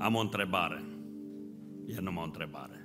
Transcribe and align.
Am 0.00 0.14
o 0.14 0.20
întrebare. 0.20 0.84
E 1.86 2.00
numai 2.00 2.22
o 2.22 2.26
întrebare. 2.26 2.84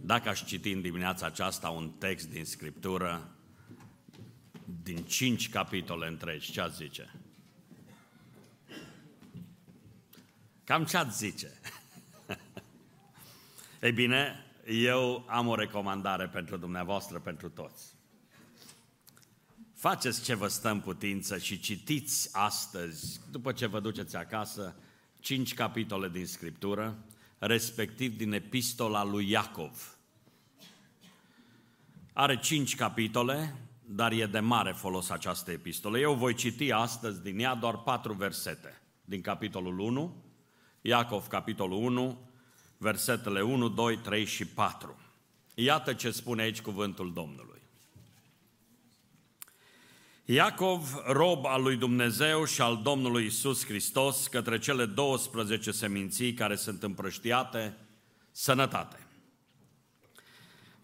Dacă 0.00 0.28
aș 0.28 0.44
citi 0.44 0.72
în 0.72 0.80
dimineața 0.80 1.26
aceasta 1.26 1.68
un 1.68 1.90
text 1.90 2.28
din 2.28 2.44
Scriptură, 2.44 3.36
din 4.82 5.04
cinci 5.04 5.50
capitole 5.50 6.06
întregi, 6.06 6.52
ce 6.52 6.60
ați 6.60 6.76
zice? 6.76 7.14
Cam 10.64 10.84
ce 10.84 10.96
ați 10.96 11.16
zice? 11.16 11.60
Ei 13.82 13.92
bine, 13.92 14.46
eu 14.66 15.24
am 15.28 15.46
o 15.46 15.54
recomandare 15.54 16.26
pentru 16.26 16.56
dumneavoastră, 16.56 17.18
pentru 17.18 17.48
toți. 17.48 17.94
Faceți 19.74 20.22
ce 20.22 20.34
vă 20.34 20.48
stă 20.48 20.70
în 20.70 20.80
putință 20.80 21.38
și 21.38 21.60
citiți 21.60 22.28
astăzi, 22.32 23.20
după 23.30 23.52
ce 23.52 23.66
vă 23.66 23.80
duceți 23.80 24.16
acasă, 24.16 24.76
cinci 25.28 25.54
capitole 25.54 26.08
din 26.08 26.26
Scriptură, 26.26 26.98
respectiv 27.38 28.16
din 28.16 28.32
epistola 28.32 29.04
lui 29.04 29.30
Iacov. 29.30 29.98
Are 32.12 32.38
cinci 32.38 32.76
capitole, 32.76 33.54
dar 33.84 34.12
e 34.12 34.26
de 34.26 34.38
mare 34.38 34.72
folos 34.72 35.10
această 35.10 35.50
epistolă. 35.50 35.98
Eu 35.98 36.14
voi 36.14 36.34
citi 36.34 36.72
astăzi 36.72 37.22
din 37.22 37.38
ea 37.38 37.54
doar 37.54 37.78
patru 37.78 38.12
versete, 38.12 38.80
din 39.04 39.20
capitolul 39.20 39.78
1, 39.78 40.24
Iacov, 40.80 41.26
capitolul 41.26 41.84
1, 41.84 42.18
versetele 42.76 43.40
1, 43.40 43.68
2, 43.68 43.96
3 43.98 44.24
și 44.24 44.46
4. 44.46 44.96
Iată 45.54 45.92
ce 45.92 46.10
spune 46.10 46.42
aici 46.42 46.60
cuvântul 46.60 47.12
Domnului. 47.12 47.57
Iacov, 50.30 51.02
rob 51.06 51.46
al 51.46 51.62
lui 51.62 51.76
Dumnezeu 51.76 52.44
și 52.44 52.60
al 52.60 52.80
Domnului 52.82 53.24
Isus 53.24 53.64
Hristos, 53.64 54.26
către 54.26 54.58
cele 54.58 54.86
12 54.86 55.70
seminții 55.70 56.34
care 56.34 56.56
sunt 56.56 56.82
împrăștiate, 56.82 57.76
sănătate. 58.32 59.06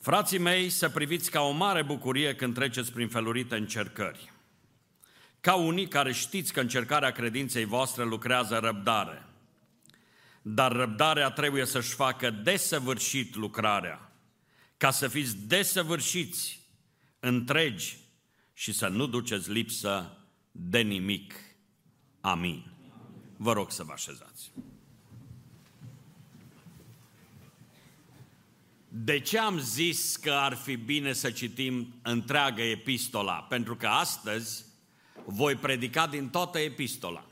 Frații 0.00 0.38
mei, 0.38 0.68
să 0.68 0.88
priviți 0.88 1.30
ca 1.30 1.40
o 1.40 1.50
mare 1.50 1.82
bucurie 1.82 2.34
când 2.34 2.54
treceți 2.54 2.92
prin 2.92 3.08
felurite 3.08 3.56
încercări. 3.56 4.32
Ca 5.40 5.54
unii 5.54 5.88
care 5.88 6.12
știți 6.12 6.52
că 6.52 6.60
încercarea 6.60 7.10
credinței 7.10 7.64
voastre 7.64 8.04
lucrează 8.04 8.58
răbdare– 8.58 9.26
dar 10.46 10.72
răbdarea 10.72 11.30
trebuie 11.30 11.64
să-și 11.64 11.94
facă 11.94 12.30
desăvârșit 12.30 13.34
lucrarea, 13.34 14.12
ca 14.76 14.90
să 14.90 15.08
fiți 15.08 15.36
desăvârșiți, 15.36 16.60
întregi 17.20 18.03
și 18.54 18.72
să 18.72 18.88
nu 18.88 19.06
duceți 19.06 19.50
lipsă 19.50 20.18
de 20.50 20.80
nimic. 20.80 21.34
Amin. 22.20 22.72
Vă 23.36 23.52
rog 23.52 23.70
să 23.70 23.82
vă 23.82 23.92
așezați. 23.92 24.52
De 28.88 29.20
ce 29.20 29.38
am 29.38 29.58
zis 29.58 30.16
că 30.16 30.32
ar 30.32 30.54
fi 30.54 30.76
bine 30.76 31.12
să 31.12 31.30
citim 31.30 31.94
întreaga 32.02 32.62
epistola? 32.62 33.34
Pentru 33.34 33.76
că 33.76 33.86
astăzi 33.86 34.64
voi 35.24 35.54
predica 35.54 36.06
din 36.06 36.28
toată 36.28 36.58
epistola. 36.58 37.24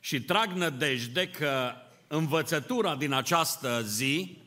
Și 0.00 0.20
trag 0.20 0.50
nădejde 0.50 1.28
că 1.28 1.72
învățătura 2.08 2.96
din 2.96 3.12
această 3.12 3.82
zi 3.82 4.38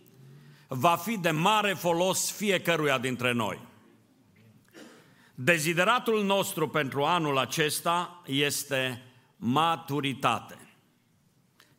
va 0.67 0.95
fi 0.95 1.17
de 1.17 1.31
mare 1.31 1.73
folos 1.73 2.31
fiecăruia 2.31 2.97
dintre 2.97 3.31
noi. 3.31 3.67
Dezideratul 5.41 6.23
nostru 6.23 6.69
pentru 6.69 7.03
anul 7.03 7.37
acesta 7.37 8.21
este 8.25 9.05
maturitate. 9.35 10.57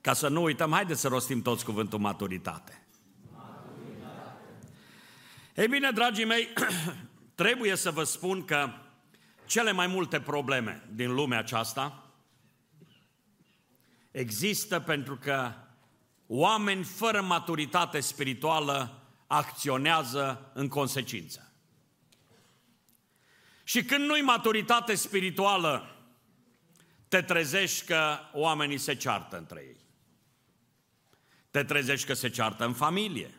Ca 0.00 0.12
să 0.12 0.28
nu 0.28 0.42
uităm, 0.42 0.72
haideți 0.72 1.00
să 1.00 1.08
rostim 1.08 1.42
toți 1.42 1.64
cuvântul 1.64 1.98
maturitate. 1.98 2.86
maturitate. 3.33 4.61
Ei 5.55 5.69
bine, 5.69 5.91
dragii 5.91 6.25
mei, 6.25 6.48
trebuie 7.34 7.77
să 7.77 7.90
vă 7.90 8.05
spun 8.05 8.45
că 8.45 8.70
cele 9.46 9.73
mai 9.73 9.86
multe 9.86 10.20
probleme 10.20 10.89
din 10.92 11.14
lumea 11.14 11.39
aceasta 11.39 12.11
există 14.11 14.80
pentru 14.80 15.17
că 15.17 15.52
oameni 16.27 16.85
fără 16.85 17.23
maturitate 17.23 18.01
spirituală 18.01 19.02
acționează 19.27 20.51
în 20.55 20.68
consecință. 20.68 21.49
Și 23.70 23.85
când 23.85 24.05
nu-i 24.05 24.20
maturitate 24.20 24.95
spirituală, 24.95 25.97
te 27.08 27.23
trezești 27.23 27.86
că 27.86 28.19
oamenii 28.33 28.79
se 28.79 28.95
ceartă 28.95 29.36
între 29.36 29.64
ei. 29.67 29.77
Te 31.51 31.64
trezești 31.64 32.07
că 32.07 32.14
se 32.14 32.29
ceartă 32.29 32.64
în 32.64 32.73
familie. 32.73 33.35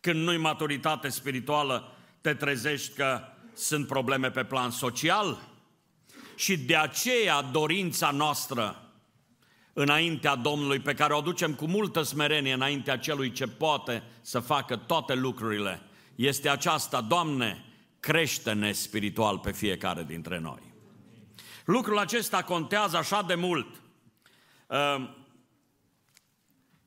Când 0.00 0.22
nu-i 0.22 0.36
maturitate 0.36 1.08
spirituală, 1.08 1.96
te 2.20 2.34
trezești 2.34 2.94
că 2.94 3.20
sunt 3.54 3.86
probleme 3.86 4.30
pe 4.30 4.44
plan 4.44 4.70
social. 4.70 5.48
Și 6.36 6.58
de 6.58 6.76
aceea 6.76 7.42
dorința 7.42 8.10
noastră 8.10 8.92
înaintea 9.72 10.34
Domnului, 10.34 10.80
pe 10.80 10.94
care 10.94 11.12
o 11.12 11.18
aducem 11.18 11.54
cu 11.54 11.66
multă 11.66 12.02
smerenie 12.02 12.52
înaintea 12.52 12.98
celui 12.98 13.32
ce 13.32 13.46
poate 13.46 14.02
să 14.20 14.40
facă 14.40 14.76
toate 14.76 15.14
lucrurile, 15.14 15.82
este 16.14 16.48
aceasta, 16.48 17.00
Doamne, 17.00 17.67
crește-ne 18.00 18.72
spiritual 18.72 19.38
pe 19.38 19.52
fiecare 19.52 20.04
dintre 20.04 20.38
noi. 20.38 20.72
Lucrul 21.64 21.98
acesta 21.98 22.42
contează 22.42 22.96
așa 22.96 23.22
de 23.22 23.34
mult. 23.34 23.80
Ehm, 24.68 25.26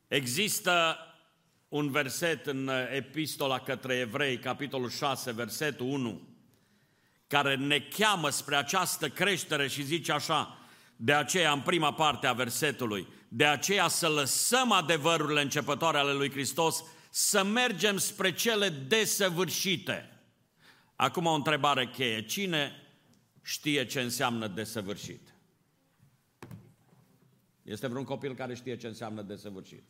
există 0.07 0.97
un 1.67 1.91
verset 1.91 2.45
în 2.45 2.71
epistola 2.91 3.59
către 3.59 3.95
evrei, 3.95 4.39
capitolul 4.39 4.89
6, 4.89 5.31
versetul 5.31 5.85
1, 5.85 6.21
care 7.27 7.55
ne 7.55 7.79
cheamă 7.79 8.29
spre 8.29 8.55
această 8.55 9.09
creștere 9.09 9.67
și 9.67 9.83
zice 9.83 10.11
așa, 10.11 10.57
de 10.95 11.13
aceea, 11.13 11.51
în 11.51 11.61
prima 11.61 11.93
parte 11.93 12.27
a 12.27 12.33
versetului, 12.33 13.07
de 13.27 13.45
aceea 13.45 13.87
să 13.87 14.07
lăsăm 14.07 14.71
adevărurile 14.71 15.41
începătoare 15.41 15.97
ale 15.97 16.13
lui 16.13 16.31
Hristos, 16.31 16.83
să 17.09 17.43
mergem 17.43 17.97
spre 17.97 18.33
cele 18.33 18.69
desăvârșite. 18.69 20.10
Acum 21.01 21.25
o 21.25 21.33
întrebare 21.33 21.87
cheie. 21.87 22.25
Cine 22.25 22.71
știe 23.41 23.85
ce 23.85 24.01
înseamnă 24.01 24.47
desăvârșit? 24.47 25.33
Este 27.63 27.87
vreun 27.87 28.03
copil 28.03 28.35
care 28.35 28.55
știe 28.55 28.77
ce 28.77 28.87
înseamnă 28.87 29.21
desăvârșit? 29.21 29.83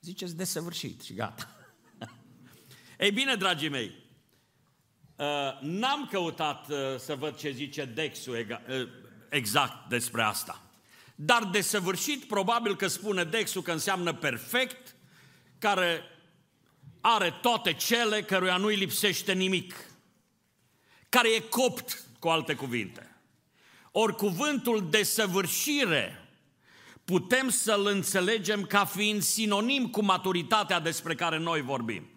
Ziceți 0.00 0.36
desăvârșit 0.36 1.02
și 1.02 1.14
gata. 1.14 1.56
Ei 2.98 3.10
bine, 3.10 3.34
dragii 3.34 3.68
mei, 3.68 3.94
uh, 5.16 5.58
n-am 5.60 6.08
căutat 6.10 6.68
uh, 6.68 6.76
să 6.98 7.14
văd 7.14 7.36
ce 7.36 7.50
zice 7.50 7.84
Dexul 7.84 8.34
uh, 8.34 8.88
exact 9.28 9.88
despre 9.88 10.22
asta. 10.22 10.62
Dar 11.14 11.44
de 11.44 11.60
săvârșit, 11.60 12.24
probabil 12.24 12.76
că 12.76 12.86
spune 12.86 13.24
Dexul 13.24 13.62
că 13.62 13.72
înseamnă 13.72 14.14
perfect, 14.14 14.96
care 15.58 16.02
are 17.08 17.30
toate 17.30 17.72
cele 17.72 18.22
căruia 18.22 18.56
nu-i 18.56 18.76
lipsește 18.76 19.32
nimic, 19.32 19.74
care 21.08 21.28
e 21.28 21.40
copt, 21.40 22.04
cu 22.18 22.28
alte 22.28 22.54
cuvinte. 22.54 23.16
Ori 23.90 24.16
cuvântul 24.16 24.90
de 24.90 25.02
săvârșire 25.02 26.28
putem 27.04 27.48
să-l 27.48 27.86
înțelegem 27.86 28.62
ca 28.62 28.84
fiind 28.84 29.22
sinonim 29.22 29.88
cu 29.88 30.04
maturitatea 30.04 30.80
despre 30.80 31.14
care 31.14 31.38
noi 31.38 31.60
vorbim. 31.60 32.08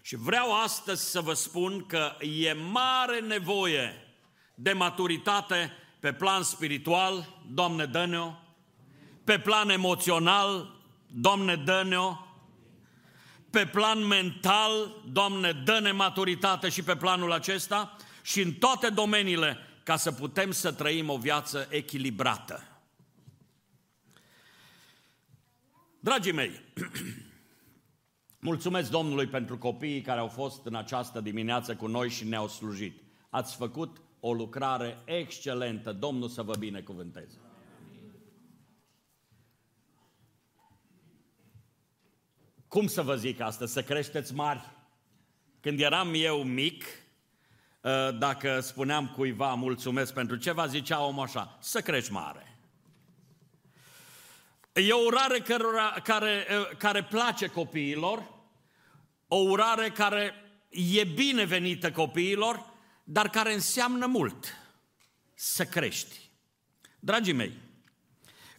Și 0.00 0.16
vreau 0.16 0.60
astăzi 0.62 1.10
să 1.10 1.20
vă 1.20 1.32
spun 1.32 1.86
că 1.86 2.16
e 2.20 2.52
mare 2.52 3.20
nevoie 3.20 3.92
de 4.54 4.72
maturitate 4.72 5.72
pe 6.00 6.12
plan 6.12 6.42
spiritual, 6.42 7.42
Doamne 7.50 7.84
dă 7.84 8.32
pe 9.24 9.38
plan 9.38 9.68
emoțional, 9.68 10.76
Doamne 11.06 11.56
dă 11.56 11.82
pe 13.50 13.66
plan 13.66 14.06
mental, 14.06 15.02
Doamne 15.12 15.52
dă 15.64 15.90
maturitate 15.94 16.68
și 16.68 16.82
pe 16.82 16.96
planul 16.96 17.32
acesta 17.32 17.96
și 18.22 18.40
în 18.40 18.52
toate 18.52 18.88
domeniile 18.88 19.56
ca 19.82 19.96
să 19.96 20.12
putem 20.12 20.50
să 20.50 20.72
trăim 20.72 21.08
o 21.08 21.16
viață 21.16 21.66
echilibrată. 21.70 22.62
Dragii 26.00 26.32
mei, 26.32 26.60
mulțumesc 28.50 28.90
Domnului 28.90 29.26
pentru 29.26 29.58
copiii 29.58 30.00
care 30.00 30.20
au 30.20 30.28
fost 30.28 30.66
în 30.66 30.74
această 30.74 31.20
dimineață 31.20 31.76
cu 31.76 31.86
noi 31.86 32.10
și 32.10 32.24
ne-au 32.24 32.48
slujit. 32.48 33.02
Ați 33.30 33.56
făcut 33.56 34.00
o 34.20 34.32
lucrare 34.32 34.98
excelentă. 35.04 35.92
Domnul 35.92 36.28
să 36.28 36.42
vă 36.42 36.54
binecuvânteze. 36.58 37.47
Cum 42.68 42.86
să 42.86 43.02
vă 43.02 43.16
zic 43.16 43.40
asta? 43.40 43.66
Să 43.66 43.82
creșteți 43.82 44.34
mari. 44.34 44.60
Când 45.60 45.80
eram 45.80 46.12
eu 46.14 46.42
mic, 46.42 46.84
ă, 47.84 48.10
dacă 48.10 48.60
spuneam 48.60 49.08
cuiva 49.08 49.54
mulțumesc 49.54 50.12
pentru 50.12 50.36
ceva, 50.36 50.66
zicea 50.66 51.04
omul 51.04 51.22
așa, 51.22 51.58
să 51.60 51.80
crești 51.80 52.12
mare. 52.12 52.58
E 54.72 54.92
o 54.92 55.04
urare 55.06 55.38
care, 55.38 55.68
care, 56.02 56.46
care 56.78 57.04
place 57.04 57.46
copiilor, 57.46 58.34
o 59.28 59.36
urare 59.36 59.90
care 59.90 60.34
e 60.68 61.04
binevenită 61.04 61.90
copiilor, 61.90 62.72
dar 63.04 63.28
care 63.28 63.52
înseamnă 63.52 64.06
mult 64.06 64.56
să 65.34 65.64
crești. 65.64 66.30
Dragii 66.98 67.32
mei, 67.32 67.52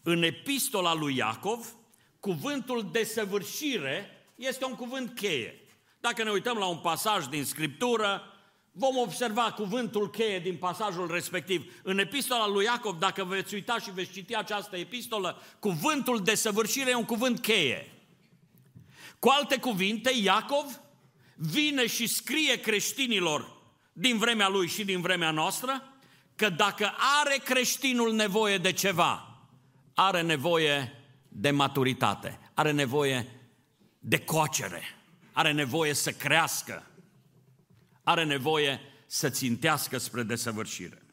în 0.02 0.24
epistola 0.24 0.94
lui 0.94 1.16
Iacov, 1.16 1.74
cuvântul 2.20 2.90
desăvârșire 2.92 4.24
este 4.36 4.66
un 4.66 4.76
cuvânt 4.76 5.16
cheie. 5.16 5.62
Dacă 6.00 6.24
ne 6.24 6.30
uităm 6.30 6.58
la 6.58 6.66
un 6.66 6.78
pasaj 6.78 7.26
din 7.26 7.44
Scriptură, 7.44 8.24
vom 8.72 8.98
observa 8.98 9.52
cuvântul 9.52 10.10
cheie 10.10 10.40
din 10.40 10.56
pasajul 10.56 11.12
respectiv. 11.12 11.80
În 11.84 12.00
epistola 12.00 12.48
lui 12.48 12.66
Iacov, 12.66 13.00
dacă 13.00 13.24
veți 13.24 13.54
uita 13.54 13.80
și 13.80 13.92
veți 13.92 14.12
citi 14.12 14.36
această 14.36 14.78
epistolă, 14.78 15.42
cuvântul 15.60 16.24
desăvârșire 16.24 16.90
e 16.90 16.96
un 16.96 17.06
cuvânt 17.06 17.40
cheie. 17.42 17.92
Cu 19.20 19.30
alte 19.30 19.58
cuvinte, 19.58 20.12
Iacov 20.22 20.80
vine 21.36 21.88
și 21.88 22.08
scrie 22.08 22.60
creștinilor 22.60 23.58
din 23.94 24.18
vremea 24.18 24.48
lui 24.48 24.68
și 24.68 24.86
din 24.86 25.02
vremea 25.02 25.32
noastră 25.32 25.94
că 26.36 26.50
dacă 26.50 26.96
are 27.22 27.42
creștinul 27.44 28.14
nevoie 28.14 28.58
de 28.58 28.72
ceva, 28.72 29.40
are 29.94 30.22
nevoie 30.22 30.99
de 31.30 31.52
maturitate, 31.52 32.40
are 32.54 32.72
nevoie 32.72 33.28
de 34.00 34.24
coacere, 34.24 34.82
are 35.32 35.52
nevoie 35.52 35.94
să 35.94 36.12
crească, 36.12 36.88
are 38.04 38.24
nevoie 38.24 38.80
să 39.06 39.30
țintească 39.30 39.98
spre 39.98 40.24
desăvârșire. 40.24 41.04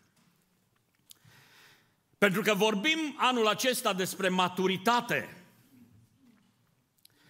Pentru 2.19 2.43
că 2.43 2.55
vorbim 2.55 3.15
anul 3.17 3.47
acesta 3.47 3.93
despre 3.93 4.29
maturitate, 4.29 5.45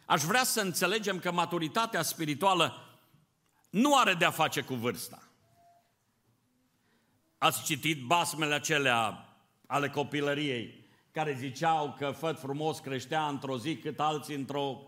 aș 0.05 0.23
vrea 0.23 0.45
să 0.45 0.61
înțelegem 0.61 1.19
că 1.19 1.33
maturitatea 1.33 2.03
spirituală 2.03 2.99
nu 3.71 3.99
are 3.99 4.15
de-a 4.15 4.31
face 4.31 4.61
cu 4.61 4.75
vârsta. 4.75 5.23
Ați 7.39 7.65
citit 7.65 8.03
basmele 8.03 8.55
acelea 8.55 9.29
ale 9.67 9.89
copilăriei, 9.89 10.86
care 11.17 11.37
ziceau 11.39 11.95
că 11.99 12.15
făt 12.19 12.39
frumos 12.39 12.79
creștea 12.79 13.27
într-o 13.27 13.59
zi 13.59 13.77
cât 13.77 14.01
alții 14.01 14.35
într-o, 14.35 14.83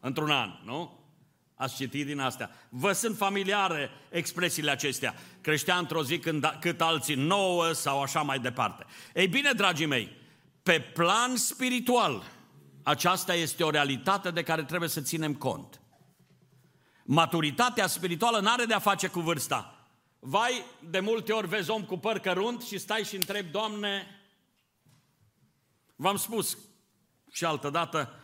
într-un 0.00 0.30
an, 0.30 0.50
nu? 0.64 0.98
Ați 1.54 1.74
citit 1.74 2.06
din 2.06 2.18
astea. 2.18 2.50
Vă 2.68 2.92
sunt 2.92 3.16
familiare 3.16 3.90
expresiile 4.10 4.70
acestea. 4.70 5.14
Creștea 5.40 5.76
într-o 5.76 6.02
zi 6.02 6.18
când, 6.18 6.58
cât 6.60 6.80
alții 6.80 7.14
nouă 7.14 7.72
sau 7.72 8.02
așa 8.02 8.22
mai 8.22 8.38
departe. 8.38 8.84
Ei 9.14 9.28
bine, 9.28 9.52
dragii 9.52 9.86
mei, 9.86 10.16
pe 10.62 10.80
plan 10.80 11.36
spiritual, 11.36 12.22
aceasta 12.82 13.34
este 13.34 13.64
o 13.64 13.70
realitate 13.70 14.30
de 14.30 14.42
care 14.42 14.64
trebuie 14.64 14.88
să 14.88 15.00
ținem 15.00 15.34
cont. 15.34 15.80
Maturitatea 17.04 17.86
spirituală 17.86 18.40
nu 18.40 18.50
are 18.50 18.64
de 18.64 18.74
a 18.74 18.78
face 18.78 19.06
cu 19.06 19.20
vârsta. 19.20 19.88
Vai, 20.18 20.64
de 20.90 21.00
multe 21.00 21.32
ori 21.32 21.48
vezi 21.48 21.70
om 21.70 21.84
cu 21.84 21.98
păr 21.98 22.18
cărunt 22.18 22.62
și 22.62 22.78
stai 22.78 23.04
și 23.04 23.14
întrebi, 23.14 23.50
Doamne, 23.50 24.06
v-am 26.04 26.16
spus 26.16 26.58
și 27.30 27.44
altă 27.44 27.70
dată 27.70 28.20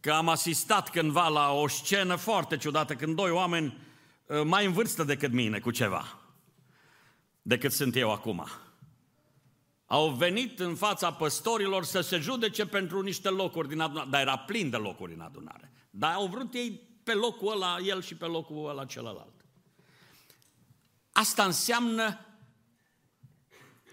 că 0.00 0.12
am 0.12 0.28
asistat 0.28 0.90
cândva 0.90 1.28
la 1.28 1.52
o 1.52 1.68
scenă 1.68 2.16
foarte 2.16 2.56
ciudată 2.56 2.94
când 2.94 3.16
doi 3.16 3.30
oameni 3.30 3.78
ă, 4.28 4.44
mai 4.44 4.66
în 4.66 4.72
vârstă 4.72 5.04
decât 5.04 5.32
mine 5.32 5.58
cu 5.58 5.70
ceva, 5.70 6.20
decât 7.42 7.72
sunt 7.72 7.96
eu 7.96 8.12
acum. 8.12 8.46
Au 9.86 10.10
venit 10.10 10.60
în 10.60 10.74
fața 10.74 11.12
păstorilor 11.12 11.84
să 11.84 12.00
se 12.00 12.18
judece 12.18 12.66
pentru 12.66 13.00
niște 13.00 13.28
locuri 13.28 13.68
din 13.68 13.80
adunare, 13.80 14.08
dar 14.10 14.20
era 14.20 14.38
plin 14.38 14.70
de 14.70 14.76
locuri 14.76 15.14
în 15.14 15.20
adunare. 15.20 15.72
Dar 15.90 16.12
au 16.12 16.26
vrut 16.26 16.54
ei 16.54 16.70
pe 17.02 17.12
locul 17.12 17.52
ăla, 17.52 17.78
el 17.78 18.02
și 18.02 18.14
pe 18.14 18.26
locul 18.26 18.68
ăla 18.68 18.84
celălalt. 18.84 19.44
Asta 21.12 21.44
înseamnă 21.44 22.18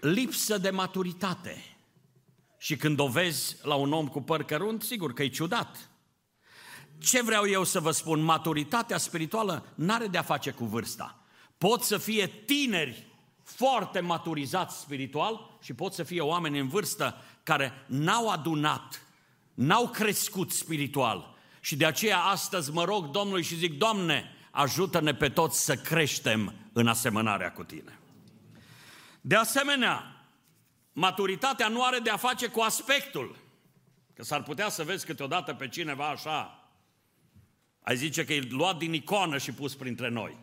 lipsă 0.00 0.58
de 0.58 0.70
maturitate. 0.70 1.77
Și 2.58 2.76
când 2.76 2.98
o 2.98 3.08
vezi 3.08 3.56
la 3.62 3.74
un 3.74 3.92
om 3.92 4.08
cu 4.08 4.22
păr 4.22 4.42
cărunt, 4.42 4.82
sigur 4.82 5.12
că 5.12 5.22
e 5.22 5.28
ciudat. 5.28 5.90
Ce 6.98 7.22
vreau 7.22 7.48
eu 7.48 7.64
să 7.64 7.80
vă 7.80 7.90
spun? 7.90 8.20
Maturitatea 8.20 8.98
spirituală 8.98 9.66
nu 9.74 9.92
are 9.92 10.06
de-a 10.06 10.22
face 10.22 10.50
cu 10.50 10.64
vârsta. 10.64 11.22
Pot 11.58 11.82
să 11.82 11.98
fie 11.98 12.26
tineri 12.26 13.06
foarte 13.42 14.00
maturizați 14.00 14.80
spiritual 14.80 15.58
și 15.62 15.74
pot 15.74 15.92
să 15.92 16.02
fie 16.02 16.20
oameni 16.20 16.58
în 16.58 16.68
vârstă 16.68 17.16
care 17.42 17.72
n-au 17.86 18.28
adunat, 18.28 19.02
n-au 19.54 19.88
crescut 19.88 20.50
spiritual. 20.50 21.36
Și 21.60 21.76
de 21.76 21.86
aceea 21.86 22.18
astăzi 22.18 22.72
mă 22.72 22.84
rog 22.84 23.10
Domnului 23.10 23.42
și 23.42 23.56
zic, 23.56 23.78
Doamne, 23.78 24.36
ajută-ne 24.50 25.14
pe 25.14 25.28
toți 25.28 25.64
să 25.64 25.76
creștem 25.76 26.54
în 26.72 26.86
asemănarea 26.86 27.52
cu 27.52 27.64
tine. 27.64 27.98
De 29.20 29.36
asemenea, 29.36 30.17
maturitatea 30.98 31.68
nu 31.68 31.84
are 31.84 31.98
de 31.98 32.10
a 32.10 32.16
face 32.16 32.46
cu 32.46 32.60
aspectul. 32.60 33.36
Că 34.14 34.22
s-ar 34.22 34.42
putea 34.42 34.68
să 34.68 34.84
vezi 34.84 35.06
câteodată 35.06 35.54
pe 35.54 35.68
cineva 35.68 36.08
așa, 36.08 36.68
ai 37.82 37.96
zice 37.96 38.24
că 38.24 38.32
e 38.32 38.48
luat 38.50 38.78
din 38.78 38.92
icoană 38.92 39.38
și 39.38 39.52
pus 39.52 39.74
printre 39.74 40.08
noi. 40.08 40.36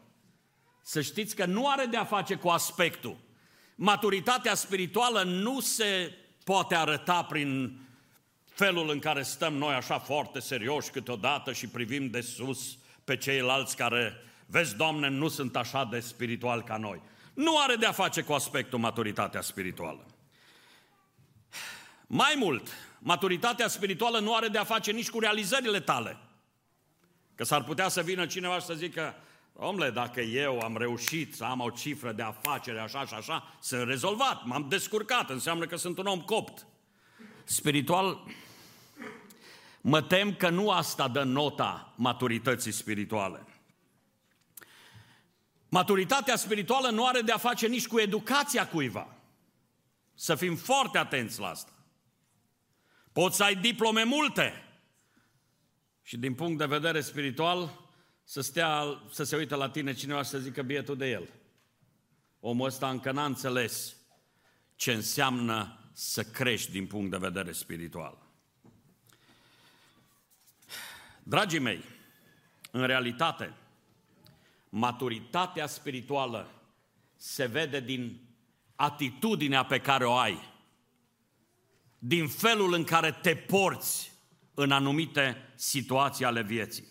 Să 0.81 1.02
știți 1.02 1.36
că 1.36 1.46
nu 1.46 1.69
are 1.69 1.86
de 1.86 1.98
a 1.98 2.04
face 2.04 2.36
cu 2.36 2.48
aspectul. 2.48 3.18
Maturitatea 3.75 4.56
spirituală 4.56 5.24
nu 5.24 5.60
se 5.60 6.18
poate 6.44 6.75
arăta 6.75 7.24
prin 7.24 7.80
felul 8.46 8.90
în 8.90 9.00
care 9.00 9.22
stăm 9.22 9.54
noi 9.54 9.74
așa 9.74 10.00
foarte 10.00 10.40
serioși 10.40 10.90
câteodată 10.90 11.54
și 11.54 11.68
privim 11.68 12.10
de 12.10 12.22
sus 12.22 12.78
pe 13.04 13.18
ceilalți 13.18 13.75
care, 13.75 14.13
vezi, 14.46 14.75
Doamne, 14.75 15.10
nu 15.10 15.28
sunt 15.28 15.56
așa 15.56 15.88
de 15.92 16.00
spiritual 16.00 16.63
ca 16.63 16.78
noi. 16.78 17.01
Nu 17.34 17.60
are 17.60 17.75
de 17.75 17.86
a 17.86 17.92
face 17.92 18.22
cu 18.22 18.34
aspectul 18.34 18.80
maturitatea 18.80 19.42
spirituală. 19.42 20.06
Mai 22.16 22.34
mult, 22.38 22.68
maturitatea 23.00 23.68
spirituală 23.68 24.20
nu 24.20 24.36
are 24.36 24.48
de 24.48 24.58
a 24.58 24.64
face 24.64 24.92
nici 24.92 25.10
cu 25.10 25.20
realizările 25.20 25.80
tale. 25.80 26.18
Că 27.36 27.44
s-ar 27.44 27.64
putea 27.64 27.88
să 27.88 28.02
vină 28.02 28.26
cineva 28.26 28.60
și 28.60 28.66
să 28.66 28.74
zică, 28.74 29.16
omule, 29.54 29.90
dacă 29.90 30.22
eu 30.22 30.60
am 30.60 30.78
reușit 30.78 31.36
să 31.36 31.44
am 31.44 31.60
o 31.60 31.70
cifră 31.70 32.12
de 32.12 32.22
afacere 32.22 32.80
așa 32.80 33.06
și 33.06 33.14
așa, 33.14 33.56
sunt 33.62 33.88
rezolvat, 33.88 34.46
m-am 34.46 34.66
descurcat, 34.70 35.30
înseamnă 35.30 35.66
că 35.66 35.76
sunt 35.76 35.98
un 35.98 36.06
om 36.06 36.22
copt. 36.22 36.66
Spiritual, 37.44 38.24
Mă 39.82 40.01
tem 40.01 40.36
că 40.36 40.50
nu 40.50 40.70
asta 40.70 41.08
dă 41.08 41.24
nota 41.24 41.94
maturității 41.96 42.72
spirituale. 42.72 43.46
Maturitatea 45.70 46.36
spirituală 46.36 46.89
nu 46.89 47.06
are 47.06 47.22
de 47.22 47.32
a 47.32 47.38
face 47.38 47.68
nici 47.68 47.88
cu 47.88 48.00
educația 48.00 48.68
cuiva. 48.68 49.08
Să 50.13 50.36
fim 50.36 50.56
foarte 50.56 50.98
atenți 50.98 51.39
la 51.39 51.48
asta. 51.48 51.75
Poți 53.15 53.36
să 53.36 53.43
ai 53.43 53.55
diplome 53.55 54.03
multe 54.03 54.63
și 56.01 56.17
din 56.17 56.34
punct 56.34 56.57
de 56.57 56.65
vedere 56.65 57.01
spiritual 57.01 57.88
să, 58.24 58.41
stea, 58.41 59.01
să 59.12 59.24
se 59.24 59.36
uite 59.36 59.55
la 59.55 59.69
tine 59.69 59.93
cineva 59.93 60.24
și 60.24 60.29
să 60.29 60.39
zică 60.39 60.62
bietul 60.62 60.98
de 60.98 61.10
el. 61.10 61.29
Omul 62.39 62.65
ăsta 62.65 62.89
încă 62.89 63.12
n-a 63.12 63.25
înțeles 63.25 63.95
ce 64.75 64.93
înseamnă 64.93 65.79
să 65.93 66.24
crești 66.24 66.72
din 66.72 66.88
punct 66.88 67.12
de 67.12 67.17
vedere 67.17 67.51
spiritual. 67.51 68.17
Dragii 71.24 71.60
mei, 71.60 71.84
în 72.72 72.86
realitate, 72.86 73.53
maturitatea 74.69 75.67
spirituală 75.67 76.51
se 77.15 77.45
vede 77.45 77.79
din 77.79 78.19
atitudinea 78.75 79.65
pe 79.65 79.79
care 79.79 80.05
o 80.05 80.13
ai, 80.13 80.55
din 82.08 82.28
felul 82.28 82.74
în 82.74 82.84
care 82.84 83.12
te 83.12 83.36
porți 83.36 84.12
în 84.54 84.72
anumite 84.72 85.54
situații 85.56 86.26
ale 86.26 86.42
vieții. 86.42 86.88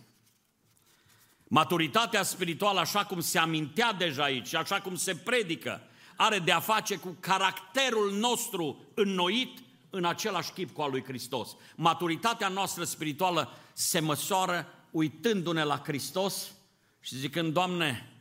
Maturitatea 1.49 2.23
spirituală, 2.23 2.81
așa 2.81 3.05
cum 3.05 3.21
se 3.21 3.39
amintea 3.39 3.93
deja 3.93 4.23
aici, 4.23 4.55
așa 4.55 4.81
cum 4.81 4.97
se 4.97 5.15
predică, 5.15 5.83
are 6.17 6.39
de 6.39 6.53
a 6.53 6.61
face 6.61 6.97
cu 6.97 7.17
caracterul 7.21 8.13
nostru 8.13 8.85
înnoit 8.95 9.63
în 9.91 10.05
același 10.05 10.53
chip 10.53 10.73
cu 10.73 10.83
al 10.83 10.91
lui 10.91 11.05
Hristos. 11.05 11.57
Maturitatea 11.77 12.49
noastră 12.49 12.85
spirituală 12.85 13.53
se 13.73 14.01
măsoară 14.01 14.67
uitându-ne 14.91 15.63
la 15.63 15.83
Hristos 15.85 16.53
și 17.01 17.17
zicând, 17.17 17.53
Doamne, 17.53 18.13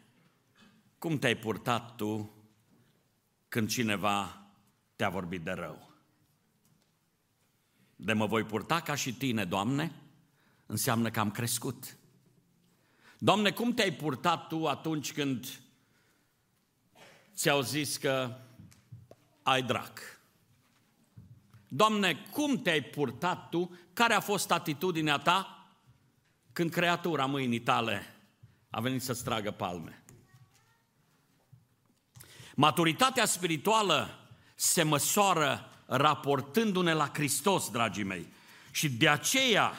cum 0.98 1.20
te-ai 1.20 1.36
purtat 1.36 1.96
Tu 1.96 2.34
când 3.48 3.70
cineva 3.70 4.48
te-a 4.96 5.10
vorbit 5.10 5.42
de 5.42 5.52
rău? 5.52 5.93
De 8.04 8.14
mă 8.14 8.26
voi 8.26 8.44
purta 8.44 8.80
ca 8.80 8.96
și 8.96 9.14
tine, 9.14 9.46
Doamne, 9.46 9.92
înseamnă 10.66 11.10
că 11.10 11.20
am 11.20 11.32
crescut. 11.32 11.98
Doamne, 13.18 13.52
cum 13.52 13.74
te-ai 13.74 13.92
purtat 13.92 14.48
Tu 14.48 14.68
atunci 14.68 15.14
când 15.14 15.60
ți-au 17.36 17.62
zis 17.62 17.98
că 17.98 18.38
ai 19.44 19.64
drac? 19.64 20.00
Doamne, 21.68 22.16
cum 22.32 22.62
te-ai 22.62 22.82
purtat 22.82 23.50
Tu? 23.50 23.78
Care 23.94 24.14
a 24.14 24.20
fost 24.20 24.52
atitudinea 24.52 25.18
Ta 25.18 25.68
când 26.54 26.72
creatura 26.72 27.26
mâinii 27.26 27.62
tale 27.62 28.16
a 28.70 28.82
venit 28.82 29.02
să-ți 29.02 29.24
tragă 29.24 29.52
palme? 29.52 30.04
Maturitatea 32.56 33.26
spirituală 33.26 34.28
se 34.56 34.84
măsoară 34.84 35.73
raportându-ne 35.96 36.94
la 36.94 37.12
Hristos, 37.14 37.70
dragii 37.70 38.04
mei. 38.04 38.28
Și 38.72 38.90
de 38.90 39.10
aceea, 39.10 39.74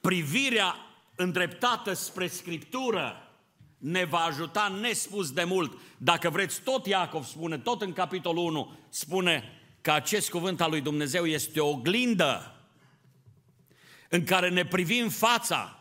privirea 0.00 0.76
îndreptată 1.14 1.92
spre 1.92 2.26
Scriptură 2.26 3.28
ne 3.78 4.04
va 4.04 4.18
ajuta 4.18 4.78
nespus 4.80 5.32
de 5.32 5.44
mult. 5.44 5.78
Dacă 5.96 6.30
vreți, 6.30 6.60
tot 6.60 6.86
Iacov 6.86 7.24
spune, 7.24 7.58
tot 7.58 7.82
în 7.82 7.92
capitolul 7.92 8.44
1, 8.44 8.76
spune 8.88 9.60
că 9.80 9.92
acest 9.92 10.30
cuvânt 10.30 10.60
al 10.60 10.70
lui 10.70 10.80
Dumnezeu 10.80 11.26
este 11.26 11.60
o 11.60 11.68
oglindă 11.68 12.54
în 14.08 14.24
care 14.24 14.48
ne 14.48 14.64
privim 14.64 15.08
fața 15.08 15.78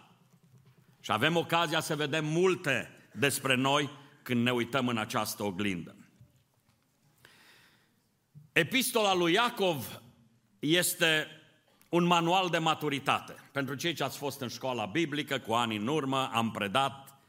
și 1.00 1.12
avem 1.12 1.36
ocazia 1.36 1.80
să 1.80 1.96
vedem 1.96 2.26
multe 2.26 2.90
despre 3.14 3.56
noi 3.56 3.90
când 4.24 4.44
ne 4.44 4.52
uităm 4.52 4.88
în 4.88 4.98
această 4.98 5.44
oglindă. 5.44 5.96
Epistola 8.53 9.13
lui 9.13 9.33
Iacov 9.33 10.01
este 10.60 11.27
un 11.89 12.03
manual 12.03 12.50
de 12.50 12.57
maturitate. 12.57 13.36
Pentru 13.51 13.75
cei 13.75 13.93
ce 13.93 14.03
ați 14.03 14.17
fost 14.17 14.41
în 14.41 14.48
școala 14.48 14.86
biblică 14.86 15.39
cu 15.39 15.53
ani 15.53 15.75
în 15.75 15.88
urmă, 15.88 16.29
am 16.33 16.51
predat 16.51 17.19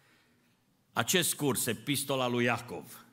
acest 0.93 1.35
curs, 1.35 1.67
Epistola 1.67 2.29
lui 2.29 2.45
Iacov. 2.45 3.05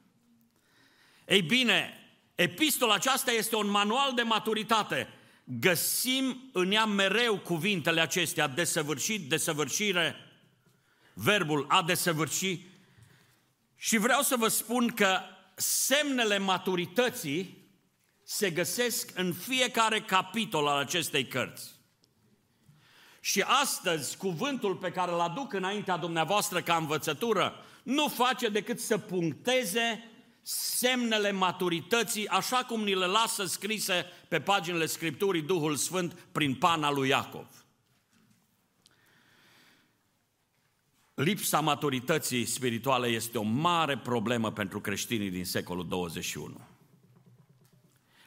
Ei 1.28 1.42
bine, 1.42 1.94
epistola 2.36 2.94
aceasta 2.94 3.32
este 3.32 3.56
un 3.56 3.70
manual 3.70 4.14
de 4.14 4.22
maturitate. 4.22 5.08
Găsim 5.44 6.50
în 6.54 6.72
ea 6.72 6.86
mereu 6.86 7.38
cuvintele 7.38 8.02
acestea, 8.02 8.48
desăvârșit, 8.48 9.30
desăvârșire, 9.30 10.16
verbul 11.14 11.66
a 11.70 11.84
desăvârși. 11.84 12.60
Și 13.76 13.98
vreau 13.98 14.22
să 14.22 14.36
vă 14.36 14.48
spun 14.48 14.88
că 14.88 15.20
semnele 15.56 16.38
maturității 16.38 17.61
se 18.34 18.50
găsesc 18.50 19.12
în 19.16 19.34
fiecare 19.34 20.02
capitol 20.02 20.68
al 20.68 20.78
acestei 20.78 21.28
cărți. 21.28 21.80
Și 23.20 23.42
astăzi, 23.42 24.18
cuvântul 24.18 24.76
pe 24.76 24.92
care 24.92 25.12
îl 25.12 25.20
aduc 25.20 25.54
înaintea 25.54 25.98
dumneavoastră 25.98 26.62
ca 26.62 26.76
învățătură, 26.76 27.56
nu 27.84 28.08
face 28.08 28.50
decât 28.50 28.80
să 28.80 28.98
puncteze 28.98 30.10
semnele 30.42 31.32
maturității, 31.32 32.28
așa 32.28 32.58
cum 32.58 32.84
ni 32.84 32.96
le 32.96 33.06
lasă 33.06 33.46
scrise 33.46 34.06
pe 34.28 34.40
paginile 34.40 34.86
Scripturii 34.86 35.42
Duhul 35.42 35.76
Sfânt 35.76 36.14
prin 36.32 36.56
pana 36.56 36.92
lui 36.92 37.10
Iacov. 37.10 37.66
Lipsa 41.14 41.60
maturității 41.60 42.46
spirituale 42.46 43.08
este 43.08 43.38
o 43.38 43.44
mare 43.44 43.98
problemă 43.98 44.52
pentru 44.52 44.82
creștinii 44.82 45.30
din 45.30 45.46
secolul 45.46 45.88
21. 45.88 46.71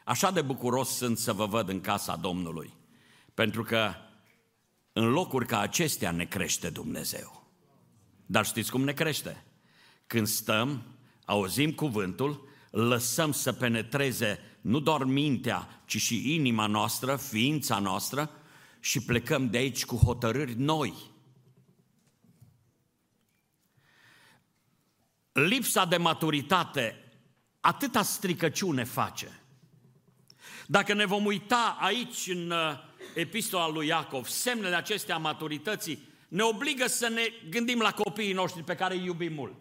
Așa 0.05 0.31
de 0.31 0.41
bucuros 0.41 0.89
sunt 0.95 1.17
să 1.17 1.33
vă 1.33 1.45
văd 1.45 1.69
în 1.69 1.81
casa 1.81 2.15
Domnului, 2.15 2.73
pentru 3.33 3.63
că 3.63 3.93
în 4.93 5.09
locuri 5.09 5.45
ca 5.45 5.59
acestea 5.59 6.11
ne 6.11 6.25
crește 6.25 6.69
Dumnezeu. 6.69 7.47
Dar 8.25 8.45
știți 8.45 8.71
cum 8.71 8.83
ne 8.83 8.93
crește? 8.93 9.43
Când 10.07 10.27
stăm, 10.27 10.83
auzim 11.25 11.71
cuvântul, 11.71 12.47
lăsăm 12.71 13.31
să 13.31 13.53
penetreze 13.53 14.39
nu 14.61 14.79
doar 14.79 15.03
mintea, 15.03 15.81
ci 15.85 15.97
și 15.97 16.35
inima 16.35 16.67
noastră, 16.67 17.15
ființa 17.15 17.79
noastră 17.79 18.31
și 18.79 18.99
plecăm 18.99 19.49
de 19.49 19.57
aici 19.57 19.85
cu 19.85 19.95
hotărâri 19.95 20.53
noi. 20.53 20.93
Lipsa 25.31 25.85
de 25.85 25.97
maturitate 25.97 26.95
atâta 27.59 28.01
stricăciune 28.01 28.83
face– 28.83 29.39
dacă 30.67 30.93
ne 30.93 31.05
vom 31.05 31.25
uita 31.25 31.77
aici 31.79 32.27
în 32.27 32.51
uh, 32.51 32.73
epistola 33.15 33.67
lui 33.67 33.87
Iacov, 33.87 34.27
semnele 34.27 34.75
acestea 34.75 35.17
maturității 35.17 36.13
ne 36.27 36.43
obligă 36.43 36.87
să 36.87 37.07
ne 37.07 37.21
gândim 37.49 37.79
la 37.79 37.91
copiii 37.91 38.33
noștri 38.33 38.63
pe 38.63 38.75
care 38.75 38.95
îi 38.95 39.05
iubim 39.05 39.33
mult. 39.33 39.55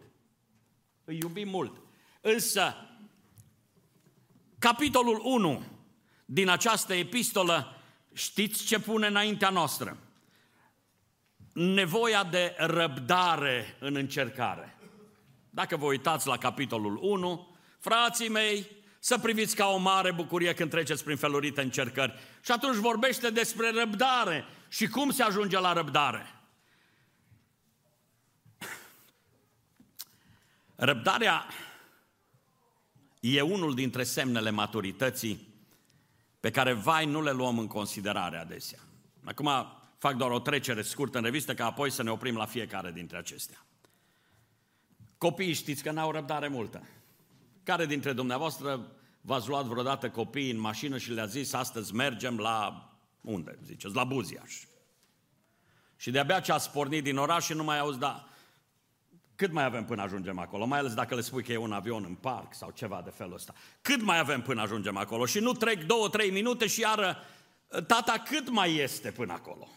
Îi 1.05 1.19
iubim 1.23 1.49
mult. 1.49 1.81
Însă, 2.21 2.75
capitolul 4.59 5.21
1 5.25 5.63
din 6.25 6.49
această 6.49 6.95
epistolă, 6.95 7.81
știți 8.13 8.65
ce 8.65 8.79
pune 8.79 9.07
înaintea 9.07 9.51
noastră? 9.51 9.99
Nevoia 11.53 12.25
de 12.25 12.55
răbdare 12.59 13.77
în 13.81 13.95
încercare. 13.95 14.79
Dacă 15.51 15.77
vă 15.77 15.85
uitați 15.85 16.27
la 16.27 16.37
capitolul 16.37 16.99
1, 17.03 17.57
frații 17.79 18.29
mei, 18.29 18.67
să 19.05 19.19
priviți 19.19 19.57
ca 19.57 19.67
o 19.67 19.77
mare 19.77 20.13
bucurie 20.13 20.55
când 20.55 20.71
treceți 20.71 21.05
prin 21.05 21.17
felurite 21.17 21.61
încercări. 21.61 22.15
Și 22.41 22.53
atunci 22.53 22.77
vorbește 22.77 23.31
despre 23.31 23.71
răbdare 23.71 24.45
și 24.69 24.87
cum 24.87 25.11
se 25.11 25.23
ajunge 25.23 25.59
la 25.59 25.73
răbdare. 25.73 26.35
Răbdarea 30.75 31.47
e 33.21 33.41
unul 33.41 33.75
dintre 33.75 34.03
semnele 34.03 34.51
maturității 34.51 35.49
pe 36.41 36.51
care, 36.51 36.73
vai, 36.73 37.07
nu 37.07 37.23
le 37.23 37.33
luăm 37.33 37.59
în 37.59 37.67
considerare 37.67 38.37
adesea. 38.37 38.79
Acum 39.25 39.51
fac 39.99 40.15
doar 40.17 40.31
o 40.31 40.41
trecere 40.41 40.83
scurtă 40.83 41.19
în 41.19 41.25
revistă, 41.25 41.55
ca 41.55 41.67
apoi 41.67 41.91
să 41.91 42.03
ne 42.03 42.11
oprim 42.11 42.37
la 42.37 42.47
fiecare 42.47 42.93
dintre 42.93 43.17
acestea. 43.17 43.67
Copiii 45.19 45.53
știți 45.53 45.83
că 45.83 45.91
n-au 45.91 46.11
răbdare 46.11 46.49
multă. 46.49 46.83
Care 47.65 47.87
dintre 47.87 48.13
dumneavoastră 48.13 48.87
v-ați 49.21 49.49
luat 49.49 49.65
vreodată 49.65 50.11
copiii 50.11 50.51
în 50.51 50.59
mașină 50.59 50.99
și 50.99 51.13
le-a 51.13 51.27
zis 51.27 51.53
astăzi 51.53 51.95
mergem 51.95 52.39
la 52.39 52.89
unde, 53.21 53.59
ziceți, 53.65 53.95
la 53.95 54.05
Buziaș. 54.05 54.63
Și 55.97 56.11
de-abia 56.11 56.41
ce 56.41 56.53
ați 56.53 56.71
pornit 56.71 57.03
din 57.03 57.17
oraș 57.17 57.45
și 57.45 57.53
nu 57.53 57.65
mai 57.65 57.79
auzi, 57.79 57.99
da, 57.99 58.29
cât 59.37 59.53
mai 59.53 59.65
avem 59.65 59.85
până 59.85 60.03
ajungem 60.03 60.39
acolo? 60.39 60.65
Mai 60.65 60.79
ales 60.79 60.95
dacă 60.95 61.15
le 61.15 61.21
spui 61.21 61.43
că 61.43 61.53
e 61.53 61.57
un 61.57 61.73
avion 61.73 62.05
în 62.05 62.15
parc 62.15 62.55
sau 62.55 62.71
ceva 62.71 63.01
de 63.05 63.11
felul 63.11 63.35
ăsta. 63.35 63.55
Cât 63.83 64.03
mai 64.03 64.19
avem 64.19 64.43
până 64.43 64.61
ajungem 64.61 64.97
acolo? 64.97 65.27
Și 65.27 65.39
nu 65.39 65.53
trec 65.53 65.85
două, 65.85 66.09
trei 66.09 66.31
minute 66.31 66.67
și 66.67 66.81
iară, 66.81 67.17
tata, 67.87 68.23
cât 68.29 68.49
mai 68.49 68.75
este 68.75 69.11
până 69.11 69.33
acolo? 69.33 69.69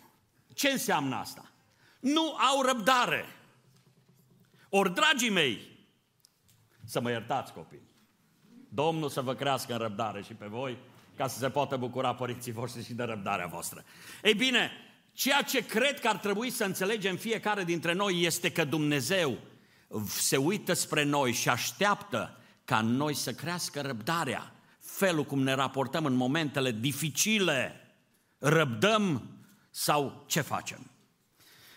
Ce 0.53 0.69
înseamnă 0.69 1.15
asta? 1.15 1.51
Nu 1.99 2.35
au 2.35 2.61
răbdare. 2.61 3.25
Ori, 4.69 4.93
dragii 4.93 5.29
mei, 5.29 5.76
să 6.87 7.01
mă 7.01 7.09
iertați 7.09 7.53
copii, 7.53 7.95
Domnul 8.69 9.09
să 9.09 9.21
vă 9.21 9.33
crească 9.33 9.73
în 9.73 9.79
răbdare 9.79 10.21
și 10.21 10.33
pe 10.33 10.45
voi, 10.45 10.77
ca 11.15 11.27
să 11.27 11.37
se 11.37 11.49
poată 11.49 11.77
bucura 11.77 12.15
părinții 12.15 12.51
voștri 12.51 12.83
și 12.85 12.93
de 12.93 13.03
răbdarea 13.03 13.45
voastră. 13.45 13.83
Ei 14.23 14.33
bine, 14.33 14.71
ceea 15.13 15.41
ce 15.41 15.65
cred 15.65 15.99
că 15.99 16.07
ar 16.07 16.17
trebui 16.17 16.49
să 16.49 16.63
înțelegem 16.63 17.15
fiecare 17.15 17.63
dintre 17.63 17.93
noi 17.93 18.21
este 18.21 18.51
că 18.51 18.63
Dumnezeu 18.63 19.37
se 20.07 20.37
uită 20.37 20.73
spre 20.73 21.03
noi 21.03 21.31
și 21.31 21.49
așteaptă 21.49 22.37
ca 22.65 22.81
noi 22.81 23.13
să 23.13 23.33
crească 23.33 23.81
răbdarea, 23.81 24.53
felul 24.79 25.23
cum 25.23 25.39
ne 25.43 25.53
raportăm 25.53 26.05
în 26.05 26.13
momentele 26.13 26.71
dificile, 26.71 27.81
răbdăm 28.37 29.29
sau 29.69 30.23
ce 30.27 30.41
facem. 30.41 30.91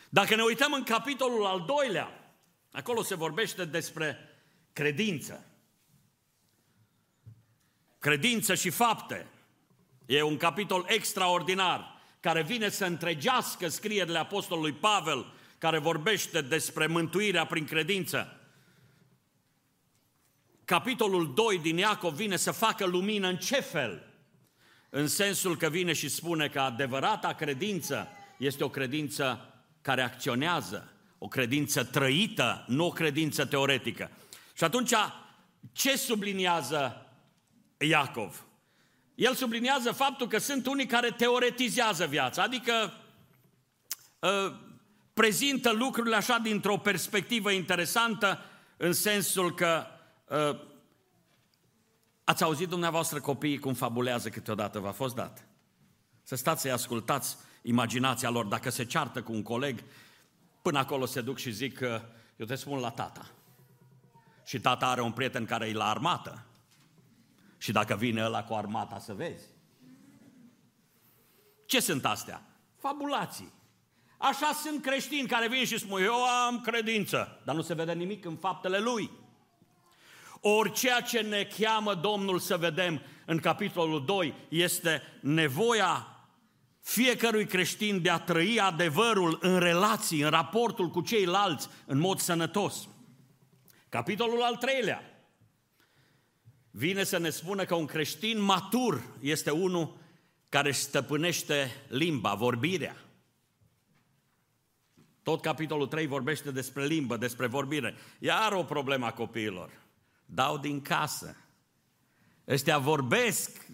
Dacă 0.09 0.35
ne 0.35 0.43
uităm 0.43 0.73
în 0.73 0.83
capitolul 0.83 1.47
al 1.47 1.65
doilea, 1.67 2.35
acolo 2.73 3.03
se 3.03 3.15
vorbește 3.15 3.65
despre 3.65 4.30
credință. 4.73 5.45
Credință 7.99 8.55
și 8.55 8.71
fapte. 8.71 9.27
E 10.07 10.23
un 10.23 10.37
capitol 10.37 10.85
extraordinar 10.89 12.01
care 12.21 12.43
vine 12.43 12.69
să 12.69 12.85
întregească 12.85 13.69
scrierile 13.69 14.19
Apostolului 14.19 14.73
Pavel, 14.73 15.33
care 15.59 15.79
vorbește 15.79 16.41
despre 16.41 16.87
mântuirea 16.87 17.47
prin 17.47 17.65
credință. 17.65 18.41
Capitolul 20.65 21.35
2 21.35 21.59
din 21.59 21.77
Iacov 21.77 22.15
vine 22.15 22.37
să 22.37 22.51
facă 22.51 22.87
lumină 22.87 23.29
în 23.29 23.37
ce 23.37 23.61
fel? 23.61 24.07
În 24.91 25.07
sensul 25.07 25.57
că 25.57 25.69
vine 25.69 25.93
și 25.93 26.09
spune 26.09 26.49
că 26.49 26.61
adevărata 26.61 27.33
credință 27.33 28.09
este 28.39 28.65
o 28.65 28.69
credință 28.69 29.55
care 29.83 30.03
acționează, 30.03 30.93
o 31.19 31.29
credință 31.29 31.85
trăită, 31.85 32.65
nu 32.69 32.87
o 32.87 32.91
credință 32.91 33.45
teoretică. 33.45 34.11
Și 34.61 34.67
atunci, 34.67 34.95
ce 35.73 35.97
subliniază 35.97 37.07
Iacov. 37.79 38.45
El 39.15 39.35
subliniază 39.35 39.93
faptul 39.93 40.29
că 40.29 40.39
sunt 40.39 40.67
unii 40.67 40.87
care 40.87 41.11
teoretizează 41.11 42.07
viața, 42.07 42.43
adică 42.43 42.93
uh, 44.19 44.53
prezintă 45.15 45.73
lucrurile 45.73 46.17
așa 46.17 46.39
dintr-o 46.39 46.77
perspectivă 46.77 47.51
interesantă, 47.51 48.45
în 48.77 48.93
sensul 48.93 49.55
că 49.55 49.87
uh, 50.25 50.61
Ați 52.25 52.43
auzit 52.43 52.69
dumneavoastră 52.69 53.21
copiii 53.21 53.59
cum 53.59 53.75
fabulează 53.75 54.29
câteodată, 54.29 54.79
v-a 54.79 54.93
fost 54.93 55.15
dat? 55.15 55.47
Să 56.23 56.37
stați 56.37 56.61
să-i 56.61 56.71
ascultați 56.71 57.37
imaginația 57.63 58.31
lor. 58.31 58.45
Dacă 58.45 58.71
se 58.71 58.85
ceartă 58.85 59.23
cu 59.23 59.33
un 59.33 59.43
coleg, 59.43 59.85
până 60.63 60.79
acolo 60.79 61.07
se 61.07 61.21
duc 61.21 61.39
și 61.39 61.51
zic 61.51 61.79
că 61.79 62.03
eu 62.37 62.47
te 62.47 62.55
spun 62.55 62.79
la 62.79 62.91
tata. 62.91 63.31
Și 64.51 64.61
tata 64.61 64.87
are 64.87 65.01
un 65.01 65.13
prieten 65.13 65.45
care 65.45 65.67
e 65.67 65.73
la 65.73 65.89
armată. 65.89 66.47
Și 67.59 67.73
dacă 67.73 67.95
vine 67.95 68.25
ăla 68.25 68.45
cu 68.45 68.55
armata 68.55 68.99
să 68.99 69.15
vezi. 69.15 69.45
Ce 71.67 71.81
sunt 71.81 72.05
astea? 72.05 72.43
Fabulații. 72.79 73.53
Așa 74.19 74.53
sunt 74.63 74.83
creștini 74.83 75.29
care 75.29 75.49
vin 75.49 75.65
și 75.65 75.79
spun, 75.79 76.03
eu 76.03 76.25
am 76.25 76.61
credință, 76.61 77.41
dar 77.45 77.55
nu 77.55 77.63
se 77.63 77.75
vede 77.75 77.93
nimic 77.93 78.25
în 78.25 78.37
faptele 78.37 78.79
lui. 78.79 79.11
Ori 80.41 80.73
ceea 80.73 81.01
ce 81.01 81.21
ne 81.21 81.49
cheamă 81.59 81.95
Domnul 81.95 82.39
să 82.39 82.57
vedem 82.57 83.03
în 83.27 83.39
capitolul 83.39 84.05
2 84.05 84.35
este 84.49 85.03
nevoia 85.21 86.07
fiecărui 86.81 87.47
creștin 87.47 88.03
de 88.03 88.11
a 88.11 88.19
trăi 88.19 88.61
adevărul 88.61 89.39
în 89.41 89.59
relații, 89.59 90.21
în 90.21 90.31
raportul 90.31 90.91
cu 90.91 91.01
ceilalți, 91.01 91.69
în 91.87 91.99
mod 91.99 92.19
sănătos. 92.19 92.89
Capitolul 93.91 94.43
al 94.43 94.57
treilea 94.57 95.03
vine 96.71 97.05
să 97.05 97.19
ne 97.19 97.31
spună 97.31 97.65
că 97.65 97.75
un 97.75 97.87
creștin 97.87 98.41
matur 98.41 99.03
este 99.21 99.51
unul 99.51 99.99
care 100.49 100.69
își 100.69 100.79
stăpânește 100.79 101.85
limba, 101.89 102.35
vorbirea. 102.35 102.97
Tot 105.23 105.41
capitolul 105.41 105.87
3 105.87 106.07
vorbește 106.07 106.51
despre 106.51 106.87
limbă, 106.87 107.17
despre 107.17 107.47
vorbire. 107.47 107.95
Iar 108.19 108.53
o 108.53 108.65
problemă 108.65 109.07
a 109.07 109.13
copiilor. 109.13 109.71
Dau 110.25 110.59
din 110.59 110.83
casă. 110.83 111.37
Ăștia 112.49 112.79
vorbesc, 112.79 113.67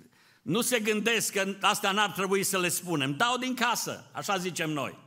nu 0.43 0.61
se 0.61 0.81
gândesc 0.81 1.33
că 1.33 1.57
asta 1.61 1.93
n-ar 1.93 2.11
trebui 2.11 2.43
să 2.43 2.59
le 2.59 2.69
spunem. 2.69 3.17
Dau 3.17 3.39
din 3.39 3.55
casă, 3.55 4.11
așa 4.13 4.37
zicem 4.37 4.71
noi. 4.71 4.99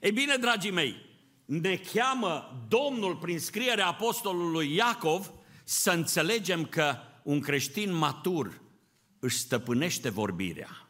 Ei 0.00 0.12
bine, 0.12 0.36
dragii 0.36 0.70
mei, 0.70 1.11
ne 1.44 1.76
cheamă 1.76 2.64
Domnul 2.68 3.16
prin 3.16 3.38
scrierea 3.38 3.86
apostolului 3.86 4.74
Iacov 4.74 5.32
să 5.64 5.90
înțelegem 5.90 6.64
că 6.64 6.96
un 7.22 7.40
creștin 7.40 7.92
matur 7.92 8.60
își 9.18 9.38
stăpânește 9.38 10.08
vorbirea. 10.08 10.88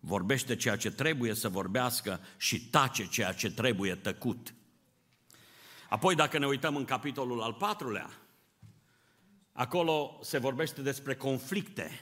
Vorbește 0.00 0.56
ceea 0.56 0.76
ce 0.76 0.90
trebuie 0.90 1.34
să 1.34 1.48
vorbească 1.48 2.20
și 2.36 2.68
tace 2.68 3.08
ceea 3.08 3.32
ce 3.32 3.50
trebuie 3.50 3.94
tăcut. 3.94 4.54
Apoi, 5.88 6.14
dacă 6.14 6.38
ne 6.38 6.46
uităm 6.46 6.76
în 6.76 6.84
capitolul 6.84 7.42
al 7.42 7.52
patrulea, 7.52 8.10
acolo 9.52 10.18
se 10.22 10.38
vorbește 10.38 10.82
despre 10.82 11.14
conflicte. 11.14 12.00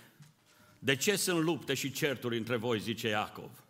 De 0.78 0.96
ce 0.96 1.16
sunt 1.16 1.40
lupte 1.40 1.74
și 1.74 1.92
certuri 1.92 2.36
între 2.36 2.56
voi, 2.56 2.80
zice 2.80 3.08
Iacov? 3.08 3.67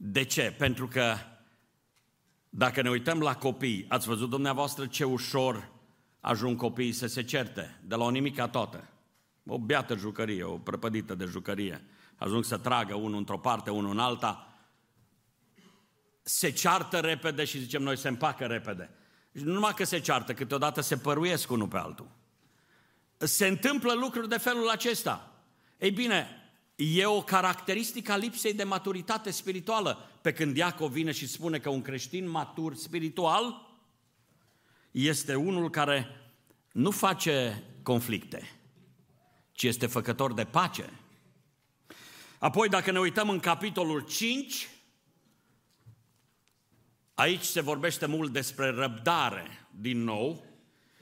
De 0.00 0.24
ce? 0.24 0.54
Pentru 0.58 0.88
că 0.88 1.16
dacă 2.48 2.82
ne 2.82 2.90
uităm 2.90 3.20
la 3.20 3.34
copii, 3.36 3.86
ați 3.88 4.06
văzut 4.06 4.30
dumneavoastră 4.30 4.86
ce 4.86 5.04
ușor 5.04 5.70
ajung 6.20 6.58
copiii 6.58 6.92
să 6.92 7.06
se 7.06 7.22
certe, 7.22 7.80
de 7.84 7.94
la 7.94 8.04
o 8.04 8.10
nimica 8.10 8.48
toată. 8.48 8.88
O 9.46 9.58
beată 9.58 9.96
jucărie, 9.96 10.42
o 10.42 10.58
prăpădită 10.58 11.14
de 11.14 11.24
jucărie. 11.24 11.84
Ajung 12.16 12.44
să 12.44 12.58
tragă 12.58 12.94
unul 12.94 13.18
într-o 13.18 13.38
parte, 13.38 13.70
unul 13.70 13.90
în 13.90 13.98
alta. 13.98 14.58
Se 16.22 16.50
ceartă 16.50 16.98
repede 16.98 17.44
și 17.44 17.58
zicem 17.58 17.82
noi 17.82 17.96
se 17.96 18.08
împacă 18.08 18.46
repede. 18.46 18.90
Și 19.36 19.42
nu 19.42 19.52
numai 19.52 19.74
că 19.74 19.84
se 19.84 19.98
ceartă, 19.98 20.34
câteodată 20.34 20.80
se 20.80 20.96
păruiesc 20.96 21.50
unul 21.50 21.68
pe 21.68 21.78
altul. 21.78 22.08
Se 23.16 23.46
întâmplă 23.46 23.92
lucruri 23.92 24.28
de 24.28 24.38
felul 24.38 24.68
acesta. 24.68 25.32
Ei 25.78 25.90
bine, 25.90 26.37
e 26.80 27.04
o 27.06 27.22
caracteristică 27.22 28.12
a 28.12 28.16
lipsei 28.16 28.54
de 28.54 28.64
maturitate 28.64 29.30
spirituală. 29.30 30.10
Pe 30.22 30.32
când 30.32 30.56
Iacov 30.56 30.92
vine 30.92 31.12
și 31.12 31.26
spune 31.26 31.58
că 31.58 31.68
un 31.68 31.82
creștin 31.82 32.28
matur 32.28 32.74
spiritual 32.74 33.68
este 34.90 35.34
unul 35.34 35.70
care 35.70 36.06
nu 36.72 36.90
face 36.90 37.62
conflicte, 37.82 38.58
ci 39.52 39.62
este 39.62 39.86
făcător 39.86 40.34
de 40.34 40.44
pace. 40.44 40.90
Apoi, 42.38 42.68
dacă 42.68 42.90
ne 42.90 42.98
uităm 42.98 43.28
în 43.28 43.38
capitolul 43.38 44.00
5, 44.00 44.68
aici 47.14 47.44
se 47.44 47.60
vorbește 47.60 48.06
mult 48.06 48.32
despre 48.32 48.70
răbdare 48.70 49.68
din 49.70 50.04
nou 50.04 50.44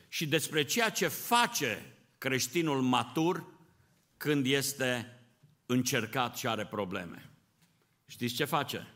și 0.09 0.27
despre 0.27 0.65
ceea 0.65 0.91
ce 0.91 1.09
face 1.09 1.97
creștinul 2.19 2.81
matur 2.81 3.47
când 4.17 4.47
este 4.47 5.16
încercat 5.67 6.37
și 6.37 6.49
are 6.49 6.67
probleme. 6.67 7.31
Știți 8.07 8.35
ce 8.35 8.45
face? 8.45 8.87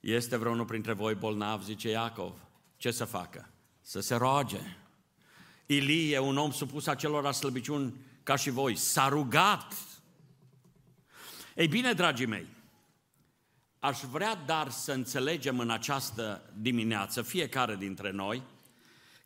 Este 0.00 0.36
vreunul 0.36 0.64
printre 0.64 0.92
voi 0.92 1.14
bolnav, 1.14 1.62
zice 1.62 1.88
Iacov. 1.88 2.32
Ce 2.76 2.90
să 2.90 3.04
facă? 3.04 3.50
Să 3.80 4.00
se 4.00 4.14
roage. 4.14 4.60
Ilie, 5.66 6.18
un 6.18 6.36
om 6.36 6.50
supus 6.50 6.86
acelor 6.86 7.32
slăbiciuni 7.32 7.94
ca 8.22 8.36
și 8.36 8.50
voi, 8.50 8.76
s-a 8.76 9.08
rugat. 9.08 9.74
Ei 11.54 11.68
bine, 11.68 11.92
dragii 11.92 12.26
mei, 12.26 12.46
aș 13.78 14.00
vrea 14.00 14.34
dar 14.34 14.70
să 14.70 14.92
înțelegem 14.92 15.58
în 15.58 15.70
această 15.70 16.52
dimineață, 16.56 17.22
fiecare 17.22 17.76
dintre 17.76 18.10
noi, 18.10 18.42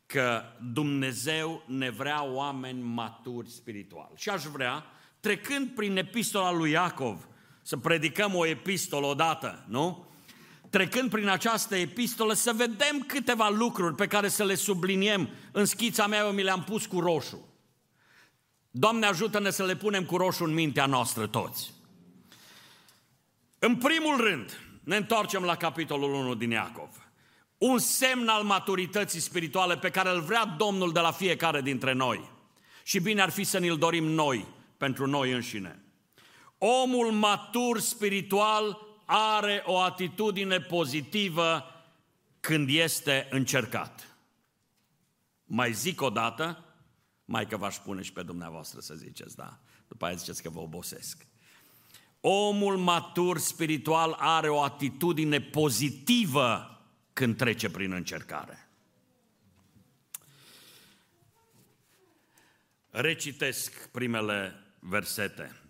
că 0.06 0.42
Dumnezeu 0.72 1.62
ne 1.66 1.90
vrea 1.90 2.24
oameni 2.24 2.82
maturi 2.82 3.50
spiritual. 3.50 4.10
Și 4.14 4.28
aș 4.28 4.44
vrea, 4.44 4.84
trecând 5.20 5.68
prin 5.68 5.96
epistola 5.96 6.52
lui 6.52 6.70
Iacov, 6.70 7.28
să 7.62 7.76
predicăm 7.76 8.34
o 8.34 8.46
epistolă 8.46 9.06
odată, 9.06 9.64
nu? 9.68 10.08
Trecând 10.70 11.10
prin 11.10 11.28
această 11.28 11.76
epistolă, 11.76 12.32
să 12.32 12.52
vedem 12.52 13.04
câteva 13.06 13.48
lucruri 13.48 13.94
pe 13.94 14.06
care 14.06 14.28
să 14.28 14.44
le 14.44 14.54
subliniem. 14.54 15.28
În 15.52 15.64
schița 15.64 16.06
mea 16.06 16.24
eu 16.24 16.32
mi 16.32 16.42
le-am 16.42 16.64
pus 16.64 16.86
cu 16.86 17.00
roșu. 17.00 17.48
Doamne 18.70 19.06
ajută-ne 19.06 19.50
să 19.50 19.64
le 19.64 19.76
punem 19.76 20.04
cu 20.04 20.16
roșu 20.16 20.44
în 20.44 20.54
mintea 20.54 20.86
noastră 20.86 21.26
toți. 21.26 21.72
În 23.58 23.76
primul 23.76 24.16
rând, 24.16 24.60
ne 24.84 24.96
întoarcem 24.96 25.42
la 25.42 25.56
capitolul 25.56 26.12
1 26.12 26.34
din 26.34 26.50
Iacov. 26.50 26.88
Un 27.58 27.78
semn 27.78 28.28
al 28.28 28.42
maturității 28.42 29.20
spirituale 29.20 29.76
pe 29.76 29.90
care 29.90 30.10
îl 30.10 30.20
vrea 30.20 30.44
Domnul 30.44 30.92
de 30.92 31.00
la 31.00 31.10
fiecare 31.10 31.60
dintre 31.60 31.92
noi. 31.92 32.30
Și 32.82 33.00
bine 33.00 33.22
ar 33.22 33.30
fi 33.30 33.44
să 33.44 33.58
ne-l 33.58 33.76
dorim 33.76 34.04
noi, 34.04 34.46
pentru 34.80 35.06
noi 35.06 35.32
înșine. 35.32 35.84
Omul 36.58 37.12
matur 37.12 37.80
spiritual 37.80 38.78
are 39.04 39.62
o 39.66 39.78
atitudine 39.78 40.60
pozitivă 40.60 41.64
când 42.40 42.68
este 42.68 43.26
încercat. 43.30 44.16
Mai 45.44 45.72
zic 45.72 46.00
o 46.00 46.10
dată, 46.10 46.64
mai 47.24 47.46
că 47.46 47.56
v-aș 47.56 47.76
pune 47.76 48.02
și 48.02 48.12
pe 48.12 48.22
dumneavoastră 48.22 48.80
să 48.80 48.94
ziceți, 48.94 49.36
da. 49.36 49.58
După 49.88 50.04
aia 50.04 50.14
ziceți 50.14 50.42
că 50.42 50.50
vă 50.50 50.60
obosesc. 50.60 51.26
Omul 52.20 52.76
matur 52.76 53.38
spiritual 53.38 54.16
are 54.18 54.48
o 54.48 54.62
atitudine 54.62 55.40
pozitivă 55.40 56.80
când 57.12 57.36
trece 57.36 57.70
prin 57.70 57.92
încercare. 57.92 58.68
Recitesc 62.90 63.88
primele 63.88 64.64
versete. 64.80 65.60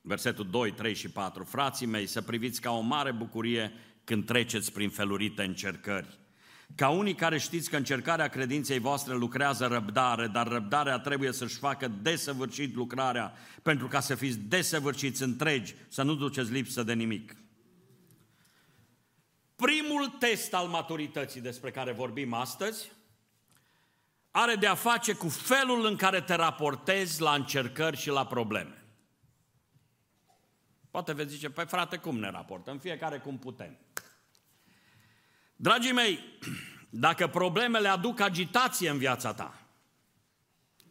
Versetul 0.00 0.50
2, 0.50 0.72
3 0.72 0.94
și 0.94 1.08
4. 1.08 1.44
Frații 1.44 1.86
mei, 1.86 2.06
să 2.06 2.22
priviți 2.22 2.60
ca 2.60 2.70
o 2.70 2.80
mare 2.80 3.12
bucurie 3.12 3.72
când 4.04 4.26
treceți 4.26 4.72
prin 4.72 4.90
felurite 4.90 5.42
încercări 5.42 6.18
ca 6.74 6.88
unii 6.88 7.14
care 7.14 7.38
știți 7.38 7.70
că 7.70 7.76
încercarea 7.76 8.28
credinței 8.28 8.78
voastre 8.78 9.14
lucrează 9.14 9.66
răbdare, 9.66 10.26
dar 10.26 10.48
răbdarea 10.48 10.98
trebuie 10.98 11.32
să-și 11.32 11.56
facă 11.56 11.88
desăvârșit 12.02 12.74
lucrarea, 12.74 13.32
pentru 13.62 13.86
ca 13.86 14.00
să 14.00 14.14
fiți 14.14 14.38
desăvârșiți 14.38 15.22
întregi, 15.22 15.74
să 15.88 16.02
nu 16.02 16.14
duceți 16.14 16.52
lipsă 16.52 16.82
de 16.82 16.92
nimic. 16.92 17.36
Primul 19.56 20.06
test 20.18 20.54
al 20.54 20.66
maturității 20.66 21.40
despre 21.40 21.70
care 21.70 21.92
vorbim 21.92 22.32
astăzi 22.32 22.92
are 24.38 24.54
de 24.54 24.66
a 24.66 24.74
face 24.74 25.12
cu 25.12 25.28
felul 25.28 25.84
în 25.84 25.96
care 25.96 26.20
te 26.20 26.34
raportezi 26.34 27.20
la 27.20 27.34
încercări 27.34 27.96
și 27.96 28.08
la 28.08 28.26
probleme. 28.26 28.84
Poate 30.90 31.12
veți 31.12 31.32
zice, 31.32 31.50
păi 31.50 31.66
frate, 31.66 31.96
cum 31.96 32.18
ne 32.18 32.30
raportăm? 32.30 32.78
Fiecare 32.78 33.18
cum 33.18 33.38
putem. 33.38 33.78
Dragii 35.56 35.92
mei, 35.92 36.38
dacă 36.90 37.26
problemele 37.26 37.88
aduc 37.88 38.20
agitație 38.20 38.90
în 38.90 38.98
viața 38.98 39.34
ta, 39.34 39.66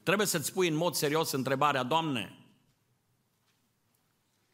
trebuie 0.03 0.27
să-ți 0.27 0.53
pui 0.53 0.67
în 0.67 0.75
mod 0.75 0.93
serios 0.93 1.31
întrebarea, 1.31 1.83
Doamne, 1.83 2.37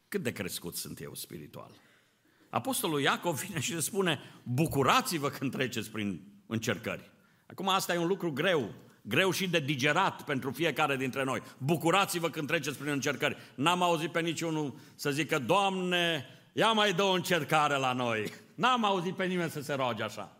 cât 0.08 0.22
de 0.22 0.32
crescut 0.32 0.76
sunt 0.76 1.00
eu 1.00 1.14
spiritual? 1.14 1.70
Apostolul 2.50 3.00
Iacov 3.00 3.40
vine 3.40 3.60
și 3.60 3.80
spune, 3.80 4.20
bucurați-vă 4.42 5.30
când 5.30 5.50
treceți 5.50 5.90
prin 5.90 6.22
încercări. 6.46 7.10
Acum 7.52 7.68
asta 7.68 7.94
e 7.94 7.98
un 7.98 8.06
lucru 8.06 8.32
greu 8.32 8.74
greu 9.02 9.30
și 9.30 9.48
de 9.48 9.58
digerat 9.58 10.22
pentru 10.22 10.50
fiecare 10.50 10.96
dintre 10.96 11.24
noi. 11.24 11.42
Bucurați-vă 11.58 12.30
când 12.30 12.46
treceți 12.46 12.78
prin 12.78 12.90
încercări. 12.92 13.36
N-am 13.54 13.82
auzit 13.82 14.12
pe 14.12 14.20
niciunul 14.20 14.74
să 14.94 15.10
zică, 15.10 15.38
Doamne, 15.38 16.26
ia 16.52 16.72
mai 16.72 16.92
dă 16.92 17.02
o 17.02 17.12
încercare 17.12 17.76
la 17.76 17.92
noi. 17.92 18.32
N-am 18.54 18.84
auzit 18.84 19.14
pe 19.14 19.24
nimeni 19.24 19.50
să 19.50 19.60
se 19.60 19.74
roage 19.74 20.02
așa. 20.02 20.36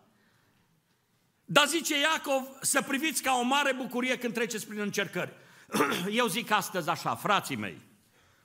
Dar 1.45 1.67
zice 1.67 1.95
Iacov 2.01 2.43
să 2.61 2.83
priviți 2.83 3.23
ca 3.23 3.39
o 3.41 3.43
mare 3.43 3.73
bucurie 3.73 4.19
când 4.19 4.35
treceți 4.35 4.67
prin 4.67 4.81
încercări. 4.81 5.33
Eu 6.21 6.27
zic 6.27 6.51
astăzi 6.51 6.89
așa, 6.89 7.15
frații 7.15 7.57
mei, 7.57 7.81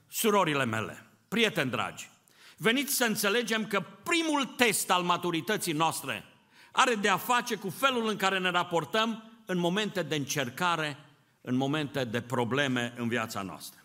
surorile 0.08 0.64
mele, 0.64 1.06
prieteni 1.28 1.70
dragi, 1.70 2.10
veniți 2.56 2.94
să 2.94 3.04
înțelegem 3.04 3.66
că 3.66 3.82
primul 4.02 4.44
test 4.44 4.90
al 4.90 5.02
maturității 5.02 5.72
noastre 5.72 6.24
are 6.78 6.94
de 6.94 7.08
a 7.08 7.16
face 7.16 7.56
cu 7.56 7.70
felul 7.70 8.08
în 8.08 8.16
care 8.16 8.38
ne 8.38 8.50
raportăm 8.50 9.30
în 9.44 9.58
momente 9.58 10.02
de 10.02 10.14
încercare, 10.14 10.96
în 11.40 11.54
momente 11.54 12.04
de 12.04 12.22
probleme 12.22 12.94
în 12.96 13.08
viața 13.08 13.42
noastră. 13.42 13.82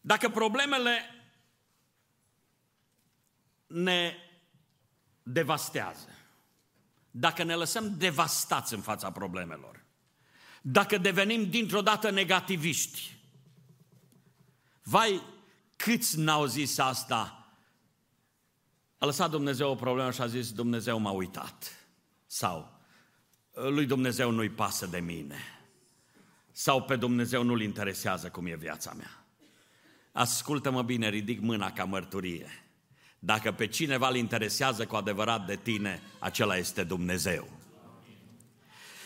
Dacă 0.00 0.28
problemele 0.28 1.24
ne 3.66 4.14
devastează, 5.22 6.08
dacă 7.10 7.42
ne 7.42 7.54
lăsăm 7.54 7.96
devastați 7.96 8.74
în 8.74 8.80
fața 8.80 9.12
problemelor, 9.12 9.84
dacă 10.60 10.98
devenim 10.98 11.50
dintr-o 11.50 11.82
dată 11.82 12.10
negativiști, 12.10 13.16
vai, 14.82 15.22
câți 15.76 16.18
n-au 16.18 16.46
zis 16.46 16.78
asta? 16.78 17.37
A 18.98 19.04
lăsat 19.04 19.30
Dumnezeu 19.30 19.70
o 19.70 19.74
problemă 19.74 20.10
și 20.10 20.20
a 20.20 20.26
zis, 20.26 20.52
Dumnezeu 20.52 20.98
m-a 20.98 21.10
uitat. 21.10 21.86
Sau, 22.26 22.80
lui 23.52 23.86
Dumnezeu 23.86 24.30
nu-i 24.30 24.48
pasă 24.48 24.86
de 24.86 24.98
mine. 24.98 25.36
Sau 26.52 26.82
pe 26.82 26.96
Dumnezeu 26.96 27.42
nu-l 27.42 27.60
interesează 27.60 28.28
cum 28.28 28.46
e 28.46 28.56
viața 28.56 28.92
mea. 28.96 29.24
Ascultă-mă 30.12 30.82
bine, 30.82 31.08
ridic 31.08 31.40
mâna 31.40 31.72
ca 31.72 31.84
mărturie. 31.84 32.64
Dacă 33.18 33.52
pe 33.52 33.66
cineva 33.66 34.08
îl 34.08 34.16
interesează 34.16 34.86
cu 34.86 34.96
adevărat 34.96 35.46
de 35.46 35.56
tine, 35.56 36.02
acela 36.18 36.56
este 36.56 36.84
Dumnezeu. 36.84 37.48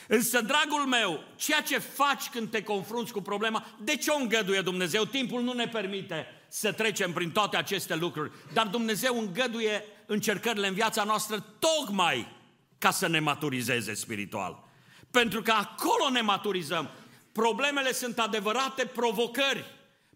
Însă, 0.08 0.40
dragul 0.40 0.86
meu, 0.86 1.20
ceea 1.36 1.62
ce 1.62 1.78
faci 1.78 2.28
când 2.28 2.50
te 2.50 2.62
confrunți 2.62 3.12
cu 3.12 3.20
problema, 3.20 3.66
de 3.80 3.96
ce 3.96 4.10
o 4.10 4.16
îngăduie 4.16 4.60
Dumnezeu? 4.60 5.04
Timpul 5.04 5.42
nu 5.42 5.52
ne 5.52 5.68
permite 5.68 6.26
să 6.54 6.72
trecem 6.72 7.12
prin 7.12 7.30
toate 7.30 7.56
aceste 7.56 7.94
lucruri, 7.94 8.32
dar 8.52 8.66
Dumnezeu 8.66 9.18
îngăduie 9.18 9.84
încercările 10.06 10.66
în 10.66 10.74
viața 10.74 11.04
noastră 11.04 11.44
tocmai 11.58 12.36
ca 12.78 12.90
să 12.90 13.06
ne 13.06 13.18
maturizeze 13.18 13.94
spiritual. 13.94 14.64
Pentru 15.10 15.42
că 15.42 15.50
acolo 15.50 16.10
ne 16.10 16.20
maturizăm. 16.20 16.90
Problemele 17.32 17.92
sunt 17.92 18.18
adevărate 18.18 18.86
provocări 18.86 19.64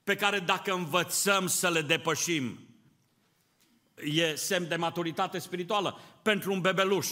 pe 0.05 0.15
care 0.17 0.39
dacă 0.39 0.73
învățăm 0.73 1.47
să 1.47 1.71
le 1.71 1.83
depășim, 1.83 2.59
e 3.95 4.35
semn 4.35 4.69
de 4.69 4.77
maturitate 4.77 5.39
spirituală 5.39 6.01
pentru 6.23 6.53
un 6.53 6.61
bebeluș. 6.61 7.09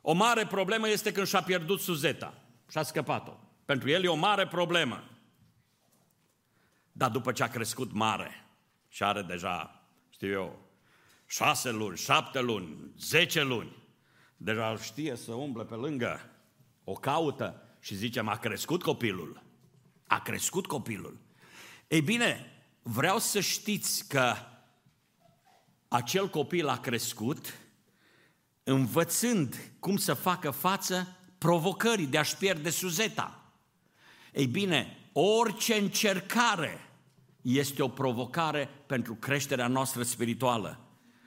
O 0.00 0.12
mare 0.12 0.46
problemă 0.46 0.88
este 0.88 1.12
când 1.12 1.26
și-a 1.26 1.42
pierdut 1.42 1.80
suzeta 1.80 2.34
și 2.70 2.78
a 2.78 2.82
scăpat-o. 2.82 3.32
Pentru 3.64 3.90
el 3.90 4.04
e 4.04 4.08
o 4.08 4.14
mare 4.14 4.46
problemă. 4.46 5.04
Dar 6.92 7.10
după 7.10 7.32
ce 7.32 7.42
a 7.42 7.48
crescut 7.48 7.92
mare 7.92 8.43
și 8.94 9.02
are 9.02 9.22
deja, 9.22 9.86
știu 10.10 10.30
eu, 10.30 10.68
șase 11.26 11.70
luni, 11.70 11.96
șapte 11.96 12.40
luni, 12.40 12.92
zece 12.98 13.42
luni, 13.42 13.76
deja 14.36 14.76
știe 14.76 15.16
să 15.16 15.32
umble 15.32 15.64
pe 15.64 15.74
lângă, 15.74 16.30
o 16.84 16.92
caută 16.92 17.62
și 17.80 17.94
zicem, 17.94 18.28
a 18.28 18.36
crescut 18.38 18.82
copilul. 18.82 19.42
A 20.06 20.20
crescut 20.20 20.66
copilul. 20.66 21.18
Ei 21.88 22.00
bine, 22.00 22.62
vreau 22.82 23.18
să 23.18 23.40
știți 23.40 24.08
că 24.08 24.34
acel 25.88 26.28
copil 26.28 26.68
a 26.68 26.78
crescut 26.78 27.58
învățând 28.62 29.72
cum 29.78 29.96
să 29.96 30.14
facă 30.14 30.50
față 30.50 31.16
provocării 31.38 32.06
de 32.06 32.18
a-și 32.18 32.36
pierde 32.36 32.70
suzeta. 32.70 33.52
Ei 34.32 34.46
bine, 34.46 35.10
orice 35.12 35.74
încercare 35.74 36.88
este 37.44 37.82
o 37.82 37.88
provocare 37.88 38.68
pentru 38.86 39.14
creșterea 39.14 39.66
noastră 39.66 40.02
spirituală. 40.02 40.78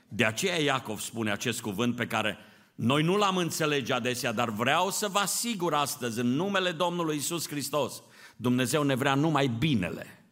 De 0.08 0.26
aceea 0.26 0.62
Iacov 0.62 1.00
spune 1.00 1.32
acest 1.32 1.62
cuvânt 1.62 1.96
pe 1.96 2.08
care 2.08 2.38
noi 2.76 3.04
nu 3.04 3.16
l-am 3.16 3.38
înțelege 3.38 3.94
adesea, 3.94 4.32
dar 4.32 4.50
vreau 4.50 4.90
să 4.90 5.08
vă 5.08 5.20
asigur 5.20 5.74
astăzi, 5.74 6.20
în 6.20 6.28
numele 6.28 6.72
Domnului 6.72 7.16
Isus 7.16 7.48
Hristos, 7.48 8.04
Dumnezeu 8.36 8.84
ne 8.84 8.96
vrea 8.96 9.16
numai 9.16 9.48
binele. 9.48 10.26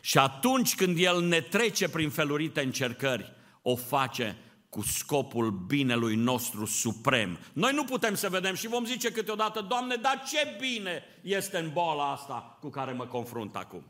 Și 0.00 0.18
atunci 0.18 0.74
când 0.74 0.96
El 0.98 1.22
ne 1.22 1.40
trece 1.40 1.88
prin 1.88 2.10
felurite 2.10 2.60
încercări, 2.60 3.32
o 3.62 3.76
face 3.76 4.36
cu 4.68 4.82
scopul 4.82 5.50
binelui 5.50 6.14
nostru 6.14 6.64
suprem. 6.64 7.38
Noi 7.52 7.72
nu 7.72 7.84
putem 7.84 8.14
să 8.14 8.28
vedem 8.28 8.54
și 8.54 8.68
vom 8.68 8.84
zice 8.84 9.12
câteodată, 9.12 9.66
Doamne, 9.68 9.94
dar 9.94 10.22
ce 10.28 10.56
bine 10.60 11.02
este 11.22 11.58
în 11.58 11.70
boala 11.72 12.12
asta 12.12 12.58
cu 12.60 12.68
care 12.68 12.92
mă 12.92 13.06
confrunt 13.06 13.56
acum. 13.56 13.84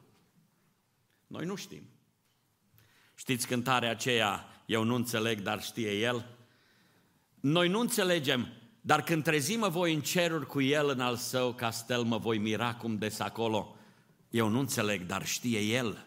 Noi 1.27 1.45
nu 1.45 1.55
știm. 1.55 1.83
Știți 3.15 3.47
cântarea 3.47 3.91
aceea, 3.91 4.63
eu 4.67 4.83
nu 4.83 4.95
înțeleg, 4.95 5.41
dar 5.41 5.63
știe 5.63 5.91
El? 5.91 6.37
Noi 7.41 7.69
nu 7.69 7.81
înțelegem, 7.81 8.49
dar 8.81 9.03
când 9.03 9.23
trezim 9.23 9.67
voi 9.71 9.95
în 9.95 10.01
ceruri 10.01 10.47
cu 10.47 10.61
El 10.61 10.89
în 10.89 11.01
al 11.01 11.17
său 11.17 11.53
castel, 11.53 12.03
mă 12.03 12.19
voi 12.19 12.39
mira 12.39 12.75
cum 12.75 12.99
des 12.99 13.21
acolo. 13.21 13.77
Eu 14.31 14.49
nu 14.49 14.59
înțeleg, 14.59 15.07
dar 15.07 15.27
știe 15.27 15.61
El. 15.61 16.07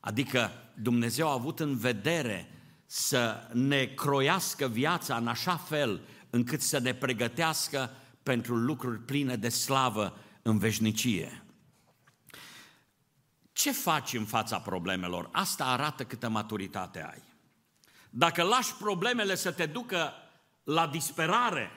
Adică 0.00 0.50
Dumnezeu 0.74 1.28
a 1.28 1.32
avut 1.32 1.60
în 1.60 1.76
vedere 1.76 2.50
să 2.86 3.48
ne 3.52 3.84
croiască 3.84 4.68
viața 4.68 5.16
în 5.16 5.26
așa 5.26 5.56
fel 5.56 6.00
încât 6.30 6.60
să 6.60 6.78
ne 6.78 6.94
pregătească 6.94 7.90
pentru 8.22 8.56
lucruri 8.56 9.00
pline 9.00 9.36
de 9.36 9.48
slavă 9.48 10.18
în 10.42 10.58
veșnicie. 10.58 11.42
Ce 13.58 13.72
faci 13.72 14.12
în 14.12 14.24
fața 14.24 14.58
problemelor? 14.58 15.28
Asta 15.32 15.64
arată 15.64 16.04
câtă 16.04 16.28
maturitate 16.28 17.02
ai. 17.12 17.22
Dacă 18.10 18.42
lași 18.42 18.74
problemele 18.74 19.34
să 19.34 19.52
te 19.52 19.66
ducă 19.66 20.12
la 20.64 20.86
disperare, 20.86 21.70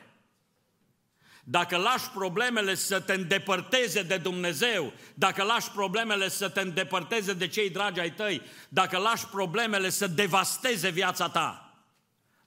dacă 1.44 1.78
lași 1.78 2.10
problemele 2.10 2.76
să 2.76 3.00
te 3.00 3.14
îndepărteze 3.14 4.04
de 4.04 4.18
Dumnezeu, 4.18 4.94
dacă 5.14 5.44
lași 5.44 5.72
problemele 5.72 6.30
să 6.30 6.50
te 6.50 6.62
îndepărteze 6.62 7.34
de 7.34 7.48
cei 7.48 7.70
dragi 7.70 8.00
ai 8.00 8.14
tăi, 8.14 8.42
dacă 8.70 8.98
lași 8.98 9.26
problemele 9.26 9.90
să 9.90 10.08
devasteze 10.08 10.90
viața 10.90 11.30
ta, 11.30 11.78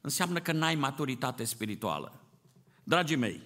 înseamnă 0.00 0.40
că 0.40 0.52
n-ai 0.52 0.74
maturitate 0.74 1.44
spirituală. 1.44 2.20
Dragii 2.84 3.16
mei, 3.16 3.42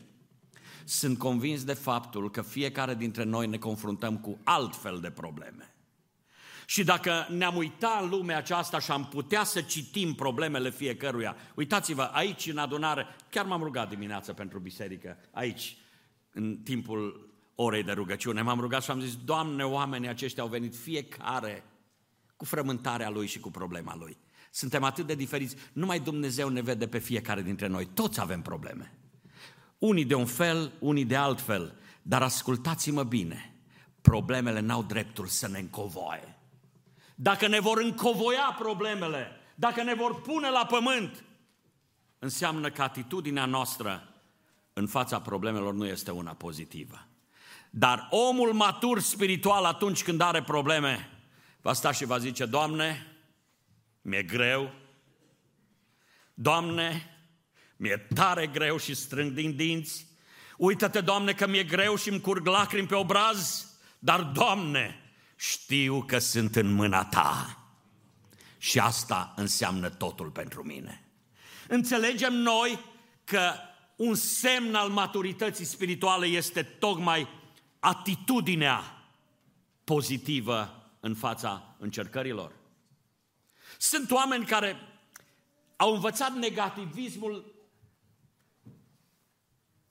sunt 0.84 1.18
convins 1.18 1.64
de 1.64 1.74
faptul 1.74 2.30
că 2.30 2.42
fiecare 2.42 2.94
dintre 2.94 3.24
noi 3.24 3.46
ne 3.46 3.58
confruntăm 3.58 4.18
cu 4.18 4.38
altfel 4.44 5.00
de 5.00 5.10
probleme. 5.10 5.72
Și 6.70 6.84
dacă 6.84 7.26
ne-am 7.30 7.56
uitat 7.56 8.02
în 8.02 8.08
lumea 8.08 8.36
aceasta 8.36 8.78
și 8.78 8.90
am 8.90 9.06
putea 9.06 9.44
să 9.44 9.60
citim 9.60 10.14
problemele 10.14 10.70
fiecăruia, 10.70 11.36
uitați-vă, 11.54 12.02
aici 12.02 12.46
în 12.46 12.58
adunare, 12.58 13.06
chiar 13.30 13.46
m-am 13.46 13.62
rugat 13.62 13.88
dimineața 13.88 14.32
pentru 14.32 14.58
biserică, 14.58 15.16
aici, 15.30 15.76
în 16.32 16.56
timpul 16.64 17.30
orei 17.54 17.82
de 17.82 17.92
rugăciune, 17.92 18.42
m-am 18.42 18.60
rugat 18.60 18.82
și 18.82 18.90
am 18.90 19.00
zis, 19.00 19.16
Doamne, 19.16 19.64
oamenii 19.64 20.08
aceștia 20.08 20.42
au 20.42 20.48
venit 20.48 20.76
fiecare 20.76 21.64
cu 22.36 22.44
frământarea 22.44 23.10
lui 23.10 23.26
și 23.26 23.40
cu 23.40 23.50
problema 23.50 23.96
lui. 23.96 24.16
Suntem 24.50 24.82
atât 24.82 25.06
de 25.06 25.14
diferiți, 25.14 25.56
numai 25.72 26.00
Dumnezeu 26.00 26.48
ne 26.48 26.60
vede 26.60 26.88
pe 26.88 26.98
fiecare 26.98 27.42
dintre 27.42 27.66
noi, 27.66 27.86
toți 27.94 28.20
avem 28.20 28.42
probleme. 28.42 28.98
Unii 29.78 30.04
de 30.04 30.14
un 30.14 30.26
fel, 30.26 30.72
unii 30.78 31.04
de 31.04 31.16
alt 31.16 31.40
fel, 31.40 31.74
dar 32.02 32.22
ascultați-mă 32.22 33.02
bine, 33.02 33.54
problemele 34.00 34.60
n-au 34.60 34.82
dreptul 34.82 35.26
să 35.26 35.48
ne 35.48 35.58
încovoie 35.58 36.37
dacă 37.20 37.46
ne 37.46 37.60
vor 37.60 37.78
încovoia 37.78 38.56
problemele, 38.58 39.40
dacă 39.54 39.82
ne 39.82 39.94
vor 39.94 40.20
pune 40.20 40.50
la 40.50 40.66
pământ, 40.66 41.24
înseamnă 42.18 42.70
că 42.70 42.82
atitudinea 42.82 43.44
noastră 43.44 44.14
în 44.72 44.86
fața 44.86 45.20
problemelor 45.20 45.74
nu 45.74 45.86
este 45.86 46.10
una 46.10 46.32
pozitivă. 46.32 47.06
Dar 47.70 48.08
omul 48.10 48.52
matur 48.52 49.00
spiritual 49.00 49.64
atunci 49.64 50.02
când 50.02 50.20
are 50.20 50.42
probleme, 50.42 51.10
va 51.60 51.72
sta 51.72 51.92
și 51.92 52.04
va 52.04 52.18
zice, 52.18 52.46
Doamne, 52.46 53.16
mi-e 54.02 54.22
greu, 54.22 54.72
Doamne, 56.34 57.16
mi-e 57.76 58.06
tare 58.14 58.46
greu 58.46 58.76
și 58.76 58.94
strâng 58.94 59.32
din 59.32 59.56
dinți, 59.56 60.06
uită-te, 60.56 61.00
Doamne, 61.00 61.32
că 61.32 61.46
mi-e 61.46 61.64
greu 61.64 61.96
și 61.96 62.08
îmi 62.08 62.20
curg 62.20 62.46
lacrimi 62.46 62.86
pe 62.86 62.94
obraz, 62.94 63.70
dar, 63.98 64.22
Doamne, 64.22 65.07
știu 65.38 66.02
că 66.02 66.18
sunt 66.18 66.56
în 66.56 66.72
mâna 66.72 67.04
ta. 67.04 67.58
Și 68.58 68.78
asta 68.78 69.32
înseamnă 69.36 69.88
totul 69.88 70.30
pentru 70.30 70.62
mine. 70.62 71.04
Înțelegem 71.68 72.34
noi 72.34 72.84
că 73.24 73.52
un 73.96 74.14
semn 74.14 74.74
al 74.74 74.88
maturității 74.88 75.64
spirituale 75.64 76.26
este 76.26 76.62
tocmai 76.62 77.28
atitudinea 77.78 79.04
pozitivă 79.84 80.90
în 81.00 81.14
fața 81.14 81.76
încercărilor. 81.78 82.52
Sunt 83.78 84.10
oameni 84.10 84.44
care 84.44 84.76
au 85.76 85.94
învățat 85.94 86.32
negativismul 86.34 87.54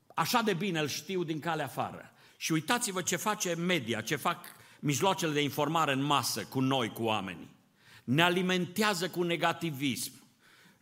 așa 0.07 0.41
de 0.41 0.53
bine, 0.53 0.79
îl 0.79 0.87
știu 0.87 1.23
din 1.23 1.39
calea 1.39 1.65
afară. 1.65 2.11
Și 2.37 2.51
uitați-vă 2.51 3.01
ce 3.01 3.15
face 3.15 3.55
media, 3.55 4.01
ce 4.01 4.15
fac 4.15 4.56
mijloacele 4.87 5.31
de 5.31 5.41
informare 5.41 5.91
în 5.91 6.03
masă 6.03 6.43
cu 6.43 6.59
noi, 6.59 6.89
cu 6.89 7.03
oamenii. 7.03 7.49
Ne 8.03 8.21
alimentează 8.21 9.09
cu 9.09 9.23
negativism. 9.23 10.11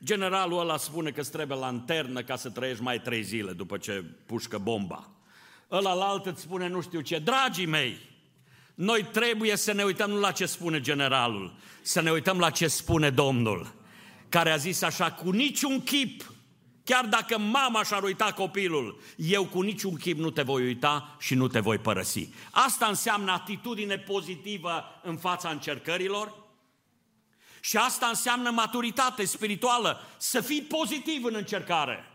Generalul 0.03 0.59
ăla 0.59 0.77
spune 0.77 1.11
că 1.11 1.21
îți 1.21 1.31
trebuie 1.31 1.57
lanternă 1.57 2.21
ca 2.21 2.35
să 2.35 2.49
trăiești 2.49 2.83
mai 2.83 3.01
trei 3.01 3.23
zile 3.23 3.51
după 3.51 3.77
ce 3.77 4.03
pușcă 4.25 4.57
bomba. 4.57 5.09
Ăla 5.71 5.93
la 5.93 6.05
altă 6.05 6.29
îți 6.29 6.41
spune 6.41 6.67
nu 6.67 6.81
știu 6.81 7.01
ce. 7.01 7.19
Dragii 7.19 7.65
mei, 7.65 7.97
noi 8.75 9.03
trebuie 9.03 9.55
să 9.55 9.73
ne 9.73 9.83
uităm 9.83 10.09
nu 10.09 10.19
la 10.19 10.31
ce 10.31 10.45
spune 10.45 10.81
generalul, 10.81 11.55
să 11.81 12.01
ne 12.01 12.11
uităm 12.11 12.39
la 12.39 12.49
ce 12.49 12.67
spune 12.67 13.09
Domnul, 13.09 13.73
care 14.29 14.51
a 14.51 14.57
zis 14.57 14.81
așa, 14.81 15.11
cu 15.11 15.29
niciun 15.29 15.83
chip, 15.83 16.33
chiar 16.85 17.05
dacă 17.05 17.37
mama 17.37 17.83
și-ar 17.83 18.03
uita 18.03 18.33
copilul, 18.33 18.99
eu 19.15 19.45
cu 19.45 19.61
niciun 19.61 19.95
chip 19.95 20.17
nu 20.17 20.29
te 20.29 20.41
voi 20.41 20.65
uita 20.65 21.15
și 21.19 21.35
nu 21.35 21.47
te 21.47 21.59
voi 21.59 21.77
părăsi. 21.77 22.29
Asta 22.51 22.85
înseamnă 22.85 23.31
atitudine 23.31 23.97
pozitivă 23.97 24.83
în 25.03 25.17
fața 25.17 25.49
încercărilor, 25.49 26.43
și 27.65 27.77
asta 27.77 28.07
înseamnă 28.07 28.49
maturitate 28.49 29.25
spirituală, 29.25 29.99
să 30.17 30.41
fii 30.41 30.61
pozitiv 30.61 31.23
în 31.23 31.35
încercare. 31.35 32.05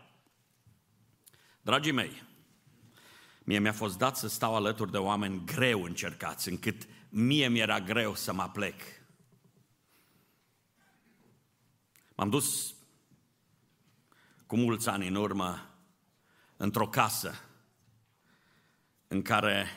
Dragii 1.61 1.91
mei, 1.91 2.23
mie 3.43 3.59
mi-a 3.59 3.73
fost 3.73 3.97
dat 3.97 4.17
să 4.17 4.27
stau 4.27 4.55
alături 4.55 4.91
de 4.91 4.97
oameni 4.97 5.45
greu 5.45 5.83
încercați, 5.83 6.49
încât 6.49 6.87
mie 7.09 7.47
mi-era 7.47 7.79
greu 7.79 8.15
să 8.15 8.33
mă 8.33 8.49
plec. 8.53 8.81
M-am 12.15 12.29
dus 12.29 12.73
cu 14.51 14.57
mulți 14.57 14.89
ani 14.89 15.07
în 15.07 15.15
urmă 15.15 15.69
într-o 16.57 16.89
casă 16.89 17.33
în 19.07 19.21
care 19.21 19.67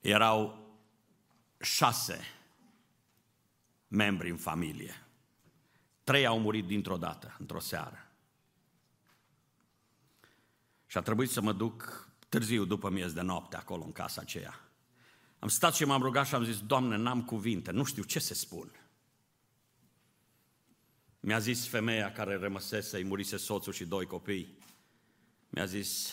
erau 0.00 0.68
șase 1.60 2.20
membri 3.88 4.30
în 4.30 4.36
familie. 4.36 5.06
Trei 6.04 6.26
au 6.26 6.40
murit 6.40 6.66
dintr-o 6.66 6.96
dată, 6.96 7.36
într-o 7.38 7.58
seară. 7.60 8.10
Și 10.86 10.98
a 10.98 11.00
trebuit 11.00 11.30
să 11.30 11.40
mă 11.40 11.52
duc 11.52 12.08
târziu 12.28 12.64
după 12.64 12.90
miez 12.90 13.12
de 13.12 13.20
noapte 13.20 13.56
acolo 13.56 13.84
în 13.84 13.92
casa 13.92 14.20
aceea. 14.20 14.60
Am 15.38 15.48
stat 15.48 15.74
și 15.74 15.84
m-am 15.84 16.02
rugat 16.02 16.26
și 16.26 16.34
am 16.34 16.44
zis, 16.44 16.60
Doamne, 16.60 16.96
n-am 16.96 17.24
cuvinte, 17.24 17.70
nu 17.70 17.84
știu 17.84 18.02
ce 18.02 18.18
să 18.18 18.34
spun. 18.34 18.83
Mi-a 21.26 21.38
zis 21.38 21.66
femeia 21.66 22.12
care 22.12 22.36
rămăsese, 22.36 22.96
îi 22.96 23.04
murise 23.04 23.36
soțul 23.36 23.72
și 23.72 23.84
doi 23.84 24.06
copii, 24.06 24.58
mi-a 25.48 25.64
zis, 25.64 26.12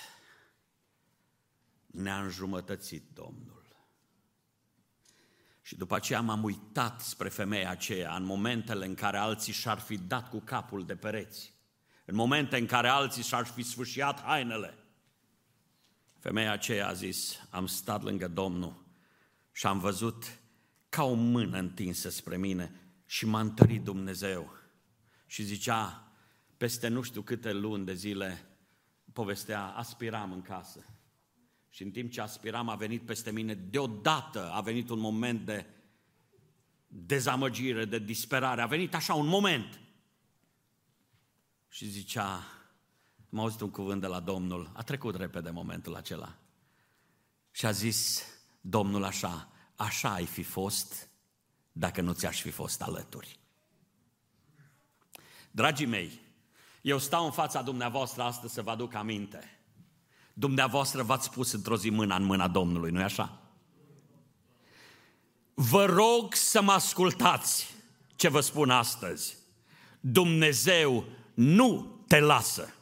ne-a 1.85 2.21
înjumătățit 2.21 3.03
Domnul. 3.13 3.65
Și 5.61 5.75
după 5.75 5.95
aceea 5.95 6.21
m-am 6.21 6.43
uitat 6.43 7.01
spre 7.01 7.29
femeia 7.29 7.69
aceea 7.69 8.15
în 8.15 8.23
momentele 8.23 8.85
în 8.85 8.93
care 8.93 9.17
alții 9.17 9.53
și-ar 9.53 9.79
fi 9.79 9.97
dat 9.97 10.29
cu 10.29 10.39
capul 10.39 10.85
de 10.85 10.95
pereți, 10.95 11.53
în 12.05 12.15
momente 12.15 12.57
în 12.57 12.65
care 12.65 12.87
alții 12.87 13.23
și-ar 13.23 13.45
fi 13.45 13.63
sfâșiat 13.63 14.21
hainele. 14.21 14.77
Femeia 16.19 16.51
aceea 16.51 16.87
a 16.87 16.93
zis, 16.93 17.47
am 17.49 17.65
stat 17.65 18.03
lângă 18.03 18.27
Domnul 18.27 18.85
și 19.51 19.65
am 19.65 19.79
văzut 19.79 20.39
ca 20.89 21.03
o 21.03 21.13
mână 21.13 21.57
întinsă 21.57 22.09
spre 22.09 22.37
mine 22.37 22.81
și 23.05 23.25
m-a 23.25 23.39
întărit 23.39 23.83
Dumnezeu. 23.83 24.59
Și 25.31 25.43
zicea, 25.43 26.11
peste 26.57 26.87
nu 26.87 27.01
știu 27.01 27.21
câte 27.21 27.53
luni 27.53 27.85
de 27.85 27.93
zile, 27.93 28.49
povestea, 29.13 29.65
aspiram 29.65 30.31
în 30.31 30.41
casă. 30.41 30.85
Și 31.69 31.83
în 31.83 31.91
timp 31.91 32.11
ce 32.11 32.21
aspiram 32.21 32.69
a 32.69 32.75
venit 32.75 33.01
peste 33.01 33.31
mine, 33.31 33.53
deodată 33.53 34.51
a 34.51 34.61
venit 34.61 34.89
un 34.89 34.99
moment 34.99 35.45
de 35.45 35.65
dezamăgire, 36.87 37.85
de 37.85 37.99
disperare. 37.99 38.61
A 38.61 38.65
venit 38.65 38.95
așa 38.95 39.13
un 39.13 39.27
moment. 39.27 39.81
Și 41.67 41.85
zicea, 41.85 42.43
am 43.31 43.39
auzit 43.39 43.61
un 43.61 43.69
cuvânt 43.69 44.01
de 44.01 44.07
la 44.07 44.19
Domnul, 44.19 44.71
a 44.73 44.83
trecut 44.83 45.15
repede 45.15 45.49
momentul 45.49 45.95
acela. 45.95 46.37
Și 47.51 47.65
a 47.65 47.71
zis 47.71 48.25
Domnul 48.61 49.03
așa, 49.03 49.51
așa 49.75 50.13
ai 50.13 50.25
fi 50.25 50.43
fost 50.43 51.09
dacă 51.71 52.01
nu 52.01 52.13
ți-aș 52.13 52.41
fi 52.41 52.49
fost 52.49 52.81
alături. 52.81 53.40
Dragii 55.51 55.85
mei, 55.85 56.19
eu 56.81 56.97
stau 56.97 57.25
în 57.25 57.31
fața 57.31 57.61
dumneavoastră 57.61 58.23
astăzi 58.23 58.53
să 58.53 58.61
vă 58.61 58.71
aduc 58.71 58.93
aminte 58.93 59.61
Dumneavoastră 60.33 61.03
v-ați 61.03 61.31
pus 61.31 61.51
într-o 61.51 61.77
zi 61.77 61.89
mâna 61.89 62.15
în 62.15 62.23
mâna 62.23 62.47
Domnului, 62.47 62.91
nu-i 62.91 63.03
așa? 63.03 63.39
Vă 65.53 65.85
rog 65.85 66.33
să 66.33 66.61
mă 66.61 66.71
ascultați 66.71 67.75
ce 68.15 68.27
vă 68.27 68.39
spun 68.39 68.69
astăzi. 68.69 69.37
Dumnezeu 69.99 71.05
nu 71.33 71.99
te 72.07 72.19
lasă. 72.19 72.73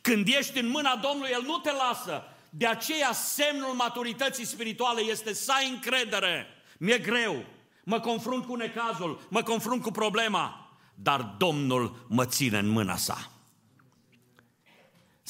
Când 0.00 0.26
ești 0.26 0.58
în 0.58 0.68
mâna 0.68 0.96
Domnului, 0.96 1.30
El 1.32 1.42
nu 1.42 1.58
te 1.58 1.72
lasă. 1.72 2.22
De 2.50 2.66
aceea 2.66 3.12
semnul 3.12 3.74
maturității 3.74 4.44
spirituale 4.44 5.00
este 5.00 5.32
să 5.32 5.52
ai 5.52 5.68
încredere. 5.68 6.46
Mi-e 6.78 6.98
greu, 6.98 7.44
mă 7.84 8.00
confrunt 8.00 8.44
cu 8.44 8.54
necazul, 8.54 9.20
mă 9.28 9.42
confrunt 9.42 9.82
cu 9.82 9.90
problema, 9.90 10.59
dar 11.02 11.34
Domnul 11.38 12.06
mă 12.08 12.26
ține 12.26 12.58
în 12.58 12.68
mâna 12.68 12.96
sa 12.96 13.30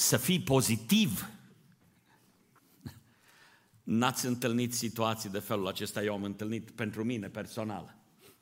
să 0.00 0.16
fii 0.16 0.40
pozitiv. 0.40 1.28
N-ați 3.82 4.26
întâlnit 4.26 4.74
situații 4.74 5.30
de 5.30 5.38
felul 5.38 5.66
acesta, 5.66 6.02
eu 6.02 6.12
am 6.12 6.22
întâlnit 6.22 6.70
pentru 6.70 7.04
mine 7.04 7.28
personal. 7.28 7.96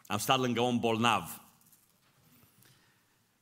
Am 0.07 0.19
stat 0.19 0.39
lângă 0.39 0.61
un 0.61 0.79
bolnav 0.79 1.43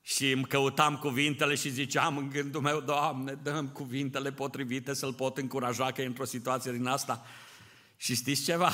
și 0.01 0.31
îmi 0.31 0.45
căutam 0.45 0.97
cuvintele 0.97 1.55
și 1.55 1.71
ziceam 1.71 2.17
în 2.17 2.29
gândul 2.29 2.61
meu, 2.61 2.81
Doamne, 2.81 3.33
dăm 3.33 3.69
cuvintele 3.69 4.33
potrivite 4.33 4.95
să-l 4.95 5.13
pot 5.13 5.39
încuraja 5.39 5.93
că 5.93 6.03
e 6.03 6.07
într-o 6.07 6.25
situație 6.25 6.73
din 6.73 6.87
asta. 6.87 7.25
Și 7.97 8.15
știți 8.15 8.45
ceva? 8.45 8.71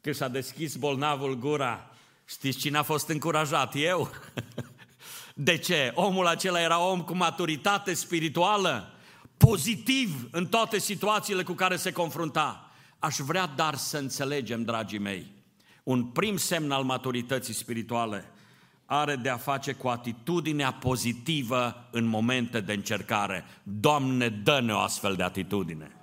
Când 0.00 0.16
și-a 0.16 0.28
deschis 0.28 0.76
bolnavul 0.76 1.38
gura, 1.38 1.89
știți 2.30 2.58
cine 2.58 2.78
a 2.78 2.82
fost 2.82 3.08
încurajat? 3.08 3.72
Eu. 3.76 4.10
De 5.34 5.56
ce? 5.56 5.92
Omul 5.94 6.26
acela 6.26 6.60
era 6.60 6.80
om 6.80 7.02
cu 7.02 7.16
maturitate 7.16 7.94
spirituală, 7.94 8.92
pozitiv 9.36 10.28
în 10.30 10.46
toate 10.46 10.78
situațiile 10.78 11.42
cu 11.42 11.52
care 11.52 11.76
se 11.76 11.92
confrunta. 11.92 12.70
Aș 12.98 13.16
vrea 13.16 13.46
dar 13.46 13.74
să 13.74 13.98
înțelegem, 13.98 14.62
dragii 14.62 14.98
mei, 14.98 15.26
un 15.82 16.04
prim 16.04 16.36
semn 16.36 16.70
al 16.70 16.82
maturității 16.82 17.54
spirituale 17.54 18.32
are 18.86 19.16
de 19.16 19.28
a 19.28 19.36
face 19.36 19.72
cu 19.72 19.88
atitudinea 19.88 20.72
pozitivă 20.72 21.88
în 21.90 22.04
momente 22.04 22.60
de 22.60 22.72
încercare. 22.72 23.44
Doamne, 23.62 24.28
dă-ne 24.28 24.72
o 24.72 24.78
astfel 24.78 25.14
de 25.14 25.22
atitudine. 25.22 25.99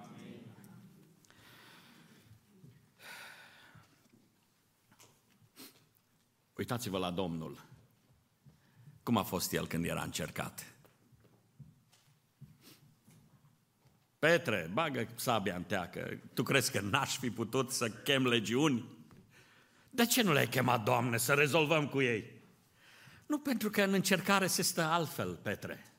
Uitați-vă 6.58 6.98
la 6.98 7.12
Domnul. 7.12 7.66
Cum 9.04 9.18
a 9.18 9.24
fost 9.24 9.54
el 9.54 9.68
când 9.68 9.86
era 9.86 10.04
încercat? 10.04 10.74
Petre, 14.20 14.70
bagă 14.74 15.08
sabia 15.16 15.56
în 15.56 15.64
teacă. 15.64 16.20
Tu 16.34 16.44
crezi 16.44 16.72
că 16.72 16.80
n-aș 16.80 17.18
fi 17.18 17.30
putut 17.30 17.72
să 17.72 17.90
chem 17.90 18.28
legiuni? 18.28 18.86
De 19.90 20.06
ce 20.06 20.22
nu 20.22 20.34
le-ai 20.34 20.48
chemat, 20.48 20.84
Doamne, 20.84 21.18
să 21.18 21.34
rezolvăm 21.34 21.88
cu 21.88 22.02
ei? 22.02 22.42
Nu 23.26 23.40
pentru 23.40 23.70
că 23.70 23.84
în 23.84 23.94
încercare 23.94 24.48
se 24.48 24.62
stă 24.62 24.82
altfel, 24.82 25.36
Petre. 25.36 25.94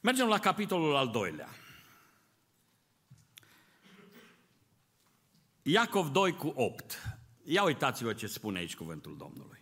Mergem 0.00 0.28
la 0.28 0.38
capitolul 0.38 0.96
al 0.96 1.10
doilea. 1.10 1.48
Iacov 5.62 6.08
2 6.08 6.32
cu 6.32 6.46
8. 6.46 7.19
Ia 7.52 7.62
uitați-vă 7.62 8.12
ce 8.12 8.26
spune 8.26 8.58
aici 8.58 8.76
cuvântul 8.76 9.16
Domnului. 9.16 9.58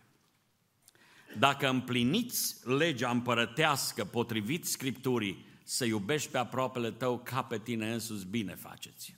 Dacă 1.37 1.67
împliniți 1.69 2.67
legea 2.67 3.09
împărătească 3.09 4.05
potrivit 4.05 4.65
Scripturii, 4.65 5.45
să 5.63 5.85
iubești 5.85 6.29
pe 6.29 6.37
aproapele 6.37 6.91
tău 6.91 7.19
ca 7.19 7.43
pe 7.43 7.57
tine 7.57 7.93
însuți, 7.93 8.25
bine 8.25 8.55
faceți. 8.55 9.15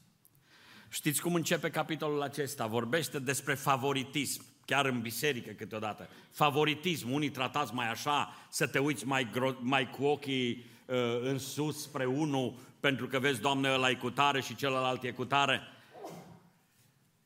Știți 0.90 1.22
cum 1.22 1.36
începe 1.36 1.70
capitolul 1.70 2.22
acesta? 2.22 2.68
Vorbește 2.68 3.20
despre 3.20 3.54
favoritism. 3.54 4.44
chiar 4.66 4.86
în 4.86 5.02
biserică 5.02 5.52
câteodată. 5.52 6.10
Favoritism, 6.30 7.12
unii 7.12 7.30
tratați 7.30 7.74
mai 7.74 7.90
așa, 7.90 8.36
să 8.50 8.68
te 8.68 8.80
uiți 8.80 9.06
mai, 9.06 9.30
gro- 9.30 9.60
mai 9.60 9.90
cu 9.90 10.04
ochii 10.04 10.66
uh, 10.86 10.96
în 11.22 11.38
sus 11.38 11.82
spre 11.82 12.06
unul, 12.06 12.60
pentru 12.80 13.08
că 13.08 13.20
vezi, 13.20 13.42
Doamne, 13.42 13.72
ăla 13.72 13.90
e 13.90 13.96
cu 13.96 14.10
tare 14.10 14.42
și 14.42 14.56
celălalt 14.56 15.04
e 15.04 15.12
cu 15.12 15.26
tare. 15.26 15.62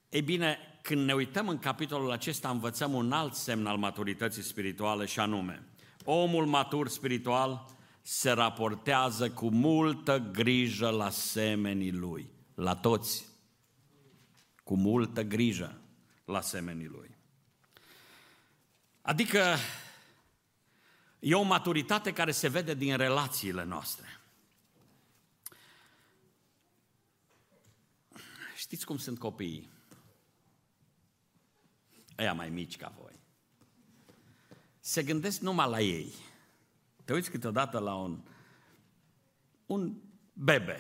Ei 0.10 0.22
bine, 0.22 0.58
când 0.86 1.06
ne 1.06 1.14
uităm 1.14 1.50
în 1.50 1.60
capitolul 1.60 2.12
acesta, 2.12 2.50
învățăm 2.50 2.94
un 2.94 3.12
alt 3.12 3.34
semn 3.34 3.66
al 3.66 3.78
maturității 3.78 4.44
spirituale 4.44 5.06
și 5.06 5.20
anume, 5.20 5.68
omul 6.04 6.46
matur 6.46 6.88
spiritual 6.88 7.66
se 8.02 8.32
raportează 8.32 9.32
cu 9.32 9.50
multă 9.50 10.18
grijă 10.32 10.90
la 10.90 11.10
semenii 11.10 11.92
lui, 11.92 12.30
la 12.56 12.76
toți, 12.76 13.28
cu 14.64 14.76
multă 14.76 15.22
grijă 15.22 15.82
la 16.26 16.42
semenii 16.42 16.88
lui. 16.88 17.18
Adică 19.02 19.56
e 21.20 21.36
o 21.36 21.42
maturitate 21.42 22.14
care 22.14 22.32
se 22.32 22.48
vede 22.48 22.74
din 22.74 22.98
relațiile 22.98 23.64
noastre. 23.64 24.08
Știți 28.56 28.86
cum 28.86 28.98
sunt 28.98 29.20
copiii? 29.20 29.75
Ăia 32.18 32.34
mai 32.34 32.50
mici 32.50 32.78
ca 32.78 32.94
voi. 33.00 33.20
Se 34.80 35.04
gândesc 35.04 35.40
numai 35.40 35.70
la 35.70 35.82
ei. 35.82 36.14
Te 37.06 37.14
uiți 37.14 37.30
câteodată 37.30 37.80
la 37.80 37.96
un, 37.96 38.24
un 39.66 39.96
bebe. 40.34 40.80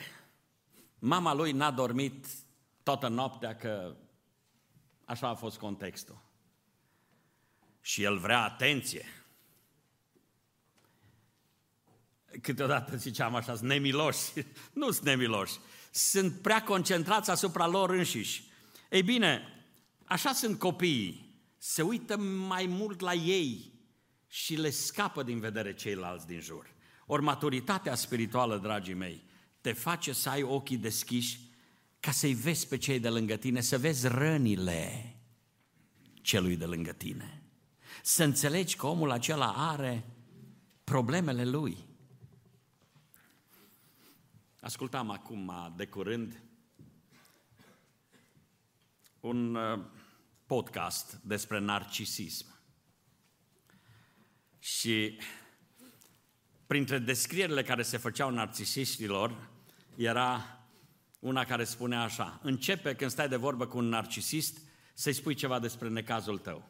Mama 1.00 1.34
lui 1.34 1.52
n-a 1.52 1.71
dormit 1.71 2.28
toată 2.84 3.08
noaptea 3.08 3.56
că 3.56 3.95
așa 5.06 5.28
a 5.28 5.34
fost 5.34 5.58
contextul. 5.58 6.24
Și 7.82 8.04
el 8.04 8.17
vrea 8.17 8.43
atenție. 8.43 9.06
Câteodată 12.41 12.95
ziceam 12.95 13.36
așa, 13.36 13.56
sunt 13.56 13.69
nemiloși. 13.69 14.32
nu 14.74 14.91
sunt 14.91 15.06
nemiloși. 15.06 15.58
Sunt 15.91 16.41
prea 16.41 16.63
concentrați 16.63 17.30
asupra 17.30 17.67
lor 17.67 17.89
înșiși. 17.89 18.52
Ei 18.89 19.04
bine, 19.04 19.41
așa 20.04 20.34
sunt 20.34 20.60
copiii. 20.60 21.25
Se 21.67 21.82
uită 21.82 22.17
mai 22.17 22.65
mult 22.65 22.99
la 22.99 23.13
ei 23.13 23.73
și 24.28 24.56
le 24.56 24.69
scapă 24.69 25.23
din 25.23 25.39
vedere 25.39 25.73
ceilalți 25.73 26.28
din 26.28 26.39
jur. 26.39 26.73
Ori 27.06 27.21
maturitatea 27.21 27.95
spirituală, 27.95 28.58
dragii 28.58 28.93
mei, 28.93 29.23
te 29.62 29.73
face 29.73 30.13
să 30.13 30.30
ai 30.30 30.43
ochii 30.43 30.78
deschiși 30.78 31.39
ca 31.99 32.12
să-i 32.12 32.34
vezi 32.34 32.67
pe 32.67 32.78
cei 32.78 32.99
de 32.99 33.10
lângă 33.10 33.36
tine, 33.36 33.62
să 33.62 33.78
vezi 33.78 34.08
rănile 34.08 35.15
celui 36.21 36.56
de 36.56 36.65
lângă 36.65 36.91
tine. 36.91 37.43
Să 38.04 38.23
înțelegi 38.23 38.75
că 38.75 38.88
omul 38.88 39.12
acela 39.12 39.71
are 39.71 40.06
problemele 40.84 41.45
lui. 41.45 41.78
Ascultam 44.60 45.10
acum 45.10 45.73
de 45.75 45.86
curând 45.86 46.41
un 49.19 49.56
uh, 49.56 49.80
podcast 50.45 51.19
despre 51.23 51.60
narcisism. 51.60 52.45
Și 54.60 55.19
printre 56.67 56.97
descrierile 56.97 57.63
care 57.63 57.81
se 57.81 57.97
făceau 57.97 58.29
narcisiștilor 58.29 59.49
era 59.95 60.60
una 61.19 61.43
care 61.43 61.63
spunea 61.63 62.01
așa, 62.01 62.39
începe 62.43 62.95
când 62.95 63.12
stai 63.12 63.29
de 63.29 63.36
vorbă 63.36 63.67
cu 63.67 63.77
un 63.77 63.88
narcisist 63.88 64.58
să-i 64.93 65.13
spui 65.13 65.34
ceva 65.34 65.60
despre 65.60 65.89
necazul 65.89 66.38
tău. 66.38 66.69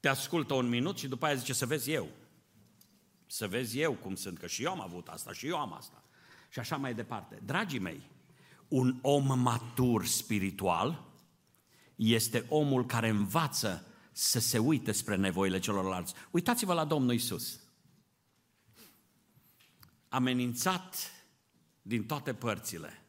Te 0.00 0.08
ascultă 0.08 0.54
un 0.54 0.68
minut 0.68 0.98
și 0.98 1.08
după 1.08 1.26
aia 1.26 1.34
zice 1.34 1.52
să 1.52 1.66
vezi 1.66 1.90
eu. 1.90 2.08
Să 3.26 3.48
vezi 3.48 3.80
eu 3.80 3.92
cum 3.92 4.14
sunt, 4.14 4.38
că 4.38 4.46
și 4.46 4.62
eu 4.62 4.70
am 4.70 4.80
avut 4.80 5.08
asta 5.08 5.32
și 5.32 5.46
eu 5.46 5.58
am 5.58 5.72
asta. 5.72 6.02
Și 6.48 6.58
așa 6.58 6.76
mai 6.76 6.94
departe. 6.94 7.38
Dragii 7.44 7.78
mei, 7.78 8.10
un 8.68 8.98
om 9.02 9.38
matur 9.40 10.06
spiritual 10.06 11.13
este 11.96 12.44
omul 12.48 12.86
care 12.86 13.08
învață 13.08 13.86
să 14.12 14.40
se 14.40 14.58
uite 14.58 14.92
spre 14.92 15.16
nevoile 15.16 15.58
celorlalți. 15.58 16.14
Uitați-vă 16.30 16.72
la 16.72 16.84
Domnul 16.84 17.14
Isus. 17.14 17.60
Amenințat 20.08 21.12
din 21.82 22.06
toate 22.06 22.34
părțile, 22.34 23.02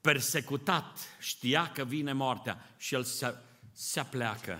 persecutat, 0.00 0.98
știa 1.18 1.70
că 1.72 1.84
vine 1.84 2.12
moartea 2.12 2.74
și 2.76 2.94
el 2.94 3.02
se, 3.02 3.34
se 3.72 4.00
apleacă 4.00 4.58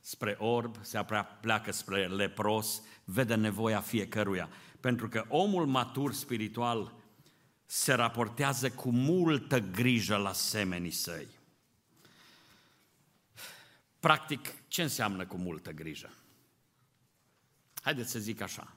spre 0.00 0.36
orb, 0.38 0.76
se 0.80 0.98
apleacă 0.98 1.72
spre 1.72 2.06
lepros, 2.06 2.82
vede 3.04 3.34
nevoia 3.34 3.80
fiecăruia. 3.80 4.48
Pentru 4.80 5.08
că 5.08 5.24
omul 5.28 5.66
matur 5.66 6.12
spiritual 6.12 6.94
se 7.66 7.92
raportează 7.92 8.70
cu 8.70 8.90
multă 8.90 9.58
grijă 9.58 10.16
la 10.16 10.32
semenii 10.32 10.90
săi. 10.90 11.26
Practic, 14.04 14.68
ce 14.68 14.82
înseamnă 14.82 15.26
cu 15.26 15.36
multă 15.36 15.72
grijă? 15.72 16.14
Haideți 17.82 18.10
să 18.10 18.18
zic 18.18 18.40
așa. 18.40 18.76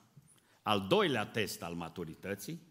Al 0.62 0.88
doilea 0.88 1.26
test 1.26 1.62
al 1.62 1.74
maturității 1.74 2.62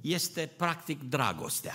este 0.00 0.46
practic 0.56 1.02
dragostea 1.02 1.74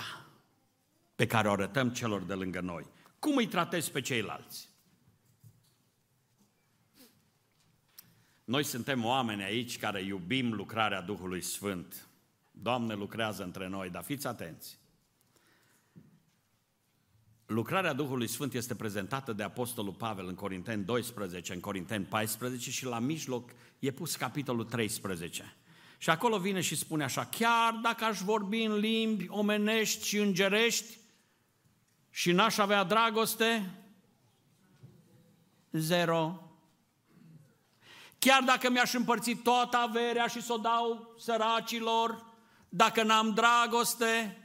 pe 1.14 1.26
care 1.26 1.48
o 1.48 1.52
arătăm 1.52 1.90
celor 1.90 2.22
de 2.22 2.34
lângă 2.34 2.60
noi. 2.60 2.86
Cum 3.18 3.36
îi 3.36 3.46
tratezi 3.46 3.90
pe 3.90 4.00
ceilalți? 4.00 4.68
Noi 8.44 8.62
suntem 8.62 9.04
oameni 9.04 9.42
aici 9.42 9.78
care 9.78 10.02
iubim 10.02 10.52
lucrarea 10.52 11.00
Duhului 11.00 11.42
Sfânt. 11.42 12.08
Doamne 12.50 12.94
lucrează 12.94 13.42
între 13.42 13.66
noi, 13.66 13.90
dar 13.90 14.02
fiți 14.02 14.26
atenți. 14.26 14.78
Lucrarea 17.48 17.92
Duhului 17.92 18.26
Sfânt 18.26 18.54
este 18.54 18.74
prezentată 18.74 19.32
de 19.32 19.42
Apostolul 19.42 19.92
Pavel 19.92 20.26
în 20.26 20.34
Corinteni 20.34 20.84
12, 20.84 21.52
în 21.52 21.60
Corinteni 21.60 22.04
14 22.04 22.70
și 22.70 22.84
la 22.84 22.98
mijloc 22.98 23.50
e 23.78 23.90
pus 23.90 24.16
capitolul 24.16 24.64
13. 24.64 25.56
Și 25.98 26.10
acolo 26.10 26.38
vine 26.38 26.60
și 26.60 26.76
spune 26.76 27.04
așa, 27.04 27.24
chiar 27.24 27.72
dacă 27.82 28.04
aș 28.04 28.20
vorbi 28.20 28.62
în 28.62 28.74
limbi 28.74 29.28
omenești 29.28 30.06
și 30.06 30.18
îngerești 30.18 30.98
și 32.10 32.32
n-aș 32.32 32.58
avea 32.58 32.84
dragoste, 32.84 33.70
zero. 35.70 36.42
Chiar 38.18 38.42
dacă 38.42 38.70
mi-aș 38.70 38.92
împărți 38.92 39.34
toată 39.34 39.76
averea 39.76 40.26
și 40.26 40.42
să 40.42 40.52
o 40.52 40.56
dau 40.56 41.14
săracilor, 41.18 42.24
dacă 42.68 43.02
n-am 43.02 43.30
dragoste, 43.34 44.38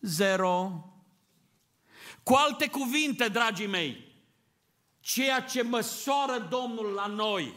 zero. 0.00 0.87
Cu 2.28 2.34
alte 2.34 2.68
cuvinte, 2.68 3.28
dragii 3.28 3.66
mei, 3.66 4.04
ceea 5.00 5.40
ce 5.40 5.62
măsoară 5.62 6.46
Domnul 6.50 6.86
la 6.86 7.06
noi 7.06 7.54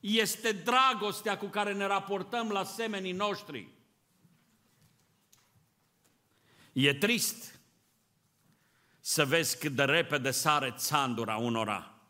este 0.00 0.52
dragostea 0.52 1.38
cu 1.38 1.46
care 1.46 1.72
ne 1.72 1.86
raportăm 1.86 2.48
la 2.48 2.64
semenii 2.64 3.12
noștri. 3.12 3.68
E 6.72 6.94
trist 6.94 7.60
să 9.00 9.24
vezi 9.24 9.58
cât 9.58 9.72
de 9.72 9.84
repede 9.84 10.30
sare 10.30 10.74
țandura 10.76 11.36
unora 11.36 12.00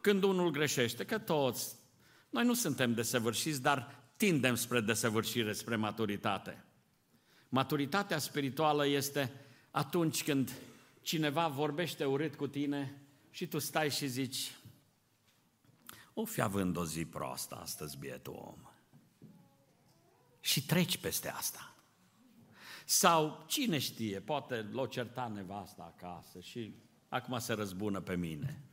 când 0.00 0.22
unul 0.22 0.50
greșește, 0.50 1.04
că 1.04 1.18
toți, 1.18 1.74
noi 2.30 2.44
nu 2.44 2.54
suntem 2.54 2.94
desăvârșiți, 2.94 3.62
dar 3.62 4.10
tindem 4.16 4.54
spre 4.54 4.80
desăvârșire, 4.80 5.52
spre 5.52 5.76
maturitate. 5.76 6.64
Maturitatea 7.48 8.18
spirituală 8.18 8.86
este 8.86 9.32
atunci 9.70 10.22
când 10.22 10.52
cineva 11.02 11.48
vorbește 11.48 12.04
urât 12.04 12.34
cu 12.34 12.46
tine 12.46 13.02
și 13.30 13.46
tu 13.46 13.58
stai 13.58 13.90
și 13.90 14.06
zici, 14.06 14.54
o 16.14 16.24
fi 16.24 16.40
având 16.40 16.76
o 16.76 16.84
zi 16.84 17.04
proastă 17.04 17.54
astăzi, 17.54 17.98
bietul 17.98 18.34
om. 18.34 18.58
Și 20.40 20.66
treci 20.66 20.96
peste 20.96 21.28
asta. 21.28 21.74
Sau, 22.84 23.44
cine 23.46 23.78
știe, 23.78 24.20
poate 24.20 24.68
l-o 24.72 24.86
certa 24.86 25.30
nevasta 25.34 25.94
acasă 25.96 26.40
și 26.40 26.74
acum 27.08 27.38
se 27.38 27.52
răzbună 27.52 28.00
pe 28.00 28.16
mine. 28.16 28.64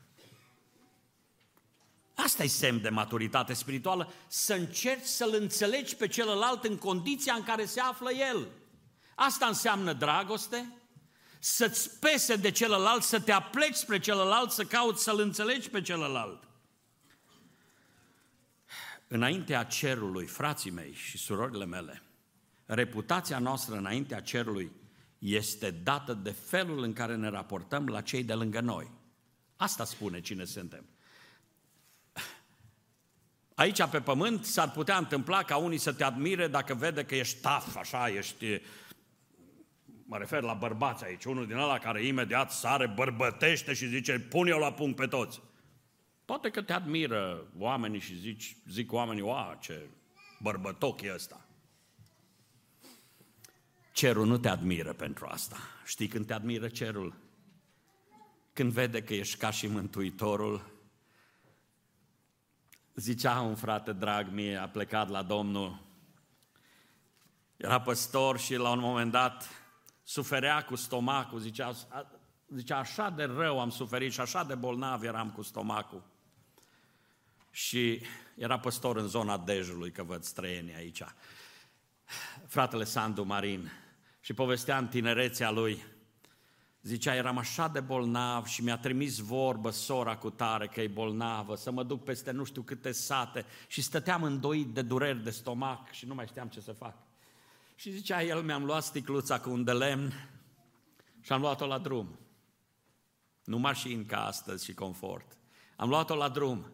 Asta 2.16 2.44
e 2.44 2.48
semn 2.48 2.82
de 2.82 2.90
maturitate 2.90 3.54
spirituală, 3.54 4.12
să 4.28 4.54
încerci 4.54 5.06
să-l 5.06 5.34
înțelegi 5.34 5.96
pe 5.96 6.08
celălalt 6.08 6.64
în 6.64 6.78
condiția 6.78 7.34
în 7.34 7.44
care 7.44 7.66
se 7.66 7.80
află 7.80 8.12
el. 8.12 8.48
Asta 9.16 9.46
înseamnă 9.46 9.94
dragoste, 9.94 10.77
să-ți 11.48 12.00
pese 12.00 12.36
de 12.36 12.52
celălalt, 12.52 13.04
să 13.04 13.20
te 13.20 13.32
apleci 13.32 13.76
spre 13.76 14.00
celălalt, 14.00 14.52
să 14.52 14.64
cauți 14.64 15.04
să-l 15.04 15.20
înțelegi 15.20 15.70
pe 15.70 15.82
celălalt. 15.82 16.44
Înaintea 19.08 19.64
cerului, 19.64 20.26
frații 20.26 20.72
mei 20.72 20.94
și 20.94 21.18
surorile 21.18 21.66
mele, 21.66 22.02
reputația 22.66 23.40
noastră 23.40 23.76
înaintea 23.76 24.22
cerului 24.22 24.72
este 25.20 25.72
dată 25.72 26.14
de 26.14 26.32
felul 26.32 26.84
în 26.84 26.94
care 26.94 27.16
ne 27.16 27.30
raportăm 27.30 27.88
la 27.88 28.02
cei 28.02 28.24
de 28.24 28.34
lângă 28.34 28.60
noi. 28.60 28.92
Asta 29.56 29.86
spune 29.86 30.22
cine 30.22 30.46
suntem. 30.46 30.86
Aici 33.56 33.84
pe 33.84 34.02
pământ 34.02 34.46
s-ar 34.46 34.72
putea 34.72 34.98
întâmpla 34.98 35.44
ca 35.44 35.58
unii 35.58 35.78
să 35.78 35.94
te 35.94 36.04
admire 36.04 36.48
dacă 36.48 36.74
vede 36.74 37.06
că 37.06 37.16
ești 37.16 37.42
taf, 37.42 37.76
așa, 37.76 38.10
ești... 38.10 38.62
Mă 40.10 40.18
refer 40.18 40.42
la 40.42 40.54
bărbați 40.54 41.04
aici, 41.04 41.24
unul 41.24 41.48
din 41.48 41.56
ăla 41.56 41.80
care 41.80 42.06
imediat 42.06 42.52
sare, 42.52 42.88
bărbătește 42.88 43.74
și 43.74 43.88
zice, 43.88 44.20
pun 44.20 44.48
eu 44.48 44.60
la 44.60 44.74
punct 44.74 44.96
pe 44.96 45.08
toți. 45.08 45.42
Poate 46.26 46.50
că 46.50 46.62
te 46.62 46.74
admiră 46.74 47.48
oamenii 47.58 48.00
și 48.00 48.16
zici, 48.16 48.58
zic 48.70 48.92
oamenii, 48.92 49.22
oa, 49.22 49.58
ce 49.62 49.88
bărbătoc 50.40 51.02
e 51.02 51.14
ăsta. 51.14 51.46
Cerul 53.94 54.26
nu 54.26 54.38
te 54.38 54.50
admiră 54.50 54.94
pentru 54.94 55.26
asta. 55.26 55.58
Știi 55.86 56.08
când 56.08 56.26
te 56.26 56.34
admiră 56.34 56.68
cerul? 56.68 57.14
Când 58.54 58.72
vede 58.72 59.04
că 59.04 59.14
ești 59.14 59.38
ca 59.38 59.50
și 59.50 59.68
Mântuitorul. 59.68 60.72
Zicea 62.96 63.40
un 63.40 63.56
frate 63.56 63.94
drag 63.94 64.32
mie, 64.32 64.56
a 64.56 64.70
plecat 64.70 65.10
la 65.10 65.24
Domnul, 65.24 65.86
era 67.58 67.82
păstor 67.82 68.40
și 68.40 68.56
la 68.56 68.70
un 68.70 68.80
moment 68.80 69.12
dat 69.12 69.67
suferea 70.08 70.64
cu 70.64 70.76
stomacul, 70.76 71.40
zicea, 71.40 71.74
zicea 72.48 72.78
așa 72.78 73.10
de 73.10 73.24
rău 73.24 73.60
am 73.60 73.70
suferit 73.70 74.12
și 74.14 74.20
așa 74.20 74.44
de 74.44 74.56
bolnav 74.56 75.04
eram 75.04 75.32
cu 75.32 75.42
stomacul. 75.42 76.04
Și 77.52 78.02
era 78.36 78.60
păstor 78.60 78.98
în 78.98 79.08
zona 79.08 79.38
Dejului, 79.38 79.92
că 79.92 80.04
văd 80.04 80.24
străini 80.24 80.76
aici. 80.76 81.04
Fratele 82.48 82.84
Sandu 82.84 83.24
Marin, 83.24 83.72
și 84.20 84.34
povestea 84.34 84.78
în 84.78 84.88
tinerețea 84.88 85.52
lui, 85.52 85.84
zicea, 86.82 87.16
eram 87.16 87.38
așa 87.38 87.68
de 87.68 87.80
bolnav 87.80 88.46
și 88.46 88.64
mi-a 88.64 88.78
trimis 88.78 89.18
vorbă 89.18 89.70
sora 89.70 90.18
cu 90.18 90.30
tare 90.30 90.68
că 90.68 90.82
e 90.82 90.88
bolnavă, 90.88 91.56
să 91.56 91.72
mă 91.72 91.84
duc 91.84 92.04
peste 92.04 92.32
nu 92.32 92.44
știu 92.44 92.62
câte 92.62 92.92
sate 92.92 93.46
și 93.68 93.82
stăteam 93.82 94.24
îndoit 94.24 94.68
de 94.68 94.82
dureri 94.82 95.24
de 95.24 95.30
stomac 95.30 95.92
și 95.92 96.06
nu 96.06 96.14
mai 96.14 96.28
știam 96.28 96.48
ce 96.48 96.62
să 96.62 96.72
fac. 96.72 97.07
Și 97.80 97.92
zicea 97.92 98.24
el, 98.24 98.42
mi-am 98.42 98.66
luat 98.66 98.84
sticluța 98.84 99.40
cu 99.40 99.50
un 99.50 99.64
de 99.64 99.72
lemn 99.72 100.14
și 101.22 101.32
am 101.32 101.42
luat-o 101.42 101.66
la 101.66 101.78
drum. 101.78 102.20
Nu 103.44 103.58
mașini 103.58 104.06
ca 104.06 104.26
astăzi 104.26 104.66
și 104.66 104.74
confort. 104.74 105.38
Am 105.76 105.90
luat-o 105.90 106.16
la 106.16 106.30
drum 106.30 106.66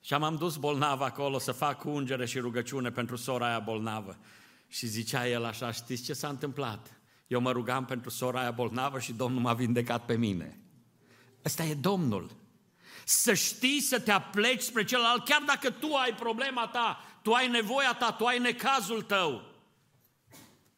și 0.00 0.14
am 0.14 0.36
dus 0.36 0.56
bolnav 0.56 1.00
acolo 1.00 1.38
să 1.38 1.52
fac 1.52 1.84
ungere 1.84 2.26
și 2.26 2.38
rugăciune 2.38 2.90
pentru 2.90 3.16
sora 3.16 3.46
aia 3.46 3.58
bolnavă. 3.58 4.18
Și 4.68 4.86
zicea 4.86 5.28
el 5.28 5.44
așa, 5.44 5.72
știți 5.72 6.02
ce 6.02 6.12
s-a 6.12 6.28
întâmplat? 6.28 7.00
Eu 7.26 7.40
mă 7.40 7.50
rugam 7.50 7.84
pentru 7.84 8.10
sora 8.10 8.40
aia 8.40 8.50
bolnavă 8.50 8.98
și 8.98 9.12
Domnul 9.12 9.40
m-a 9.40 9.54
vindecat 9.54 10.04
pe 10.04 10.16
mine. 10.16 10.60
Ăsta 11.44 11.64
e 11.64 11.74
Domnul. 11.74 12.30
Să 13.04 13.34
știi 13.34 13.80
să 13.80 14.00
te 14.00 14.10
apleci 14.10 14.62
spre 14.62 14.84
celălalt, 14.84 15.24
chiar 15.24 15.42
dacă 15.46 15.70
tu 15.70 15.94
ai 15.94 16.14
problema 16.14 16.66
ta, 16.66 17.04
tu 17.22 17.32
ai 17.32 17.48
nevoia 17.48 17.94
ta, 17.94 18.12
tu 18.12 18.24
ai 18.24 18.38
necazul 18.38 19.02
tău. 19.02 19.47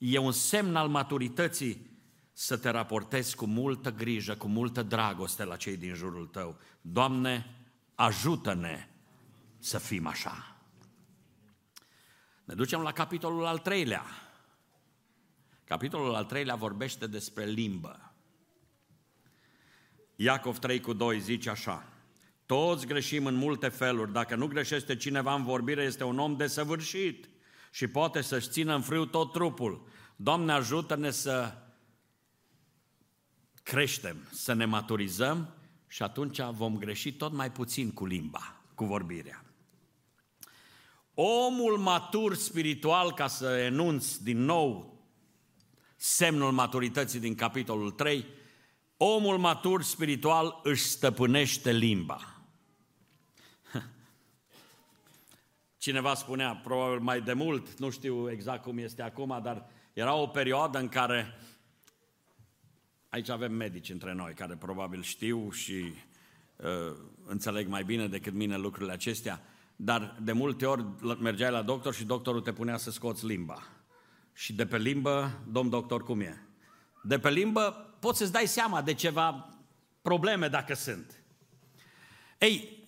E 0.01 0.18
un 0.18 0.32
semn 0.32 0.76
al 0.76 0.88
maturității 0.88 1.90
să 2.32 2.57
te 2.57 2.70
raportezi 2.70 3.36
cu 3.36 3.46
multă 3.46 3.92
grijă, 3.92 4.34
cu 4.34 4.46
multă 4.46 4.82
dragoste 4.82 5.44
la 5.44 5.57
cei 5.57 5.76
din 5.76 5.94
jurul 5.94 6.26
tău. 6.26 6.59
Doamne, 6.80 7.46
ajută-ne 7.94 8.88
să 9.59 9.78
fim 9.78 10.07
așa. 10.07 10.57
Ne 12.44 12.55
ducem 12.55 12.80
la 12.80 12.92
capitolul 12.92 13.44
al 13.44 13.59
treilea. 13.59 14.05
Capitolul 15.64 16.14
al 16.14 16.24
treilea 16.24 16.55
vorbește 16.55 17.07
despre 17.07 17.44
limbă. 17.44 18.12
Iacov 20.16 20.59
3 20.59 20.80
cu 20.80 20.92
2 20.92 21.20
zice 21.20 21.51
așa, 21.51 21.88
toți 22.46 22.86
greșim 22.86 23.26
în 23.26 23.34
multe 23.34 23.68
feluri, 23.68 24.12
dacă 24.12 24.34
nu 24.34 24.46
greșește 24.46 24.96
cineva 24.96 25.34
în 25.34 25.44
vorbire, 25.44 25.82
este 25.82 26.05
un 26.05 26.18
om 26.18 26.36
desăvârșit 26.36 27.28
și 27.70 27.86
poate 27.86 28.20
să-și 28.20 28.48
țină 28.48 28.74
în 28.74 28.82
frâu 28.82 29.04
tot 29.04 29.32
trupul. 29.32 29.86
Doamne, 30.16 30.52
ajută-ne 30.52 31.10
să 31.10 31.54
creștem, 33.62 34.28
să 34.32 34.52
ne 34.52 34.64
maturizăm 34.64 35.54
și 35.86 36.02
atunci 36.02 36.40
vom 36.40 36.76
greși 36.76 37.12
tot 37.12 37.32
mai 37.32 37.52
puțin 37.52 37.92
cu 37.92 38.06
limba, 38.06 38.62
cu 38.74 38.84
vorbirea. 38.84 39.44
Omul 41.14 41.78
matur 41.78 42.34
spiritual, 42.34 43.12
ca 43.12 43.26
să 43.26 43.46
enunț 43.46 44.16
din 44.16 44.44
nou 44.44 44.90
semnul 45.96 46.52
maturității 46.52 47.20
din 47.20 47.34
capitolul 47.34 47.90
3, 47.90 48.26
omul 48.96 49.38
matur 49.38 49.82
spiritual 49.82 50.60
își 50.62 50.82
stăpânește 50.82 51.72
limba. 51.72 52.29
Cineva 55.80 56.14
spunea, 56.14 56.54
probabil 56.54 56.98
mai 56.98 57.20
de 57.20 57.32
mult, 57.32 57.78
nu 57.78 57.90
știu 57.90 58.30
exact 58.30 58.62
cum 58.62 58.78
este 58.78 59.02
acum, 59.02 59.40
dar 59.42 59.66
era 59.92 60.14
o 60.14 60.26
perioadă 60.26 60.78
în 60.78 60.88
care, 60.88 61.38
aici 63.08 63.28
avem 63.28 63.52
medici 63.52 63.90
între 63.90 64.12
noi 64.12 64.34
care 64.34 64.56
probabil 64.56 65.02
știu 65.02 65.50
și 65.50 65.94
uh, 66.56 66.96
înțeleg 67.26 67.68
mai 67.68 67.84
bine 67.84 68.08
decât 68.08 68.32
mine 68.32 68.56
lucrurile 68.56 68.92
acestea, 68.92 69.42
dar 69.76 70.16
de 70.22 70.32
multe 70.32 70.66
ori 70.66 70.84
mergeai 71.20 71.50
la 71.50 71.62
doctor 71.62 71.94
și 71.94 72.04
doctorul 72.04 72.40
te 72.40 72.52
punea 72.52 72.76
să 72.76 72.90
scoți 72.90 73.26
limba. 73.26 73.62
Și 74.32 74.52
de 74.52 74.66
pe 74.66 74.78
limbă, 74.78 75.40
domn 75.48 75.70
doctor, 75.70 76.04
cum 76.04 76.20
e? 76.20 76.46
De 77.02 77.18
pe 77.18 77.30
limbă 77.30 77.94
poți 78.00 78.18
să-ți 78.18 78.32
dai 78.32 78.46
seama 78.46 78.82
de 78.82 78.94
ceva 78.94 79.58
probleme 80.02 80.48
dacă 80.48 80.74
sunt. 80.74 81.22
Ei, 82.38 82.79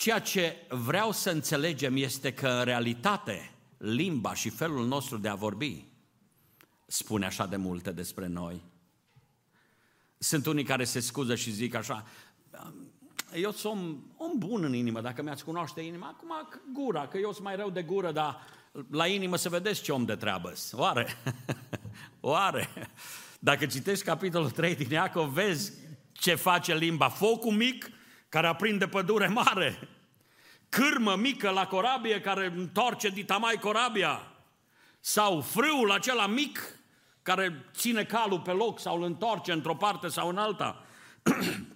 ceea 0.00 0.18
ce 0.18 0.56
vreau 0.68 1.12
să 1.12 1.30
înțelegem 1.30 1.96
este 1.96 2.32
că 2.32 2.48
în 2.48 2.64
realitate 2.64 3.50
limba 3.76 4.34
și 4.34 4.48
felul 4.48 4.86
nostru 4.86 5.16
de 5.18 5.28
a 5.28 5.34
vorbi 5.34 5.84
spune 6.86 7.26
așa 7.26 7.46
de 7.46 7.56
multe 7.56 7.92
despre 7.92 8.26
noi. 8.26 8.62
Sunt 10.18 10.46
unii 10.46 10.64
care 10.64 10.84
se 10.84 11.00
scuză 11.00 11.34
și 11.34 11.50
zic 11.50 11.74
așa, 11.74 12.06
eu 13.34 13.52
sunt 13.52 13.72
om, 13.72 14.02
om 14.16 14.38
bun 14.38 14.64
în 14.64 14.74
inimă, 14.74 15.00
dacă 15.00 15.22
mi-ați 15.22 15.44
cunoaște 15.44 15.80
inima, 15.80 16.06
acum 16.06 16.32
gura, 16.72 17.08
că 17.08 17.18
eu 17.18 17.32
sunt 17.32 17.44
mai 17.44 17.56
rău 17.56 17.70
de 17.70 17.82
gură, 17.82 18.12
dar 18.12 18.46
la 18.90 19.06
inimă 19.06 19.36
să 19.36 19.48
vedeți 19.48 19.82
ce 19.82 19.92
om 19.92 20.04
de 20.04 20.16
treabă 20.16 20.52
Oare? 20.72 21.06
Oare? 22.20 22.68
Dacă 23.38 23.66
citești 23.66 24.04
capitolul 24.04 24.50
3 24.50 24.74
din 24.74 24.90
Iacov, 24.90 25.32
vezi 25.32 25.72
ce 26.12 26.34
face 26.34 26.74
limba. 26.74 27.08
Focul 27.08 27.52
mic 27.52 27.90
care 28.30 28.46
aprinde 28.46 28.88
pădure 28.88 29.26
mare. 29.26 29.88
Cârmă 30.68 31.16
mică 31.16 31.50
la 31.50 31.66
corabie 31.66 32.20
care 32.20 32.46
întoarce 32.46 33.08
ditamai 33.08 33.54
corabia. 33.54 34.32
Sau 35.00 35.40
frâul 35.40 35.90
acela 35.90 36.26
mic 36.26 36.78
care 37.22 37.64
ține 37.72 38.04
calul 38.04 38.40
pe 38.40 38.50
loc 38.50 38.80
sau 38.80 38.96
îl 38.96 39.02
întoarce 39.02 39.52
într-o 39.52 39.74
parte 39.74 40.08
sau 40.08 40.28
în 40.28 40.36
alta. 40.36 40.84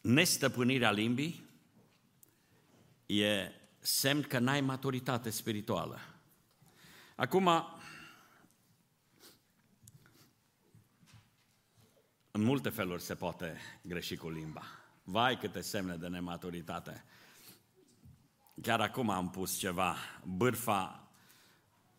nestăpânirea 0.00 0.90
limbii 0.90 1.44
e 3.06 3.52
semn 3.78 4.22
că 4.22 4.38
n-ai 4.38 4.60
maturitate 4.60 5.30
spirituală. 5.30 6.00
Acum, 7.16 7.50
în 12.34 12.42
multe 12.42 12.68
feluri 12.68 13.02
se 13.02 13.14
poate 13.14 13.60
greși 13.82 14.16
cu 14.16 14.30
limba. 14.30 14.62
Vai 15.04 15.38
câte 15.38 15.60
semne 15.60 15.96
de 15.96 16.06
nematuritate. 16.06 17.04
Chiar 18.62 18.80
acum 18.80 19.10
am 19.10 19.30
pus 19.30 19.56
ceva. 19.56 19.96
Bârfa 20.24 21.08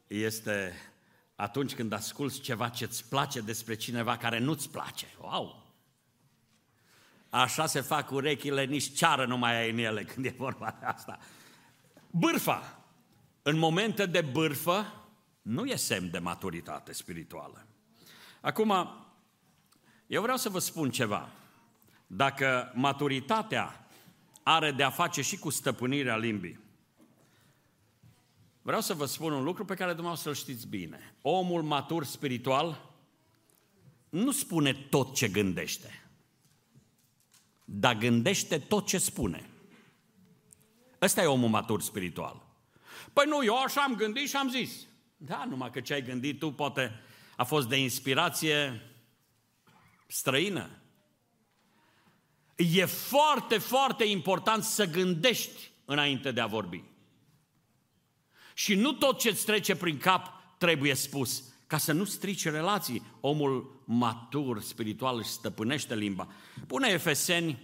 este 0.08 0.74
atunci 1.36 1.76
când 1.76 1.92
asculți 1.92 2.40
ceva 2.40 2.70
ce-ți 2.70 3.10
place 3.10 3.42
despre 3.42 3.76
cineva 3.76 4.18
care 4.18 4.40
nu-ți 4.40 4.70
place. 4.70 5.08
Wow! 5.20 5.74
Așa 7.30 7.66
se 7.66 7.82
fac 7.82 8.12
urechile, 8.12 8.66
nici 8.66 8.96
ceară 8.96 9.26
nu 9.26 9.38
mai 9.38 9.56
ai 9.56 9.70
în 9.70 9.78
ele 9.78 10.04
când 10.04 10.26
e 10.26 10.36
vorba 10.38 10.76
de 10.80 10.86
asta. 10.86 11.20
Bârfa. 12.12 12.78
În 13.42 13.58
momente 13.58 14.06
de 14.06 14.22
bârfă 14.22 15.06
nu 15.42 15.66
e 15.66 15.76
semn 15.76 16.12
de 16.12 16.20
maturitate 16.20 16.94
spirituală. 16.94 17.68
Acum, 18.42 19.03
eu 20.14 20.22
vreau 20.22 20.38
să 20.38 20.50
vă 20.50 20.60
spun 20.60 20.92
ceva. 20.92 21.30
Dacă 22.08 22.72
maturitatea 22.76 23.88
are 24.44 24.72
de 24.72 24.84
a 24.84 24.90
face 24.90 25.22
și 25.22 25.38
cu 25.38 25.50
stăpânirea 25.50 26.18
limbii, 26.18 26.60
vreau 28.62 28.82
să 28.82 28.94
vă 28.94 29.06
spun 29.06 29.32
un 29.32 29.44
lucru 29.44 29.66
pe 29.66 29.76
care 29.76 29.92
dumneavoastră 29.92 30.34
să-l 30.34 30.44
știți 30.44 30.68
bine. 30.68 31.16
Omul 31.22 31.62
matur 31.62 32.04
spiritual 32.04 32.92
nu 34.10 34.32
spune 34.32 34.74
tot 34.74 35.16
ce 35.16 35.28
gândește 35.28 36.04
dar 37.66 37.98
gândește 37.98 38.60
tot 38.60 38.88
ce 38.88 38.98
spune. 38.98 39.50
Ăsta 41.02 41.22
e 41.22 41.26
omul 41.26 41.50
matur 41.50 41.82
spiritual. 41.82 42.46
Păi 43.14 43.26
nu, 43.28 43.44
eu 43.44 43.58
așa 43.58 43.82
am 43.82 43.96
gândit 43.96 44.30
și 44.30 44.36
am 44.36 44.50
zis. 44.50 44.72
Da, 45.18 45.46
numai 45.50 45.72
că 45.72 45.82
ce 45.82 45.94
ai 45.94 46.02
gândit 46.02 46.40
tu 46.40 46.52
poate 46.52 46.92
a 47.36 47.44
fost 47.44 47.68
de 47.68 47.78
inspirație 47.78 48.82
străină. 50.08 50.70
E 52.56 52.86
foarte, 52.86 53.58
foarte 53.58 54.04
important 54.04 54.64
să 54.64 54.86
gândești 54.86 55.72
înainte 55.86 56.32
de 56.32 56.42
a 56.42 56.46
vorbi. 56.46 56.84
Și 58.54 58.76
nu 58.76 58.92
tot 58.92 59.20
ce 59.20 59.30
îți 59.30 59.46
trece 59.46 59.76
prin 59.76 59.98
cap 59.98 60.32
trebuie 60.58 60.94
spus, 60.94 61.44
ca 61.68 61.78
să 61.78 61.92
nu 61.92 62.04
strici 62.04 62.46
relații. 62.46 63.04
Omul 63.20 63.82
matur, 63.86 64.62
spiritual, 64.62 65.18
își 65.18 65.30
stăpânește 65.30 65.96
limba. 65.96 66.28
Pune 66.68 66.88
Efeseni, 66.88 67.60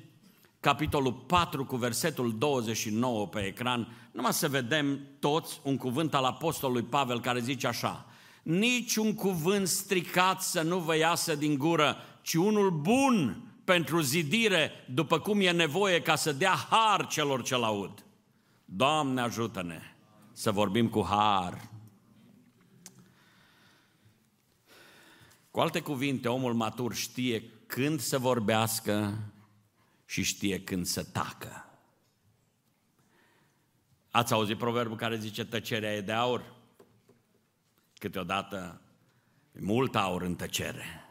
capitolul 0.59 1.13
4, 1.13 1.65
cu 1.65 1.75
versetul 1.75 2.37
29 2.37 3.27
pe 3.27 3.39
ecran, 3.39 4.09
numai 4.11 4.33
să 4.33 4.47
vedem 4.47 4.99
toți 5.19 5.59
un 5.63 5.77
cuvânt 5.77 6.13
al 6.13 6.23
apostolului 6.23 6.83
Pavel 6.83 7.21
care 7.21 7.39
zice 7.39 7.67
așa, 7.67 8.05
nici 8.43 8.95
un 8.95 9.15
cuvânt 9.15 9.67
stricat 9.67 10.41
să 10.41 10.61
nu 10.61 10.79
vă 10.79 10.95
iasă 10.95 11.35
din 11.35 11.57
gură, 11.57 11.97
ci 12.21 12.33
unul 12.33 12.69
bun 12.71 13.43
pentru 13.63 13.99
zidire, 13.99 14.71
după 14.93 15.19
cum 15.19 15.39
e 15.39 15.51
nevoie 15.51 16.01
ca 16.01 16.15
să 16.15 16.31
dea 16.31 16.53
har 16.53 17.07
celor 17.07 17.43
ce 17.43 17.55
laud. 17.55 18.05
Doamne 18.65 19.21
ajută-ne 19.21 19.81
să 20.31 20.51
vorbim 20.51 20.89
cu 20.89 21.03
har. 21.03 21.69
Cu 25.51 25.59
alte 25.59 25.81
cuvinte, 25.81 26.27
omul 26.27 26.53
matur 26.53 26.93
știe 26.93 27.43
când 27.67 27.99
să 27.99 28.17
vorbească 28.17 29.17
și 30.05 30.23
știe 30.23 30.63
când 30.63 30.85
să 30.85 31.03
tacă. 31.03 31.69
Ați 34.11 34.33
auzit 34.33 34.57
proverbul 34.57 34.97
care 34.97 35.17
zice 35.17 35.45
tăcerea 35.45 35.95
e 35.95 36.01
de 36.01 36.11
aur? 36.11 36.55
Câteodată 37.97 38.81
mult 39.51 39.95
aur 39.95 40.21
în 40.21 40.35
tăcere. 40.35 41.08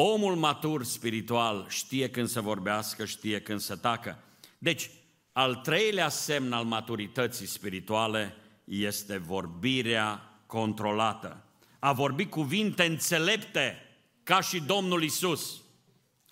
Omul 0.00 0.36
matur 0.36 0.84
spiritual 0.84 1.66
știe 1.68 2.10
când 2.10 2.28
să 2.28 2.40
vorbească, 2.40 3.04
știe 3.04 3.40
când 3.40 3.60
să 3.60 3.76
tacă. 3.76 4.18
Deci, 4.58 4.90
al 5.32 5.54
treilea 5.54 6.08
semn 6.08 6.52
al 6.52 6.64
maturității 6.64 7.46
spirituale 7.46 8.36
este 8.64 9.16
vorbirea 9.16 10.40
controlată. 10.46 11.44
A 11.78 11.92
vorbi 11.92 12.26
cuvinte 12.26 12.84
înțelepte, 12.84 13.76
ca 14.22 14.40
și 14.40 14.60
Domnul 14.60 15.02
Isus. 15.02 15.60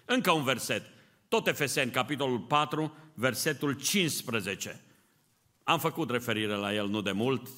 Încă 0.05 0.31
un 0.31 0.43
verset, 0.43 0.83
tot 1.29 1.47
Efeseni, 1.47 1.91
capitolul 1.91 2.41
4, 2.41 2.97
versetul 3.15 3.73
15. 3.73 4.81
Am 5.63 5.79
făcut 5.79 6.11
referire 6.11 6.55
la 6.55 6.75
el 6.75 6.89
nu 6.89 7.01
de 7.01 7.13
mult. 7.13 7.49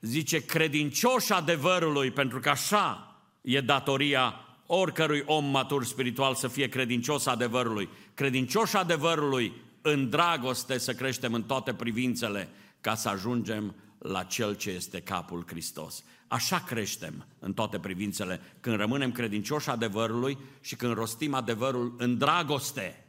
Zice, 0.00 0.44
credincioși 0.44 1.32
adevărului, 1.32 2.10
pentru 2.10 2.40
că 2.40 2.48
așa 2.48 3.09
e 3.40 3.60
datoria 3.60 4.34
oricărui 4.66 5.22
om 5.26 5.44
matur 5.44 5.84
spiritual 5.84 6.34
să 6.34 6.48
fie 6.48 6.68
credincios 6.68 7.26
adevărului. 7.26 7.88
Credincioși 8.14 8.76
adevărului 8.76 9.52
în 9.82 10.10
dragoste 10.10 10.78
să 10.78 10.94
creștem 10.94 11.34
în 11.34 11.42
toate 11.42 11.74
privințele 11.74 12.48
ca 12.80 12.94
să 12.94 13.08
ajungem 13.08 13.74
la 13.98 14.22
Cel 14.22 14.54
ce 14.54 14.70
este 14.70 15.00
capul 15.00 15.44
Hristos. 15.46 16.04
Așa 16.26 16.60
creștem 16.60 17.26
în 17.38 17.52
toate 17.52 17.78
privințele, 17.78 18.40
când 18.60 18.76
rămânem 18.76 19.12
credincioși 19.12 19.70
adevărului 19.70 20.38
și 20.60 20.76
când 20.76 20.94
rostim 20.94 21.34
adevărul 21.34 21.94
în 21.98 22.18
dragoste. 22.18 23.04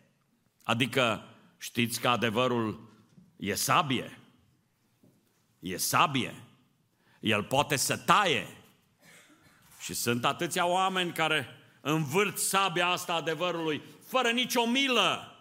Adică 0.63 1.23
știți 1.57 1.99
că 1.99 2.07
adevărul 2.07 2.89
e 3.35 3.53
sabie. 3.53 4.19
E 5.59 5.77
sabie. 5.77 6.35
El 7.19 7.43
poate 7.43 7.75
să 7.75 7.97
taie. 7.97 8.47
Și 9.81 9.93
sunt 9.93 10.25
atâția 10.25 10.65
oameni 10.65 11.11
care 11.11 11.47
învârt 11.81 12.37
sabia 12.37 12.87
asta 12.87 13.13
adevărului 13.13 13.81
fără 14.07 14.29
nicio 14.29 14.65
milă 14.65 15.31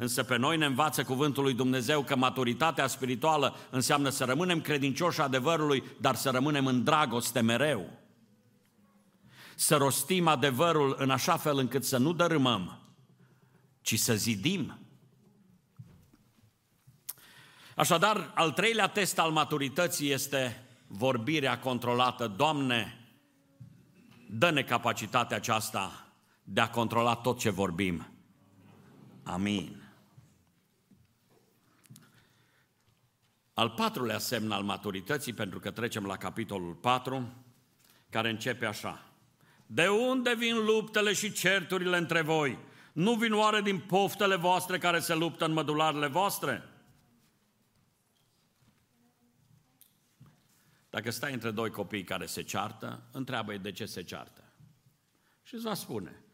Însă 0.00 0.22
pe 0.22 0.36
noi 0.36 0.56
ne 0.56 0.64
învață 0.64 1.04
cuvântul 1.04 1.42
lui 1.42 1.54
Dumnezeu 1.54 2.02
că 2.02 2.16
maturitatea 2.16 2.86
spirituală 2.86 3.56
înseamnă 3.70 4.08
să 4.08 4.24
rămânem 4.24 4.60
credincioși 4.60 5.20
adevărului, 5.20 5.82
dar 6.00 6.14
să 6.14 6.30
rămânem 6.30 6.66
în 6.66 6.84
dragoste 6.84 7.40
mereu. 7.40 7.90
Să 9.54 9.76
rostim 9.76 10.28
adevărul 10.28 10.94
în 10.98 11.10
așa 11.10 11.36
fel 11.36 11.58
încât 11.58 11.84
să 11.84 11.98
nu 11.98 12.12
dărâmăm, 12.12 12.80
ci 13.80 13.98
să 13.98 14.14
zidim. 14.14 14.78
Așadar, 17.76 18.32
al 18.34 18.50
treilea 18.50 18.86
test 18.86 19.18
al 19.18 19.30
maturității 19.30 20.10
este 20.10 20.66
vorbirea 20.86 21.58
controlată. 21.58 22.26
Doamne, 22.26 22.99
dă-ne 24.32 24.62
capacitatea 24.62 25.36
aceasta 25.36 26.06
de 26.42 26.60
a 26.60 26.70
controla 26.70 27.14
tot 27.14 27.38
ce 27.38 27.50
vorbim. 27.50 28.08
Amin. 29.22 29.82
Al 33.54 33.70
patrulea 33.70 34.18
semn 34.18 34.50
al 34.50 34.62
maturității, 34.62 35.32
pentru 35.32 35.58
că 35.58 35.70
trecem 35.70 36.04
la 36.04 36.16
capitolul 36.16 36.74
4, 36.74 37.32
care 38.10 38.30
începe 38.30 38.66
așa. 38.66 39.04
De 39.66 39.88
unde 39.88 40.34
vin 40.34 40.64
luptele 40.64 41.12
și 41.12 41.32
certurile 41.32 41.96
între 41.96 42.22
voi? 42.22 42.58
Nu 42.92 43.14
vin 43.14 43.32
oare 43.32 43.60
din 43.60 43.78
poftele 43.78 44.36
voastre 44.36 44.78
care 44.78 44.98
se 44.98 45.14
luptă 45.14 45.44
în 45.44 45.52
mădularele 45.52 46.06
voastre? 46.06 46.62
Dacă 50.90 51.10
stai 51.10 51.32
între 51.32 51.50
doi 51.50 51.70
copii 51.70 52.04
care 52.04 52.26
se 52.26 52.42
ceartă, 52.42 53.08
întreabă-i 53.12 53.58
de 53.58 53.72
ce 53.72 53.86
se 53.86 54.02
ceartă. 54.02 54.52
Și 55.42 55.54
îți 55.54 55.64
va 55.64 55.74
spune, 55.74 56.24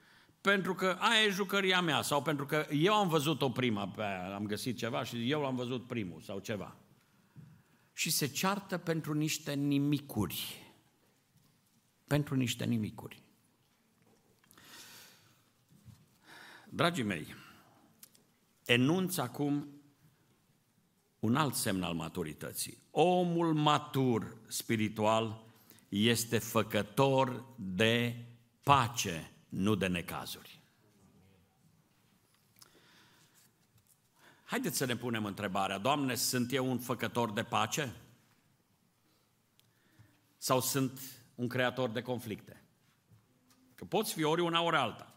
pentru 0.41 0.75
că 0.75 0.97
aia 0.99 1.23
e 1.23 1.31
jucăria 1.31 1.81
mea 1.81 2.03
sau 2.03 2.23
pentru 2.23 2.47
că 2.47 2.67
eu 2.71 2.95
am 2.95 3.09
văzut-o 3.09 3.51
prima 3.51 3.89
pe 3.89 4.03
aia, 4.03 4.35
am 4.35 4.47
găsit 4.47 4.77
ceva 4.77 5.05
și 5.05 5.31
eu 5.31 5.41
l-am 5.41 5.57
văzut 5.57 5.87
primul 5.87 6.21
sau 6.21 6.39
ceva 6.39 6.77
și 7.93 8.11
se 8.11 8.27
ceartă 8.27 8.79
pentru 8.79 9.13
niște 9.13 9.55
nimicuri. 9.55 10.65
Pentru 12.07 12.35
niște 12.35 12.65
nimicuri. 12.65 13.23
Dragii 16.69 17.03
mei, 17.03 17.35
enunț 18.65 19.17
acum 19.17 19.69
un 21.19 21.37
alt 21.37 21.55
semn 21.55 21.83
al 21.83 21.95
maturității. 21.95 22.79
Omul 22.99 23.55
matur 23.55 24.37
spiritual 24.47 25.45
este 25.89 26.39
făcător 26.39 27.45
de 27.57 28.25
pace, 28.63 29.31
nu 29.49 29.75
de 29.75 29.87
necazuri. 29.87 30.61
Haideți 34.45 34.77
să 34.77 34.85
ne 34.85 34.97
punem 34.97 35.25
întrebarea, 35.25 35.79
Doamne, 35.79 36.15
sunt 36.15 36.53
eu 36.53 36.71
un 36.71 36.79
făcător 36.79 37.33
de 37.33 37.43
pace? 37.43 37.97
Sau 40.37 40.61
sunt 40.61 41.01
un 41.35 41.49
creator 41.49 41.89
de 41.89 42.03
conflicte? 42.03 42.63
Că 43.75 43.85
poți 43.85 44.13
fi 44.13 44.23
ori 44.23 44.41
una, 44.41 44.63
ori 44.63 44.77
alta. 44.77 45.15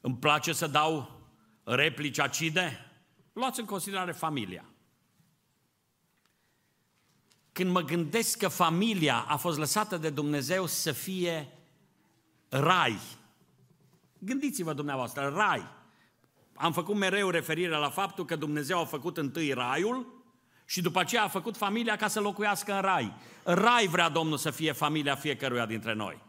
Îmi 0.00 0.16
place 0.16 0.52
să 0.52 0.66
dau 0.66 1.20
replici 1.64 2.18
acide? 2.18 2.90
Luați 3.32 3.60
în 3.60 3.66
considerare 3.66 4.12
familia. 4.12 4.66
Când 7.52 7.70
mă 7.70 7.80
gândesc 7.80 8.38
că 8.38 8.48
familia 8.48 9.24
a 9.28 9.36
fost 9.36 9.58
lăsată 9.58 9.96
de 9.96 10.10
Dumnezeu 10.10 10.66
să 10.66 10.92
fie 10.92 11.48
rai, 12.48 12.98
gândiți-vă 14.18 14.72
dumneavoastră, 14.72 15.32
rai, 15.36 15.80
am 16.54 16.72
făcut 16.72 16.96
mereu 16.96 17.30
referire 17.30 17.76
la 17.76 17.90
faptul 17.90 18.24
că 18.24 18.36
Dumnezeu 18.36 18.80
a 18.80 18.84
făcut 18.84 19.16
întâi 19.16 19.52
raiul 19.52 20.22
și 20.64 20.80
după 20.80 21.00
aceea 21.00 21.22
a 21.22 21.28
făcut 21.28 21.56
familia 21.56 21.96
ca 21.96 22.08
să 22.08 22.20
locuiască 22.20 22.74
în 22.74 22.80
rai. 22.80 23.14
Rai 23.44 23.86
vrea 23.86 24.08
Domnul 24.08 24.36
să 24.36 24.50
fie 24.50 24.72
familia 24.72 25.14
fiecăruia 25.14 25.66
dintre 25.66 25.94
noi. 25.94 26.22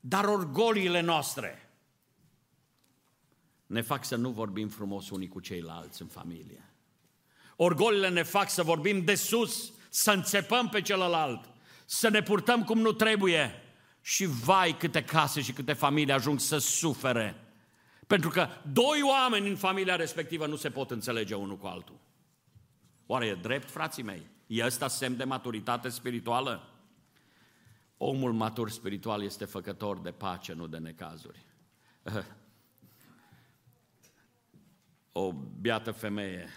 Dar 0.00 0.24
orgoliile 0.24 1.00
noastre 1.00 1.70
ne 3.66 3.80
fac 3.80 4.04
să 4.04 4.16
nu 4.16 4.30
vorbim 4.30 4.68
frumos 4.68 5.10
unii 5.10 5.28
cu 5.28 5.40
ceilalți 5.40 6.02
în 6.02 6.08
familie. 6.08 6.70
Orgolile 7.56 8.08
ne 8.08 8.22
fac 8.22 8.50
să 8.50 8.62
vorbim 8.62 9.04
de 9.04 9.14
sus, 9.14 9.72
să 9.96 10.10
înțepăm 10.10 10.68
pe 10.68 10.80
celălalt, 10.80 11.48
să 11.84 12.08
ne 12.08 12.22
purtăm 12.22 12.64
cum 12.64 12.78
nu 12.78 12.92
trebuie. 12.92 13.62
Și 14.00 14.24
vai 14.24 14.76
câte 14.76 15.04
case 15.04 15.40
și 15.40 15.52
câte 15.52 15.72
familii 15.72 16.12
ajung 16.12 16.40
să 16.40 16.58
sufere 16.58 17.46
pentru 18.06 18.28
că 18.28 18.48
doi 18.72 19.02
oameni 19.02 19.48
în 19.48 19.56
familia 19.56 19.96
respectivă 19.96 20.46
nu 20.46 20.56
se 20.56 20.70
pot 20.70 20.90
înțelege 20.90 21.34
unul 21.34 21.56
cu 21.56 21.66
altul. 21.66 21.98
Oare 23.06 23.26
e 23.26 23.34
drept, 23.34 23.70
frații 23.70 24.02
mei? 24.02 24.26
E 24.46 24.64
ăsta 24.64 24.88
semn 24.88 25.16
de 25.16 25.24
maturitate 25.24 25.88
spirituală? 25.88 26.70
Omul 27.96 28.32
matur 28.32 28.70
spiritual 28.70 29.22
este 29.22 29.44
făcător 29.44 29.98
de 29.98 30.10
pace, 30.10 30.52
nu 30.52 30.66
de 30.66 30.78
necazuri. 30.78 31.44
O 35.18 35.32
biată 35.60 35.90
femeie 35.90 36.48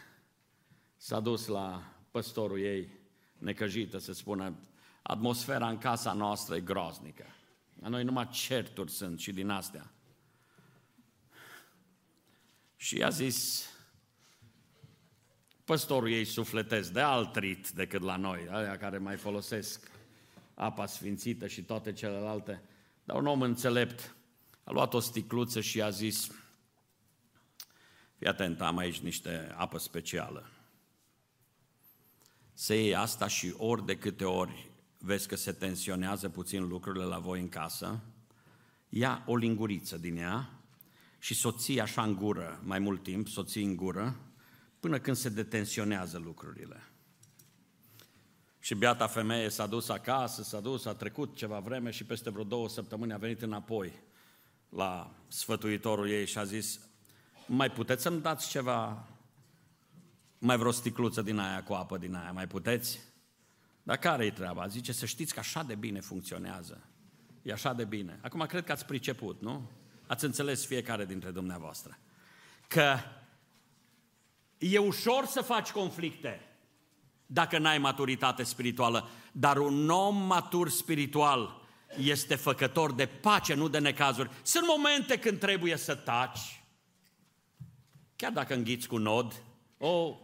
s-a 0.95 1.19
dus 1.19 1.47
la 1.47 1.93
păstorul 2.11 2.59
ei 2.59 2.98
necăjită 3.39 3.97
să 3.97 4.13
spună 4.13 4.59
atmosfera 5.01 5.69
în 5.69 5.77
casa 5.77 6.13
noastră 6.13 6.55
e 6.55 6.61
groaznică. 6.61 7.25
La 7.81 7.87
noi 7.87 8.03
numai 8.03 8.27
certuri 8.27 8.91
sunt 8.91 9.19
și 9.19 9.31
din 9.31 9.49
astea. 9.49 9.91
Și 12.75 13.03
a 13.03 13.09
zis, 13.09 13.69
păstorul 15.63 16.11
ei 16.11 16.25
sufletesc 16.25 16.91
de 16.91 17.01
alt 17.01 17.35
rit 17.35 17.69
decât 17.69 18.01
la 18.01 18.15
noi, 18.15 18.47
aia 18.49 18.77
care 18.77 18.97
mai 18.97 19.15
folosesc 19.15 19.91
apa 20.53 20.85
sfințită 20.85 21.47
și 21.47 21.63
toate 21.63 21.93
celelalte. 21.93 22.61
Dar 23.03 23.17
un 23.17 23.27
om 23.27 23.41
înțelept 23.41 24.15
a 24.63 24.71
luat 24.71 24.93
o 24.93 24.99
sticluță 24.99 25.61
și 25.61 25.81
a 25.81 25.89
zis, 25.89 26.31
fii 28.17 28.27
atent, 28.27 28.61
am 28.61 28.77
aici 28.77 28.99
niște 28.99 29.53
apă 29.57 29.77
specială. 29.77 30.49
Să 32.61 32.73
iei 32.73 32.95
asta 32.95 33.27
și 33.27 33.53
ori 33.57 33.85
de 33.85 33.97
câte 33.97 34.25
ori 34.25 34.71
vezi 34.97 35.27
că 35.27 35.35
se 35.35 35.51
tensionează 35.51 36.29
puțin 36.29 36.67
lucrurile 36.67 37.03
la 37.03 37.19
voi 37.19 37.39
în 37.39 37.49
casă, 37.49 37.99
ia 38.89 39.23
o 39.25 39.35
linguriță 39.35 39.97
din 39.97 40.17
ea 40.17 40.49
și 41.19 41.33
soții 41.33 41.81
așa 41.81 42.03
în 42.03 42.15
gură 42.15 42.59
mai 42.63 42.79
mult 42.79 43.03
timp, 43.03 43.27
soții 43.27 43.63
în 43.63 43.75
gură, 43.75 44.15
până 44.79 44.99
când 44.99 45.15
se 45.15 45.29
detensionează 45.29 46.17
lucrurile. 46.17 46.83
Și 48.59 48.75
beata 48.75 49.07
femeie 49.07 49.49
s-a 49.49 49.67
dus 49.67 49.89
acasă, 49.89 50.43
s-a 50.43 50.59
dus, 50.59 50.85
a 50.85 50.93
trecut 50.93 51.35
ceva 51.35 51.59
vreme 51.59 51.91
și 51.91 52.03
peste 52.03 52.29
vreo 52.29 52.43
două 52.43 52.69
săptămâni 52.69 53.13
a 53.13 53.17
venit 53.17 53.41
înapoi 53.41 53.93
la 54.69 55.11
sfătuitorul 55.27 56.09
ei 56.09 56.25
și 56.25 56.37
a 56.37 56.43
zis, 56.43 56.79
mai 57.47 57.71
puteți 57.71 58.01
să-mi 58.01 58.21
dați 58.21 58.49
ceva, 58.49 59.07
mai 60.39 60.57
vreo 60.57 60.71
sticluță 60.71 61.21
din 61.21 61.37
aia 61.37 61.63
cu 61.63 61.73
apă 61.73 61.97
din 61.97 62.15
aia, 62.15 62.31
mai 62.31 62.47
puteți? 62.47 62.99
Dar 63.83 63.97
care 63.97 64.25
e 64.25 64.31
treaba? 64.31 64.67
Zice 64.67 64.91
să 64.91 65.05
știți 65.05 65.33
că 65.33 65.39
așa 65.39 65.63
de 65.63 65.75
bine 65.75 65.99
funcționează. 65.99 66.83
E 67.41 67.51
așa 67.51 67.73
de 67.73 67.83
bine. 67.83 68.19
Acum 68.21 68.45
cred 68.45 68.63
că 68.63 68.71
ați 68.71 68.85
priceput, 68.85 69.41
nu? 69.41 69.69
Ați 70.07 70.25
înțeles 70.25 70.65
fiecare 70.65 71.05
dintre 71.05 71.31
dumneavoastră. 71.31 71.97
Că 72.67 72.97
e 74.57 74.77
ușor 74.77 75.25
să 75.25 75.41
faci 75.41 75.69
conflicte 75.69 76.49
dacă 77.25 77.57
n-ai 77.57 77.77
maturitate 77.77 78.43
spirituală, 78.43 79.09
dar 79.31 79.57
un 79.57 79.89
om 79.89 80.25
matur 80.25 80.69
spiritual 80.69 81.61
este 81.97 82.35
făcător 82.35 82.93
de 82.93 83.05
pace, 83.05 83.53
nu 83.53 83.67
de 83.67 83.79
necazuri. 83.79 84.29
Sunt 84.41 84.63
momente 84.67 85.19
când 85.19 85.39
trebuie 85.39 85.75
să 85.75 85.95
taci, 85.95 86.63
chiar 88.15 88.31
dacă 88.31 88.53
înghiți 88.53 88.87
cu 88.87 88.97
nod, 88.97 89.43
o, 89.77 90.17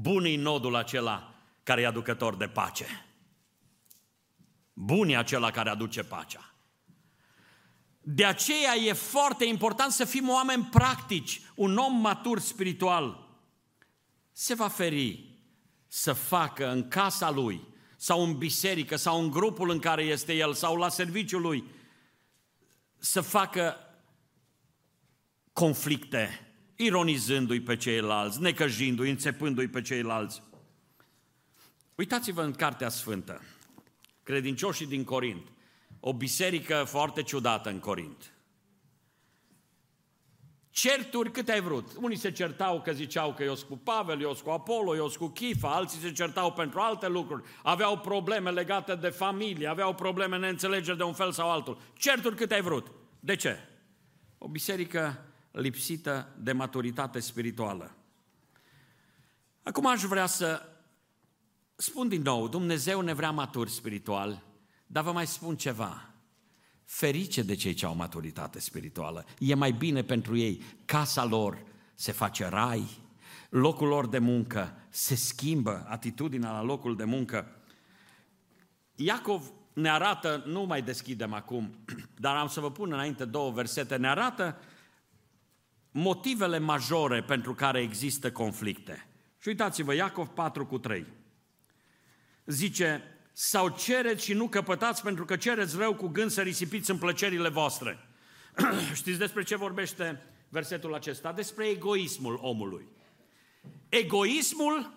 bun 0.00 0.22
nodul 0.22 0.74
acela 0.74 1.34
care 1.62 1.80
e 1.80 1.86
aducător 1.86 2.36
de 2.36 2.48
pace. 2.48 3.06
Bun 4.72 5.08
e 5.08 5.16
acela 5.16 5.50
care 5.50 5.70
aduce 5.70 6.02
pacea. 6.02 6.54
De 8.00 8.24
aceea 8.24 8.74
e 8.74 8.92
foarte 8.92 9.44
important 9.44 9.92
să 9.92 10.04
fim 10.04 10.28
oameni 10.28 10.64
practici. 10.64 11.40
Un 11.54 11.76
om 11.76 12.00
matur 12.00 12.38
spiritual 12.38 13.28
se 14.32 14.54
va 14.54 14.68
feri 14.68 15.38
să 15.86 16.12
facă 16.12 16.70
în 16.70 16.88
casa 16.88 17.30
lui 17.30 17.60
sau 17.96 18.22
în 18.22 18.38
biserică 18.38 18.96
sau 18.96 19.22
în 19.22 19.30
grupul 19.30 19.70
în 19.70 19.78
care 19.78 20.02
este 20.02 20.34
el 20.34 20.54
sau 20.54 20.76
la 20.76 20.88
serviciul 20.88 21.40
lui 21.40 21.64
să 22.98 23.20
facă 23.20 23.76
conflicte, 25.52 26.45
ironizându-i 26.76 27.60
pe 27.60 27.76
ceilalți, 27.76 28.40
necăjindu-i, 28.40 29.10
înțepându-i 29.10 29.68
pe 29.68 29.82
ceilalți. 29.82 30.42
Uitați-vă 31.94 32.42
în 32.42 32.52
Cartea 32.52 32.88
Sfântă, 32.88 33.42
credincioșii 34.22 34.86
din 34.86 35.04
Corint, 35.04 35.46
o 36.00 36.12
biserică 36.12 36.84
foarte 36.86 37.22
ciudată 37.22 37.68
în 37.68 37.78
Corint. 37.78 38.30
Certuri 40.70 41.30
cât 41.30 41.48
ai 41.48 41.60
vrut. 41.60 41.90
Unii 42.00 42.16
se 42.16 42.32
certau 42.32 42.80
că 42.80 42.92
ziceau 42.92 43.34
că 43.34 43.42
eu 43.42 43.54
sunt 43.54 43.68
cu 43.68 43.76
Pavel, 43.76 44.20
eu 44.20 44.32
sunt 44.32 44.44
cu 44.44 44.50
Apollo, 44.50 44.96
eu 44.96 45.08
sunt 45.08 45.22
cu 45.22 45.28
Chifa, 45.28 45.74
alții 45.74 46.00
se 46.00 46.12
certau 46.12 46.52
pentru 46.52 46.80
alte 46.80 47.08
lucruri. 47.08 47.42
Aveau 47.62 47.98
probleme 47.98 48.50
legate 48.50 48.94
de 48.94 49.08
familie, 49.08 49.68
aveau 49.68 49.94
probleme 49.94 50.38
neînțelegeri 50.38 50.96
de 50.96 51.02
un 51.02 51.12
fel 51.12 51.32
sau 51.32 51.50
altul. 51.50 51.78
Certuri 51.94 52.36
cât 52.36 52.50
ai 52.50 52.60
vrut. 52.60 52.92
De 53.20 53.36
ce? 53.36 53.58
O 54.38 54.48
biserică 54.48 55.24
lipsită 55.60 56.28
de 56.38 56.52
maturitate 56.52 57.20
spirituală. 57.20 57.94
Acum 59.62 59.86
aș 59.86 60.02
vrea 60.02 60.26
să 60.26 60.62
spun 61.76 62.08
din 62.08 62.22
nou, 62.22 62.48
Dumnezeu 62.48 63.00
ne 63.00 63.12
vrea 63.12 63.30
maturi 63.30 63.70
spiritual, 63.70 64.42
dar 64.86 65.02
vă 65.02 65.12
mai 65.12 65.26
spun 65.26 65.56
ceva. 65.56 66.10
Ferice 66.84 67.42
de 67.42 67.54
cei 67.54 67.74
ce 67.74 67.86
au 67.86 67.94
maturitate 67.94 68.60
spirituală. 68.60 69.24
E 69.38 69.54
mai 69.54 69.72
bine 69.72 70.02
pentru 70.02 70.36
ei. 70.36 70.62
Casa 70.84 71.24
lor 71.24 71.62
se 71.94 72.12
face 72.12 72.48
rai, 72.48 72.88
locul 73.48 73.88
lor 73.88 74.06
de 74.06 74.18
muncă 74.18 74.76
se 74.88 75.14
schimbă, 75.14 75.86
atitudinea 75.88 76.50
la 76.50 76.62
locul 76.62 76.96
de 76.96 77.04
muncă. 77.04 77.56
Iacov 78.94 79.52
ne 79.72 79.90
arată, 79.90 80.42
nu 80.46 80.62
mai 80.62 80.82
deschidem 80.82 81.32
acum, 81.32 81.74
dar 82.24 82.36
am 82.36 82.48
să 82.48 82.60
vă 82.60 82.70
pun 82.70 82.92
înainte 82.92 83.24
două 83.24 83.50
versete, 83.50 83.96
ne 83.96 84.08
arată 84.08 84.58
motivele 85.98 86.58
majore 86.58 87.22
pentru 87.22 87.54
care 87.54 87.80
există 87.80 88.32
conflicte. 88.32 89.06
Și 89.40 89.48
uitați-vă, 89.48 89.94
Iacov 89.94 90.28
4 90.28 90.66
cu 90.66 90.78
3. 90.78 91.06
Zice, 92.44 93.02
sau 93.32 93.68
cereți 93.68 94.24
și 94.24 94.32
nu 94.32 94.48
căpătați 94.48 95.02
pentru 95.02 95.24
că 95.24 95.36
cereți 95.36 95.76
rău 95.76 95.94
cu 95.94 96.06
gând 96.06 96.30
să 96.30 96.42
risipiți 96.42 96.90
în 96.90 96.98
plăcerile 96.98 97.48
voastre. 97.48 97.98
Știți 98.94 99.18
despre 99.18 99.42
ce 99.42 99.56
vorbește 99.56 100.22
versetul 100.48 100.94
acesta? 100.94 101.32
Despre 101.32 101.68
egoismul 101.68 102.38
omului. 102.42 102.88
Egoismul 103.88 104.92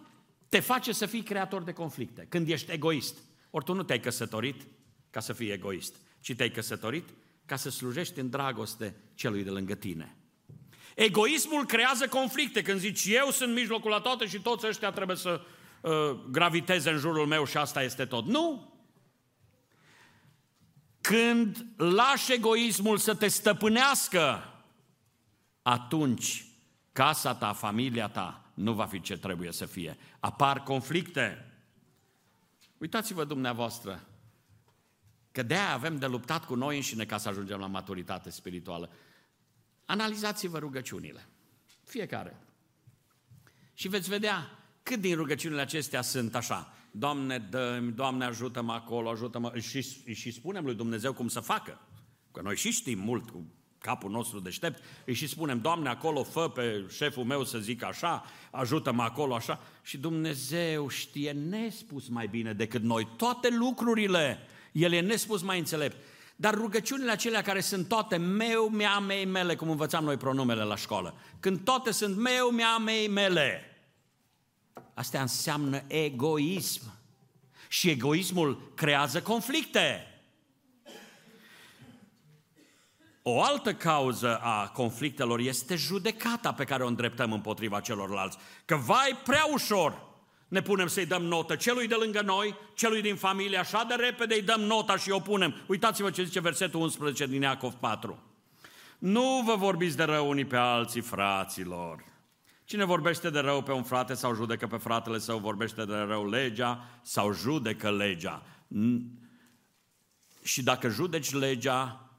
te 0.49 0.59
face 0.59 0.91
să 0.91 1.05
fii 1.05 1.23
creator 1.23 1.63
de 1.63 1.73
conflicte. 1.73 2.25
Când 2.29 2.49
ești 2.49 2.71
egoist. 2.71 3.17
Ori 3.49 3.65
tu 3.65 3.73
nu 3.73 3.83
te-ai 3.83 3.99
căsătorit 3.99 4.67
ca 5.09 5.19
să 5.19 5.33
fii 5.33 5.51
egoist, 5.51 5.95
ci 6.19 6.35
te-ai 6.35 6.51
căsătorit 6.51 7.09
ca 7.45 7.55
să 7.55 7.69
slujești 7.69 8.19
în 8.19 8.29
dragoste 8.29 8.95
celui 9.13 9.43
de 9.43 9.49
lângă 9.49 9.75
tine. 9.75 10.18
Egoismul 10.99 11.65
creează 11.65 12.07
conflicte. 12.07 12.61
Când 12.61 12.79
zici 12.79 13.05
eu 13.05 13.31
sunt 13.31 13.53
mijlocul 13.53 13.89
la 13.89 13.99
toate 13.99 14.27
și 14.27 14.39
toți 14.39 14.67
ăștia 14.67 14.91
trebuie 14.91 15.17
să 15.17 15.41
uh, 15.81 15.91
graviteze 16.31 16.89
în 16.89 16.97
jurul 16.97 17.25
meu 17.25 17.45
și 17.45 17.57
asta 17.57 17.83
este 17.83 18.05
tot. 18.05 18.25
Nu! 18.25 18.73
Când 21.01 21.65
lași 21.77 22.33
egoismul 22.33 22.97
să 22.97 23.15
te 23.15 23.27
stăpânească, 23.27 24.53
atunci 25.61 26.45
casa 26.91 27.35
ta, 27.35 27.53
familia 27.53 28.07
ta 28.07 28.51
nu 28.53 28.73
va 28.73 28.85
fi 28.85 29.01
ce 29.01 29.17
trebuie 29.17 29.51
să 29.51 29.65
fie. 29.65 29.97
Apar 30.19 30.63
conflicte. 30.63 31.53
Uitați-vă 32.77 33.23
dumneavoastră 33.23 34.07
că 35.31 35.43
de 35.43 35.55
avem 35.55 35.97
de 35.97 36.05
luptat 36.05 36.45
cu 36.45 36.55
noi 36.55 36.75
înșine 36.75 37.05
ca 37.05 37.17
să 37.17 37.29
ajungem 37.29 37.59
la 37.59 37.67
maturitate 37.67 38.29
spirituală. 38.29 38.89
Analizați-vă 39.89 40.57
rugăciunile. 40.57 41.27
Fiecare. 41.83 42.37
Și 43.73 43.87
veți 43.87 44.09
vedea 44.09 44.59
cât 44.83 44.99
din 44.99 45.15
rugăciunile 45.15 45.61
acestea 45.61 46.01
sunt 46.01 46.35
așa. 46.35 46.73
Doamne, 46.91 47.37
dă 47.37 47.79
Doamne, 47.95 48.25
ajută-mă 48.25 48.73
acolo, 48.73 49.09
ajută-mă. 49.09 49.59
Și, 49.59 49.81
și 50.13 50.31
spunem 50.31 50.65
lui 50.65 50.75
Dumnezeu 50.75 51.13
cum 51.13 51.27
să 51.27 51.39
facă. 51.39 51.81
Că 52.31 52.41
noi 52.41 52.55
și 52.55 52.71
știm 52.71 52.99
mult 52.99 53.29
cu 53.29 53.45
capul 53.77 54.11
nostru 54.11 54.39
deștept, 54.39 54.83
îi 55.05 55.13
și 55.13 55.27
spunem, 55.27 55.61
Doamne, 55.61 55.89
acolo 55.89 56.23
fă 56.23 56.49
pe 56.49 56.85
șeful 56.89 57.23
meu 57.23 57.43
să 57.43 57.57
zic 57.57 57.83
așa, 57.83 58.25
ajută-mă 58.51 59.03
acolo 59.03 59.35
așa. 59.35 59.61
Și 59.83 59.97
Dumnezeu 59.97 60.87
știe 60.87 61.31
nespus 61.31 62.07
mai 62.07 62.27
bine 62.27 62.53
decât 62.53 62.81
noi 62.81 63.07
toate 63.17 63.49
lucrurile. 63.49 64.39
El 64.71 64.91
e 64.91 64.99
nespus 64.99 65.41
mai 65.41 65.59
înțelept. 65.59 65.97
Dar 66.41 66.53
rugăciunile 66.53 67.11
acelea 67.11 67.41
care 67.41 67.61
sunt 67.61 67.87
toate 67.87 68.17
meu, 68.17 68.69
mea, 68.69 68.99
mei, 68.99 69.25
mele, 69.25 69.55
cum 69.55 69.69
învățam 69.69 70.03
noi 70.03 70.17
pronumele 70.17 70.63
la 70.63 70.75
școală, 70.75 71.13
când 71.39 71.59
toate 71.59 71.91
sunt 71.91 72.17
meu, 72.17 72.49
mea, 72.49 72.77
mei, 72.77 73.07
mele, 73.07 73.69
Asta 74.99 75.21
înseamnă 75.21 75.83
egoism. 75.87 76.81
Și 77.67 77.89
egoismul 77.89 78.71
creează 78.75 79.21
conflicte. 79.21 80.07
O 83.21 83.43
altă 83.43 83.73
cauză 83.73 84.37
a 84.37 84.67
conflictelor 84.67 85.39
este 85.39 85.75
judecata 85.75 86.53
pe 86.53 86.63
care 86.63 86.83
o 86.83 86.87
îndreptăm 86.87 87.31
împotriva 87.31 87.79
celorlalți. 87.79 88.37
Că 88.65 88.75
vai, 88.75 89.19
prea 89.23 89.45
ușor 89.51 90.08
ne 90.49 90.61
punem 90.61 90.87
să-i 90.87 91.05
dăm 91.05 91.23
notă 91.23 91.55
celui 91.55 91.87
de 91.87 91.95
lângă 91.95 92.21
noi, 92.21 92.55
celui 92.73 93.01
din 93.01 93.15
familie, 93.15 93.57
așa 93.57 93.83
de 93.83 93.93
repede 93.93 94.33
îi 94.33 94.41
dăm 94.41 94.61
nota 94.61 94.97
și 94.97 95.11
o 95.11 95.19
punem. 95.19 95.55
Uitați-vă 95.67 96.11
ce 96.11 96.23
zice 96.23 96.39
versetul 96.39 96.81
11 96.81 97.27
din 97.27 97.41
Iacov 97.41 97.73
4. 97.73 98.23
Nu 98.99 99.41
vă 99.45 99.55
vorbiți 99.55 99.97
de 99.97 100.03
rău 100.03 100.29
unii 100.29 100.45
pe 100.45 100.55
alții, 100.55 101.01
fraților. 101.01 102.03
Cine 102.63 102.85
vorbește 102.85 103.29
de 103.29 103.39
rău 103.39 103.63
pe 103.63 103.71
un 103.71 103.83
frate 103.83 104.13
sau 104.13 104.35
judecă 104.35 104.67
pe 104.67 104.77
fratele 104.77 105.17
său, 105.17 105.39
vorbește 105.39 105.85
de 105.85 105.95
rău 105.95 106.29
legea 106.29 106.99
sau 107.01 107.33
judecă 107.33 107.91
legea. 107.91 108.43
și 110.43 110.63
dacă 110.63 110.89
judeci 110.89 111.31
legea, 111.31 112.09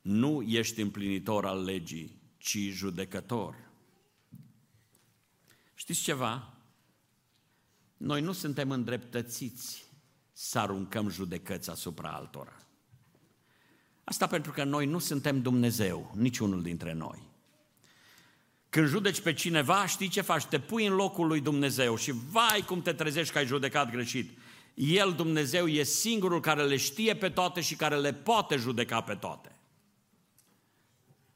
nu 0.00 0.42
ești 0.42 0.80
împlinitor 0.80 1.46
al 1.46 1.64
legii, 1.64 2.20
ci 2.38 2.56
judecător. 2.56 3.54
Știți 5.74 6.02
ceva? 6.02 6.57
Noi 7.98 8.20
nu 8.20 8.32
suntem 8.32 8.70
îndreptățiți 8.70 9.84
să 10.32 10.58
aruncăm 10.58 11.08
judecăți 11.08 11.70
asupra 11.70 12.10
altora. 12.10 12.56
Asta 14.04 14.26
pentru 14.26 14.52
că 14.52 14.64
noi 14.64 14.86
nu 14.86 14.98
suntem 14.98 15.42
Dumnezeu, 15.42 16.12
niciunul 16.14 16.62
dintre 16.62 16.92
noi. 16.92 17.28
Când 18.70 18.88
judeci 18.88 19.20
pe 19.20 19.32
cineva, 19.32 19.86
știi 19.86 20.08
ce 20.08 20.20
faci? 20.20 20.44
Te 20.44 20.60
pui 20.60 20.86
în 20.86 20.94
locul 20.94 21.26
lui 21.26 21.40
Dumnezeu 21.40 21.96
și 21.96 22.12
vai 22.30 22.64
cum 22.66 22.82
te 22.82 22.92
trezești 22.92 23.32
că 23.32 23.38
ai 23.38 23.46
judecat 23.46 23.90
greșit. 23.90 24.38
El, 24.74 25.12
Dumnezeu, 25.12 25.66
e 25.66 25.82
singurul 25.82 26.40
care 26.40 26.62
le 26.62 26.76
știe 26.76 27.14
pe 27.14 27.28
toate 27.28 27.60
și 27.60 27.76
care 27.76 27.96
le 27.96 28.12
poate 28.12 28.56
judeca 28.56 29.00
pe 29.00 29.14
toate. 29.14 29.58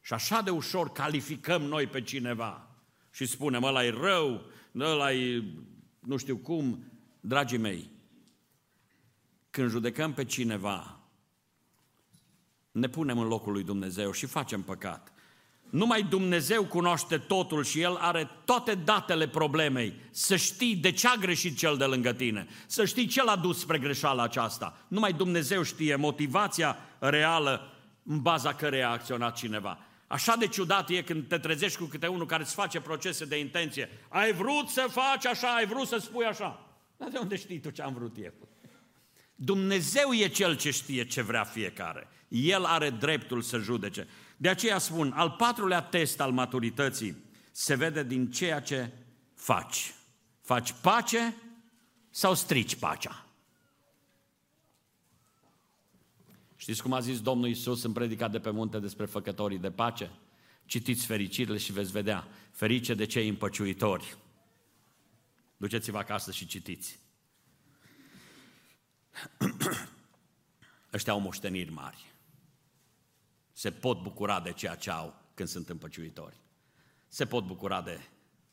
Și 0.01 0.13
așa 0.13 0.41
de 0.41 0.51
ușor 0.51 0.93
calificăm 0.93 1.63
noi 1.63 1.87
pe 1.87 2.03
cineva 2.03 2.71
și 3.11 3.27
spunem, 3.27 3.63
ăla 3.63 3.85
e 3.85 3.91
rău, 3.91 4.45
ăla 4.79 5.13
e 5.13 5.45
nu 6.07 6.17
știu 6.17 6.37
cum. 6.37 6.85
Dragii 7.21 7.59
mei, 7.59 7.91
când 9.51 9.71
judecăm 9.71 10.13
pe 10.13 10.25
cineva, 10.25 11.01
ne 12.73 12.89
punem 12.89 13.19
în 13.19 13.27
locul 13.27 13.53
lui 13.53 13.63
Dumnezeu 13.63 14.13
și 14.13 14.27
facem 14.27 14.63
păcat. 14.63 15.13
Numai 15.71 16.03
Dumnezeu 16.03 16.65
cunoaște 16.65 17.19
totul 17.19 17.65
și 17.65 17.81
El 17.81 17.97
are 17.97 18.31
toate 18.45 18.75
datele 18.75 19.29
problemei. 19.29 19.95
Să 20.11 20.37
știi 20.37 20.77
de 20.77 20.93
ce 20.93 21.09
a 21.09 21.15
greșit 21.15 21.59
cel 21.59 21.77
de 21.77 21.85
lângă 21.85 22.13
tine. 22.13 22.47
Să 22.67 22.85
știi 22.85 23.07
ce 23.07 23.23
l-a 23.23 23.37
dus 23.37 23.59
spre 23.59 23.79
greșeala 23.79 24.23
aceasta. 24.23 24.85
Numai 24.89 25.13
Dumnezeu 25.13 25.63
știe 25.63 25.97
motivația 25.97 26.77
reală 26.99 27.73
în 28.03 28.23
baza 28.23 28.55
căreia 28.55 28.89
a 28.89 28.93
acționat 28.93 29.37
cineva. 29.37 29.79
Așa 30.13 30.37
de 30.37 30.47
ciudat 30.47 30.91
e 30.91 31.03
când 31.03 31.29
te 31.29 31.39
trezești 31.39 31.79
cu 31.79 31.85
câte 31.85 32.07
unul 32.07 32.27
care 32.27 32.43
îți 32.43 32.55
face 32.55 32.81
procese 32.81 33.25
de 33.25 33.39
intenție. 33.39 33.89
Ai 34.09 34.33
vrut 34.33 34.69
să 34.69 34.87
faci 34.91 35.27
așa, 35.27 35.55
ai 35.55 35.67
vrut 35.67 35.89
să 35.89 35.99
spui 35.99 36.25
așa. 36.25 36.77
Dar 36.97 37.09
de 37.09 37.19
unde 37.19 37.37
știi 37.37 37.61
tu 37.61 37.71
ce 37.71 37.83
am 37.83 37.95
vrut 37.95 38.17
eu? 38.17 38.33
Dumnezeu 39.35 40.13
e 40.13 40.29
cel 40.29 40.57
ce 40.57 40.71
știe 40.71 41.07
ce 41.07 41.23
vrea 41.23 41.45
fiecare. 41.45 42.09
El 42.29 42.65
are 42.65 42.91
dreptul 42.91 43.43
să 43.43 43.59
judece. 43.59 44.09
De 44.37 44.49
aceea 44.49 44.79
spun, 44.79 45.13
al 45.17 45.31
patrulea 45.31 45.83
test 45.83 46.21
al 46.21 46.33
maturității 46.33 47.17
se 47.51 47.75
vede 47.75 48.05
din 48.05 48.31
ceea 48.31 48.61
ce 48.61 48.91
faci. 49.35 49.95
Faci 50.41 50.75
pace 50.83 51.35
sau 52.11 52.35
strici 52.35 52.75
pacea? 52.75 53.27
Știți 56.63 56.83
cum 56.83 56.93
a 56.93 57.01
zis 57.01 57.21
Domnul 57.21 57.49
Isus 57.49 57.83
în 57.83 57.93
predica 57.93 58.29
de 58.29 58.41
pe 58.41 58.51
munte 58.51 58.79
despre 58.79 59.07
făcătorii 59.07 59.59
de 59.59 59.71
pace? 59.71 60.11
Citiți 60.65 61.07
fericirile 61.07 61.59
și 61.59 61.73
veți 61.73 61.91
vedea. 61.93 62.29
Ferice 62.51 62.95
de 62.95 63.05
cei 63.05 63.29
împăciuitori. 63.29 64.17
Duceți-vă 65.57 65.99
acasă 65.99 66.33
și 66.33 66.47
citiți. 66.47 66.99
Ăștia 70.93 71.13
au 71.13 71.21
moșteniri 71.21 71.73
mari 71.73 72.13
se 73.53 73.71
pot 73.71 74.03
bucura 74.03 74.41
de 74.41 74.53
ceea 74.53 74.75
ce 74.75 74.91
au 74.91 75.15
când 75.35 75.49
sunt 75.49 75.69
împăciuitori. 75.69 76.41
Se 77.09 77.27
pot 77.27 77.45
bucura 77.45 77.83
de, 77.83 78.01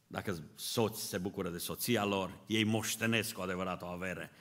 dacă 0.07 0.43
soți 0.55 1.07
se 1.07 1.18
bucură 1.18 1.49
de 1.49 1.57
soția 1.57 2.05
lor, 2.05 2.39
ei 2.45 2.64
moștenesc 2.64 3.34
cu 3.34 3.41
adevărat 3.41 3.82
o 3.82 3.86
avere. 3.86 4.32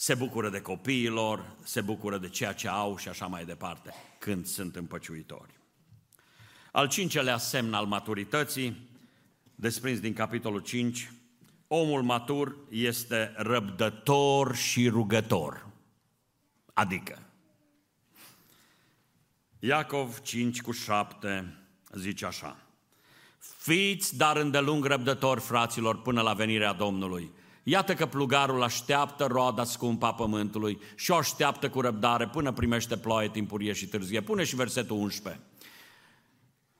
Se 0.00 0.14
bucură 0.14 0.50
de 0.50 0.60
copiii 0.60 1.08
lor, 1.08 1.56
se 1.62 1.80
bucură 1.80 2.18
de 2.18 2.28
ceea 2.28 2.52
ce 2.52 2.68
au 2.68 2.96
și 2.96 3.08
așa 3.08 3.26
mai 3.26 3.44
departe, 3.44 3.94
când 4.18 4.46
sunt 4.46 4.76
împăciuitori. 4.76 5.52
Al 6.72 6.88
cincelea 6.88 7.38
semn 7.38 7.72
al 7.74 7.86
maturității, 7.86 8.88
desprins 9.54 10.00
din 10.00 10.12
capitolul 10.12 10.60
5, 10.60 11.12
omul 11.66 12.02
matur 12.02 12.56
este 12.70 13.32
răbdător 13.36 14.54
și 14.54 14.88
rugător. 14.88 15.66
Adică, 16.74 17.22
Iacov 19.58 20.20
5 20.20 20.60
cu 20.60 20.72
7 20.72 21.56
zice 21.92 22.26
așa. 22.26 22.56
Fiți 23.38 24.16
dar 24.16 24.36
îndelung 24.36 24.84
răbdători, 24.84 25.40
fraților, 25.40 26.02
până 26.02 26.20
la 26.20 26.32
venirea 26.32 26.72
Domnului. 26.72 27.30
Iată 27.62 27.94
că 27.94 28.06
plugarul 28.06 28.62
așteaptă 28.62 29.24
roada 29.24 29.64
scumpă 29.64 30.06
a 30.06 30.14
pământului 30.14 30.78
și 30.94 31.10
o 31.10 31.14
așteaptă 31.14 31.70
cu 31.70 31.80
răbdare 31.80 32.28
până 32.28 32.52
primește 32.52 32.96
ploaie 32.96 33.28
timpurie 33.28 33.72
și 33.72 33.86
târzie. 33.86 34.20
Pune 34.20 34.44
și 34.44 34.56
versetul 34.56 34.96
11. 34.96 35.42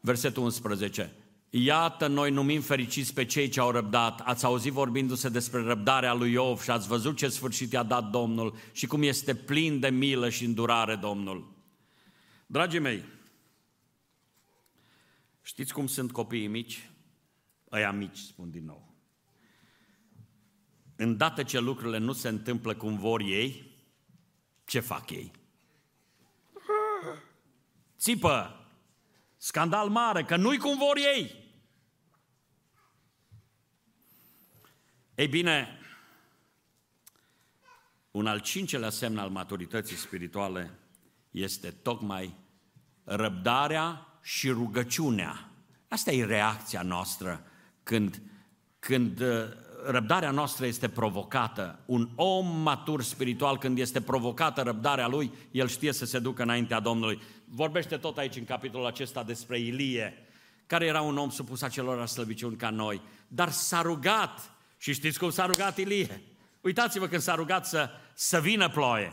Versetul 0.01 0.43
11. 0.43 1.13
Iată, 1.51 2.07
noi 2.07 2.31
numim 2.31 2.61
fericiți 2.61 3.15
pe 3.15 3.25
cei 3.25 3.49
ce 3.49 3.61
au 3.61 3.71
răbdat. 3.71 4.21
Ați 4.21 4.45
auzit 4.45 4.73
vorbindu-se 4.73 5.29
despre 5.29 5.61
răbdarea 5.61 6.15
lui 6.15 6.33
Iov 6.33 6.63
și 6.63 6.71
ați 6.71 6.89
văzut 6.89 7.17
ce 7.17 7.29
sfârșit 7.29 7.73
i-a 7.73 7.83
dat 7.83 8.11
Domnul 8.11 8.57
și 8.73 8.87
cum 8.87 9.03
este 9.03 9.35
plin 9.35 9.81
de 9.81 9.89
milă 9.89 10.29
și 10.29 10.45
îndurare 10.45 10.95
Domnul. 10.95 11.57
Dragii 12.47 12.79
mei, 12.79 13.05
știți 15.43 15.73
cum 15.73 15.87
sunt 15.87 16.13
copiii 16.13 16.47
mici? 16.47 16.91
Aia 17.69 17.93
mici, 17.93 18.19
spun 18.19 18.51
din 18.51 18.65
nou. 18.65 18.88
Îndată 21.01 21.43
ce 21.43 21.59
lucrurile 21.59 21.99
nu 21.99 22.13
se 22.13 22.29
întâmplă 22.29 22.75
cum 22.75 22.99
vor 22.99 23.21
ei, 23.21 23.77
ce 24.65 24.81
fac 24.81 25.11
ei? 25.11 25.31
Țipă! 27.99 28.67
Scandal 29.37 29.89
mare, 29.89 30.25
că 30.25 30.37
nu-i 30.37 30.59
cum 30.59 30.79
vor 30.79 30.97
ei! 30.97 31.53
Ei 35.15 35.29
bine, 35.29 35.79
un 38.11 38.27
al 38.27 38.41
cincelea 38.41 38.91
semn 38.91 39.19
al 39.19 39.31
maturității 39.31 39.97
spirituale 39.97 40.79
este 41.31 41.71
tocmai 41.71 42.35
răbdarea 43.05 44.19
și 44.23 44.51
rugăciunea. 44.51 45.51
Asta 45.89 46.11
e 46.11 46.25
reacția 46.25 46.83
noastră 46.83 47.47
când, 47.83 48.23
când 48.79 49.21
uh, 49.21 49.67
răbdarea 49.91 50.31
noastră 50.31 50.67
este 50.67 50.89
provocată. 50.89 51.79
Un 51.87 52.09
om 52.15 52.61
matur 52.63 53.03
spiritual, 53.03 53.59
când 53.59 53.79
este 53.79 54.01
provocată 54.01 54.63
răbdarea 54.63 55.07
lui, 55.07 55.33
el 55.51 55.69
știe 55.69 55.93
să 55.93 56.05
se 56.05 56.19
ducă 56.19 56.43
înaintea 56.43 56.81
Domnului. 56.81 57.21
Vorbește 57.45 57.97
tot 57.97 58.19
aici 58.19 58.37
în 58.37 58.45
capitolul 58.45 58.87
acesta 58.87 59.23
despre 59.23 59.59
Ilie, 59.59 60.27
care 60.67 60.87
era 60.87 61.01
un 61.01 61.17
om 61.17 61.31
supus 61.31 61.63
acelor 61.63 62.07
slăbiciuni 62.07 62.57
ca 62.57 62.71
noi, 62.71 63.01
dar 63.29 63.51
s-a 63.51 63.83
rugat. 63.83 64.53
Și 64.79 64.93
știți 64.93 65.19
cum 65.19 65.31
s-a 65.31 65.47
rugat 65.47 65.79
Ilie? 65.79 66.23
Uitați-vă 66.61 67.07
când 67.07 67.23
s-a 67.23 67.35
rugat 67.35 67.67
să, 67.67 67.91
să 68.15 68.41
vină 68.41 68.69
ploaie. 68.69 69.13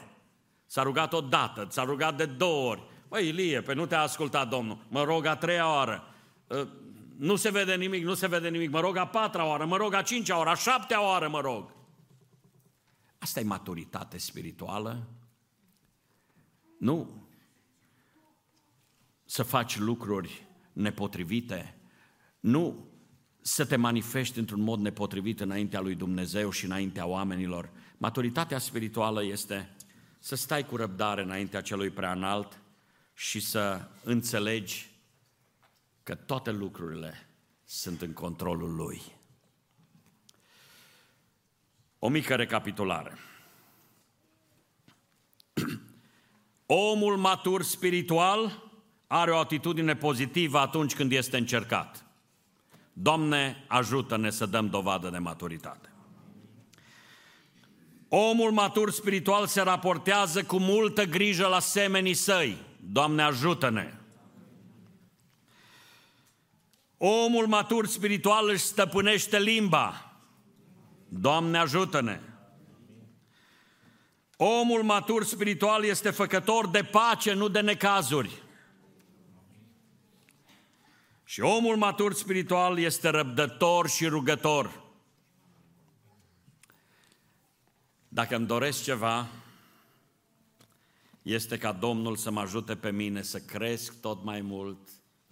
S-a 0.65 0.83
rugat 0.83 1.13
o 1.13 1.21
dată, 1.21 1.67
s-a 1.69 1.83
rugat 1.83 2.17
de 2.17 2.25
două 2.25 2.69
ori. 2.69 2.83
Păi, 3.07 3.27
Ilie, 3.27 3.61
pe 3.61 3.73
nu 3.73 3.85
te-a 3.85 4.01
ascultat 4.01 4.49
Domnul. 4.49 4.77
Mă 4.87 5.03
rog 5.03 5.25
a 5.25 5.35
treia 5.35 5.69
oară. 5.69 6.03
Ă, 7.15 7.25
nu 7.25 7.35
se 7.35 7.49
vede 7.49 7.75
nimic, 7.75 8.03
nu 8.03 8.13
se 8.13 8.27
vede 8.27 8.49
nimic. 8.49 8.69
Mă 8.69 8.79
rog 8.79 8.97
a 8.97 9.07
patra 9.07 9.45
oară, 9.47 9.65
mă 9.65 9.77
rog 9.77 9.93
a 9.93 10.01
cincea 10.01 10.37
oară, 10.37 10.49
a 10.49 10.55
șaptea 10.55 11.01
oară 11.01 11.27
mă 11.29 11.39
rog. 11.39 11.73
Asta 13.17 13.39
e 13.39 13.43
maturitate 13.43 14.17
spirituală? 14.17 15.07
Nu. 16.79 17.27
Să 19.25 19.43
faci 19.43 19.77
lucruri 19.77 20.47
nepotrivite. 20.73 21.77
Nu 22.39 22.89
să 23.41 23.65
te 23.65 23.75
manifesti 23.75 24.39
într-un 24.39 24.61
mod 24.61 24.79
nepotrivit 24.79 25.39
înaintea 25.39 25.79
lui 25.79 25.95
Dumnezeu 25.95 26.49
și 26.49 26.65
înaintea 26.65 27.05
oamenilor. 27.05 27.69
Maturitatea 27.97 28.59
spirituală 28.59 29.23
este 29.23 29.75
să 30.19 30.35
stai 30.35 30.65
cu 30.65 30.75
răbdare 30.75 31.21
înaintea 31.21 31.61
celui 31.61 31.89
preanalt 31.89 32.61
și 33.13 33.39
să 33.39 33.87
înțelegi 34.03 34.94
că 36.05 36.15
toate 36.15 36.51
lucrurile 36.51 37.29
sunt 37.63 38.01
în 38.01 38.13
controlul 38.13 38.75
lui. 38.75 39.01
O 41.99 42.07
mică 42.07 42.35
recapitulare. 42.35 43.17
Omul 46.65 47.17
matur 47.17 47.63
spiritual 47.63 48.63
are 49.07 49.31
o 49.31 49.37
atitudine 49.37 49.95
pozitivă 49.95 50.59
atunci 50.59 50.95
când 50.95 51.11
este 51.11 51.37
încercat. 51.37 52.05
Doamne, 52.93 53.65
ajută-ne 53.67 54.29
să 54.29 54.45
dăm 54.45 54.69
dovadă 54.69 55.09
de 55.09 55.17
maturitate. 55.17 55.89
Omul 58.07 58.51
matur 58.51 58.91
spiritual 58.91 59.47
se 59.47 59.61
raportează 59.61 60.43
cu 60.43 60.57
multă 60.57 61.03
grijă 61.03 61.47
la 61.47 61.59
semenii 61.59 62.13
săi. 62.13 62.57
Doamne, 62.79 63.21
ajută-ne! 63.21 63.93
Omul 66.97 67.47
matur 67.47 67.87
spiritual 67.87 68.49
își 68.49 68.63
stăpânește 68.63 69.39
limba. 69.39 70.11
Doamne, 71.07 71.57
ajută-ne! 71.57 72.19
Omul 74.37 74.83
matur 74.83 75.23
spiritual 75.23 75.83
este 75.83 76.09
făcător 76.09 76.67
de 76.67 76.83
pace, 76.83 77.33
nu 77.33 77.47
de 77.47 77.59
necazuri. 77.59 78.43
Și 81.23 81.41
omul 81.41 81.75
matur 81.75 82.13
spiritual 82.13 82.79
este 82.79 83.09
răbdător 83.09 83.89
și 83.89 84.05
rugător. 84.05 84.83
Dacă 88.07 88.35
îmi 88.35 88.45
doresc 88.45 88.83
ceva, 88.83 89.27
este 91.21 91.57
ca 91.57 91.71
Domnul 91.71 92.15
să 92.15 92.31
mă 92.31 92.39
ajute 92.39 92.75
pe 92.75 92.91
mine 92.91 93.21
să 93.21 93.39
cresc 93.39 93.99
tot 94.01 94.23
mai 94.23 94.41
mult 94.41 94.77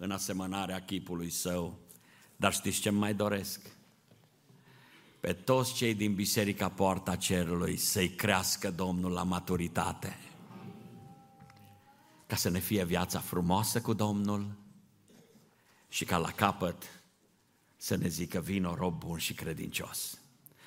în 0.04 0.10
asemănarea 0.10 0.84
chipului 0.84 1.30
său. 1.30 1.78
Dar 2.36 2.52
știți 2.52 2.80
ce 2.80 2.90
mai 2.90 3.14
doresc? 3.14 3.60
Pe 5.20 5.32
toți 5.32 5.74
cei 5.74 5.94
din 5.94 6.14
Biserica 6.14 6.68
Poarta 6.68 7.16
Cerului 7.16 7.76
să-i 7.76 8.08
crească 8.08 8.70
Domnul 8.70 9.12
la 9.12 9.22
maturitate. 9.22 10.18
Ca 12.26 12.36
să 12.36 12.48
ne 12.50 12.58
fie 12.58 12.84
viața 12.84 13.18
frumoasă 13.18 13.80
cu 13.80 13.92
Domnul 13.92 14.54
și 15.88 16.04
ca 16.04 16.16
la 16.16 16.30
capăt 16.30 16.82
să 17.76 17.96
ne 17.96 18.08
zică 18.08 18.40
vino 18.40 18.74
rob 18.74 18.98
bun 18.98 19.18
și 19.18 19.34
credincios. 19.34 20.18